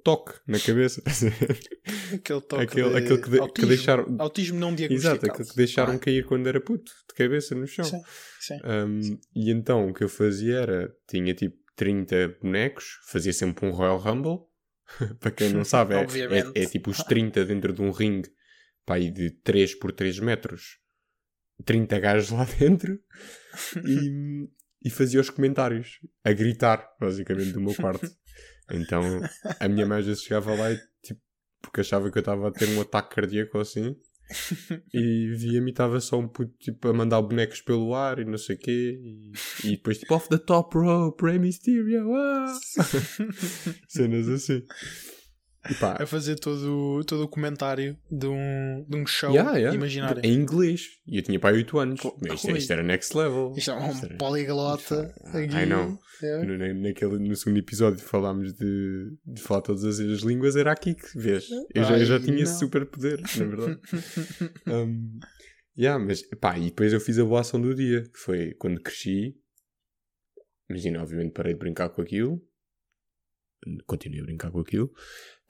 toque 0.04 0.34
na 0.48 0.60
cabeça. 0.60 1.02
Aquele 2.14 2.42
toque 2.42 2.64
Aquele- 2.64 2.90
de 2.90 2.98
aquele 2.98 3.18
que 3.22 3.30
de- 3.30 3.36
que 3.38 3.42
autismo. 3.42 3.68
deixaram- 3.70 4.16
Autismo 4.20 4.60
não 4.60 4.74
diagnosticado. 4.76 5.16
Exato, 5.18 5.32
aquele 5.32 5.50
que 5.50 5.56
deixaram 5.56 5.94
é? 5.94 5.98
cair 6.00 6.26
quando 6.26 6.48
era 6.48 6.60
puto, 6.62 6.92
de 7.08 7.14
cabeça 7.16 7.54
no 7.56 7.68
chão. 7.68 7.86
Sim, 7.86 8.02
sim. 8.40 8.58
Um, 8.66 9.20
e 9.36 9.52
então 9.52 9.88
o 9.90 9.94
que 9.94 10.04
eu 10.04 10.10
fazia 10.10 10.56
era, 10.58 10.92
tinha 11.08 11.34
tipo 11.34 11.56
30 11.76 12.36
bonecos, 12.42 12.86
fazia 13.08 13.34
sempre 13.34 13.66
um 13.66 13.72
Royal 13.72 13.98
Rumble. 13.98 14.40
Para 15.20 15.32
quem 15.32 15.50
não 15.52 15.66
sabe, 15.66 15.96
é, 15.96 16.00
é, 16.04 16.64
é 16.64 16.66
tipo 16.68 16.92
os 16.92 16.98
30 17.00 17.44
dentro 17.44 17.74
de 17.74 17.82
um 17.82 17.90
ringue 17.92 18.30
pá, 18.86 18.96
aí 18.96 19.10
de 19.10 19.32
3 19.32 19.74
por 19.74 19.92
3 19.92 20.20
metros, 20.20 20.78
30 21.64 22.00
gajos 22.00 22.30
lá 22.32 22.46
dentro 22.60 23.00
e, 23.86 24.50
e 24.84 24.90
fazia 24.90 25.22
os 25.22 25.30
comentários 25.30 26.00
a 26.24 26.34
gritar, 26.34 26.88
basicamente, 27.00 27.52
do 27.52 27.62
meu 27.62 27.76
quarto. 27.76 28.10
Então 28.72 29.02
a 29.60 29.68
minha 29.68 29.86
mãe 29.86 30.02
vezes 30.02 30.24
chegava 30.24 30.56
lá 30.56 30.72
e 30.72 30.80
tipo, 31.04 31.22
porque 31.62 31.82
achava 31.82 32.12
que 32.12 32.18
eu 32.18 32.22
estava 32.22 32.48
a 32.48 32.52
ter 32.52 32.68
um 32.70 32.82
ataque 32.82 33.16
cardíaco 33.16 33.60
assim. 33.60 33.96
E 34.92 35.36
via-me 35.38 35.70
estava 35.70 36.00
só 36.00 36.18
um 36.18 36.28
puto 36.28 36.52
tipo, 36.58 36.88
a 36.88 36.94
mandar 36.94 37.22
bonecos 37.22 37.62
pelo 37.62 37.94
ar 37.94 38.18
e 38.18 38.26
não 38.26 38.38
sei 38.38 38.56
o 38.56 38.60
quê. 38.60 39.00
E, 39.00 39.32
e 39.64 39.72
depois 39.72 40.00
tipo, 40.00 40.14
off 40.16 40.28
the 40.30 40.38
top 40.38 40.76
rope, 40.78 41.24
Rey 41.24 41.38
Mysterio. 41.38 42.12
Ah! 42.16 42.60
Cenas 43.88 44.28
assim. 44.28 44.64
E 45.70 45.74
pá, 45.76 45.98
A 46.00 46.06
fazer 46.06 46.36
todo, 46.40 47.04
todo 47.06 47.24
o 47.24 47.28
comentário 47.28 47.98
de 48.12 48.28
um, 48.28 48.86
de 48.88 48.98
um 48.98 49.06
show 49.08 49.32
yeah, 49.32 49.58
yeah. 49.58 49.76
imaginário. 49.76 50.22
em 50.24 50.34
inglês. 50.34 50.82
E 51.08 51.18
eu 51.18 51.24
tinha 51.24 51.40
pá 51.40 51.52
8 51.52 51.80
anos. 51.80 52.02
Pô, 52.02 52.16
Mas 52.22 52.34
isto, 52.36 52.52
ui. 52.52 52.58
isto 52.60 52.72
era 52.74 52.84
next 52.84 53.18
level. 53.18 53.54
Isto 53.58 53.72
é 53.72 53.74
um 53.76 53.98
era- 53.98 54.18
poliglota. 54.18 55.14
Isto- 55.26 55.38
aqui. 55.38 55.56
I 55.56 55.66
know. 55.66 56.00
É. 56.24 56.46
No, 56.46 56.58
na- 56.58 56.74
naquele, 56.74 57.18
no 57.20 57.36
segundo 57.36 57.58
episódio 57.58 58.00
falámos 58.00 58.54
de, 58.54 59.12
de 59.26 59.42
falar 59.42 59.62
todas 59.62 59.84
as, 59.84 60.00
as 60.00 60.20
línguas, 60.22 60.56
era 60.56 60.72
aqui 60.72 60.94
que 60.94 61.18
vês. 61.18 61.48
Eu 61.74 61.84
já, 61.84 61.98
eu 62.00 62.06
já 62.06 62.20
tinha 62.20 62.46
não. 62.46 62.60
super 62.60 62.86
poder, 62.86 63.20
na 63.22 63.28
verdade. 63.46 63.80
um, 64.68 65.20
yeah, 65.78 66.04
mas 66.04 66.22
pá, 66.40 66.58
e 66.58 66.66
depois 66.66 66.94
eu 66.94 67.00
fiz 67.00 67.18
a 67.20 67.26
boa 67.26 67.42
ação 67.42 67.60
do 67.60 67.74
dia, 67.76 68.04
que 68.04 68.20
foi 68.20 68.54
quando 68.54 68.80
cresci. 68.82 69.36
Imagina, 70.70 71.02
obviamente 71.02 71.34
parei 71.34 71.54
de 71.54 71.60
brincar 71.60 71.90
com 71.90 72.02
aquilo. 72.02 72.42
Continuei 73.88 74.22
a 74.22 74.26
brincar 74.26 74.52
com 74.52 74.60
aquilo. 74.60 74.92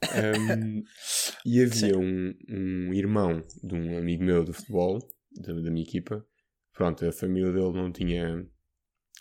Um, 0.04 0.82
e 1.44 1.62
havia 1.64 1.98
um, 1.98 2.34
um 2.48 2.92
irmão 2.94 3.42
de 3.62 3.74
um 3.74 3.98
amigo 3.98 4.24
meu 4.24 4.44
do 4.44 4.52
futebol, 4.52 4.98
da, 5.32 5.52
da 5.52 5.70
minha 5.70 5.82
equipa. 5.84 6.24
Pronto, 6.72 7.06
a 7.06 7.12
família 7.12 7.50
dele 7.52 7.72
não 7.72 7.90
tinha 7.90 8.46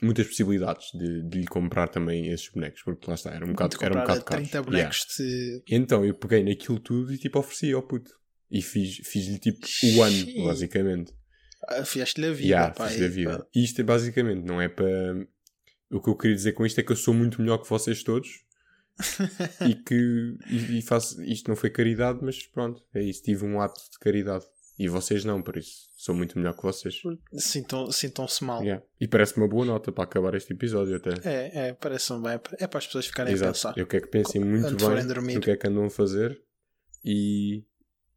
muitas 0.02 0.28
possibilidades 0.28 0.88
de, 0.94 1.24
de 1.30 1.40
lhe 1.40 1.46
comprar 1.48 1.88
também 1.88 2.28
esses 2.28 2.50
bonecos, 2.50 2.82
porque 2.84 3.06
lá 3.08 3.16
está, 3.16 3.32
era 3.34 3.46
um 3.46 3.50
bocado, 3.52 3.78
De 3.78 3.86
era 3.86 3.98
um 3.98 4.02
bocado 4.02 4.24
caro. 4.26 4.42
30 4.42 4.62
bonecos 4.64 5.06
de. 5.18 5.64
E 5.68 5.76
então 5.76 6.04
eu 6.06 6.14
peguei 6.14 6.44
naquilo 6.44 6.80
tudo 6.80 7.14
e 7.14 7.18
tipo 7.18 7.40
ofereci 7.40 7.72
ao 7.72 7.82
puto. 7.82 8.12
E 8.52 8.62
fiz- 8.62 8.98
fiz-lhe 9.06 9.40
tipo 9.40 9.66
o 9.98 10.02
ano, 10.04 10.46
basicamente. 10.46 11.14
Ah, 11.68 11.84
Fiaste-lhe 11.84 12.28
a 12.28 12.32
vida. 12.32 12.44
Yeah, 12.48 12.74
pá, 12.74 12.88
fiz 12.90 13.00
e- 13.02 13.08
vida. 13.08 13.48
E 13.56 13.64
isto 13.64 13.80
é 13.80 13.84
basicamente, 13.84 14.46
não 14.46 14.62
é 14.62 14.68
para. 14.70 15.26
O 15.92 16.02
que 16.02 16.10
eu 16.10 16.16
queria 16.18 16.36
dizer 16.36 16.52
com 16.52 16.66
isto 16.66 16.80
é 16.80 16.84
que 16.84 16.92
eu 16.92 16.96
sou 16.96 17.14
muito 17.14 17.42
melhor 17.42 17.58
que 17.60 17.70
vocês 17.70 18.04
todos 18.04 18.28
e 19.68 19.76
que 19.76 20.38
e, 20.50 20.80
e 20.80 20.82
faço. 20.82 21.22
Isto 21.24 21.48
não 21.50 21.56
foi 21.56 21.70
caridade, 21.70 22.20
mas 22.22 22.46
pronto, 22.48 22.82
é 22.94 23.02
isso. 23.04 23.22
Tive 23.24 23.46
um 23.46 23.60
ato 23.62 23.80
de 23.92 24.00
caridade. 24.00 24.46
E 24.78 24.90
vocês 24.90 25.24
não, 25.24 25.42
por 25.42 25.56
isso. 25.56 25.86
Sou 25.96 26.14
muito 26.14 26.38
melhor 26.38 26.54
que 26.56 26.62
vocês. 26.62 27.02
Sintam- 27.38 27.90
Sintam-se 27.92 28.44
mal. 28.44 28.62
Yeah. 28.62 28.84
E 29.00 29.08
parece 29.08 29.38
uma 29.38 29.48
boa 29.48 29.66
nota 29.66 29.90
para 29.92 30.04
acabar 30.04 30.36
este 30.36 30.52
episódio 30.52 30.98
até. 30.98 31.12
É, 31.24 31.68
é, 31.70 31.74
parece-me 31.74 32.22
bem. 32.22 32.40
É 32.60 32.68
para 32.68 32.78
as 32.80 32.86
pessoas 32.86 33.06
ficarem 33.08 33.32
a 33.32 33.36
Exato. 33.36 33.54
pensar. 33.54 33.74
Eu 33.78 33.88
quero 33.88 34.04
que 34.04 34.10
pensem 34.12 34.44
muito 34.44 34.76
bem 34.76 35.04
no 35.34 35.40
que 35.42 35.50
é 35.52 35.56
que 35.56 35.66
andam 35.68 35.86
a 35.86 35.90
fazer 35.90 36.38
e 37.04 37.64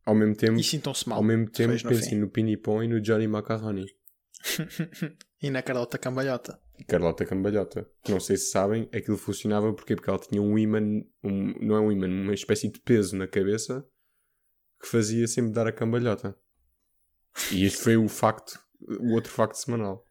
ao 0.05 0.15
mesmo 0.17 0.35
tempo, 0.35 0.59
E 0.59 0.65
sintam-se 0.65 1.09
mal. 1.09 1.19
ao 1.19 1.25
mesmo 1.25 1.49
tempo 1.49 1.75
no 1.75 1.81
pensem 1.89 2.11
fim. 2.11 2.17
no 2.17 2.29
Pinipom 2.29 2.83
e 2.83 2.89
no 2.89 3.01
Johnny 3.01 3.29
Macaroni. 3.29 3.87
e 5.43 5.51
na 5.51 5.63
Carlota 5.63 5.99
Cambalhota. 5.99 6.61
Carlota 6.87 7.27
Cambalhota. 7.27 7.89
Não 8.09 8.21
sei 8.21 8.37
se 8.37 8.51
sabem, 8.51 8.89
aquilo 8.93 9.17
funcionava 9.19 9.73
porque, 9.73 9.95
porque 9.97 10.09
ela 10.11 10.19
tinha 10.19 10.41
um 10.41 10.59
imã, 10.59 10.81
um, 11.25 11.55
não 11.61 11.77
é 11.77 11.81
um 11.81 11.93
imã, 11.93 12.07
uma 12.07 12.35
espécie 12.35 12.69
de 12.71 12.81
peso 12.81 13.17
na 13.17 13.27
cabeça 13.27 13.85
que 14.81 14.87
fazia 14.89 15.27
sempre 15.27 15.53
dar 15.53 15.67
a 15.67 15.73
cambalhota. 15.73 16.37
E 17.53 17.65
este 17.65 17.79
foi 17.79 17.97
o 17.97 18.09
facto, 18.09 18.59
o 18.81 19.13
outro 19.13 19.33
facto 19.33 19.57
semanal. 19.57 20.05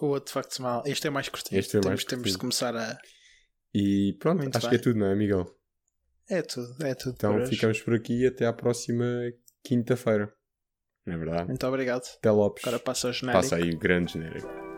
O 0.00 0.06
outro, 0.06 0.32
facto, 0.32 0.60
mal. 0.62 0.82
Este 0.86 1.06
é 1.06 1.10
mais 1.10 1.28
curtinho. 1.28 1.58
Este 1.58 1.76
é 1.76 1.80
temos, 1.80 1.86
mais 1.86 2.04
temos 2.04 2.32
de 2.32 2.38
curtinho. 2.38 2.40
começar 2.40 2.74
a. 2.76 2.98
E 3.74 4.16
pronto, 4.18 4.40
Muito 4.40 4.56
acho 4.56 4.66
bem. 4.68 4.70
que 4.70 4.76
é 4.76 4.82
tudo, 4.82 4.98
não 4.98 5.06
é, 5.06 5.14
Miguel? 5.14 5.46
É 6.28 6.42
tudo, 6.42 6.74
é 6.86 6.94
tudo. 6.94 7.14
Então 7.14 7.32
por 7.32 7.42
hoje. 7.42 7.50
ficamos 7.50 7.80
por 7.82 7.94
aqui 7.94 8.22
e 8.22 8.26
até 8.26 8.46
à 8.46 8.52
próxima 8.52 9.04
quinta-feira. 9.62 10.32
Não 11.06 11.14
é 11.14 11.18
verdade? 11.18 11.48
Muito 11.48 11.66
obrigado. 11.66 12.02
Até 12.18 12.30
Lopes. 12.30 12.64
Agora 12.66 12.82
passa 12.82 13.08
o 13.08 13.12
genérico. 13.12 13.42
Passa 13.42 13.56
aí 13.56 13.70
o 13.70 13.78
grande 13.78 14.12
genérico. 14.12 14.69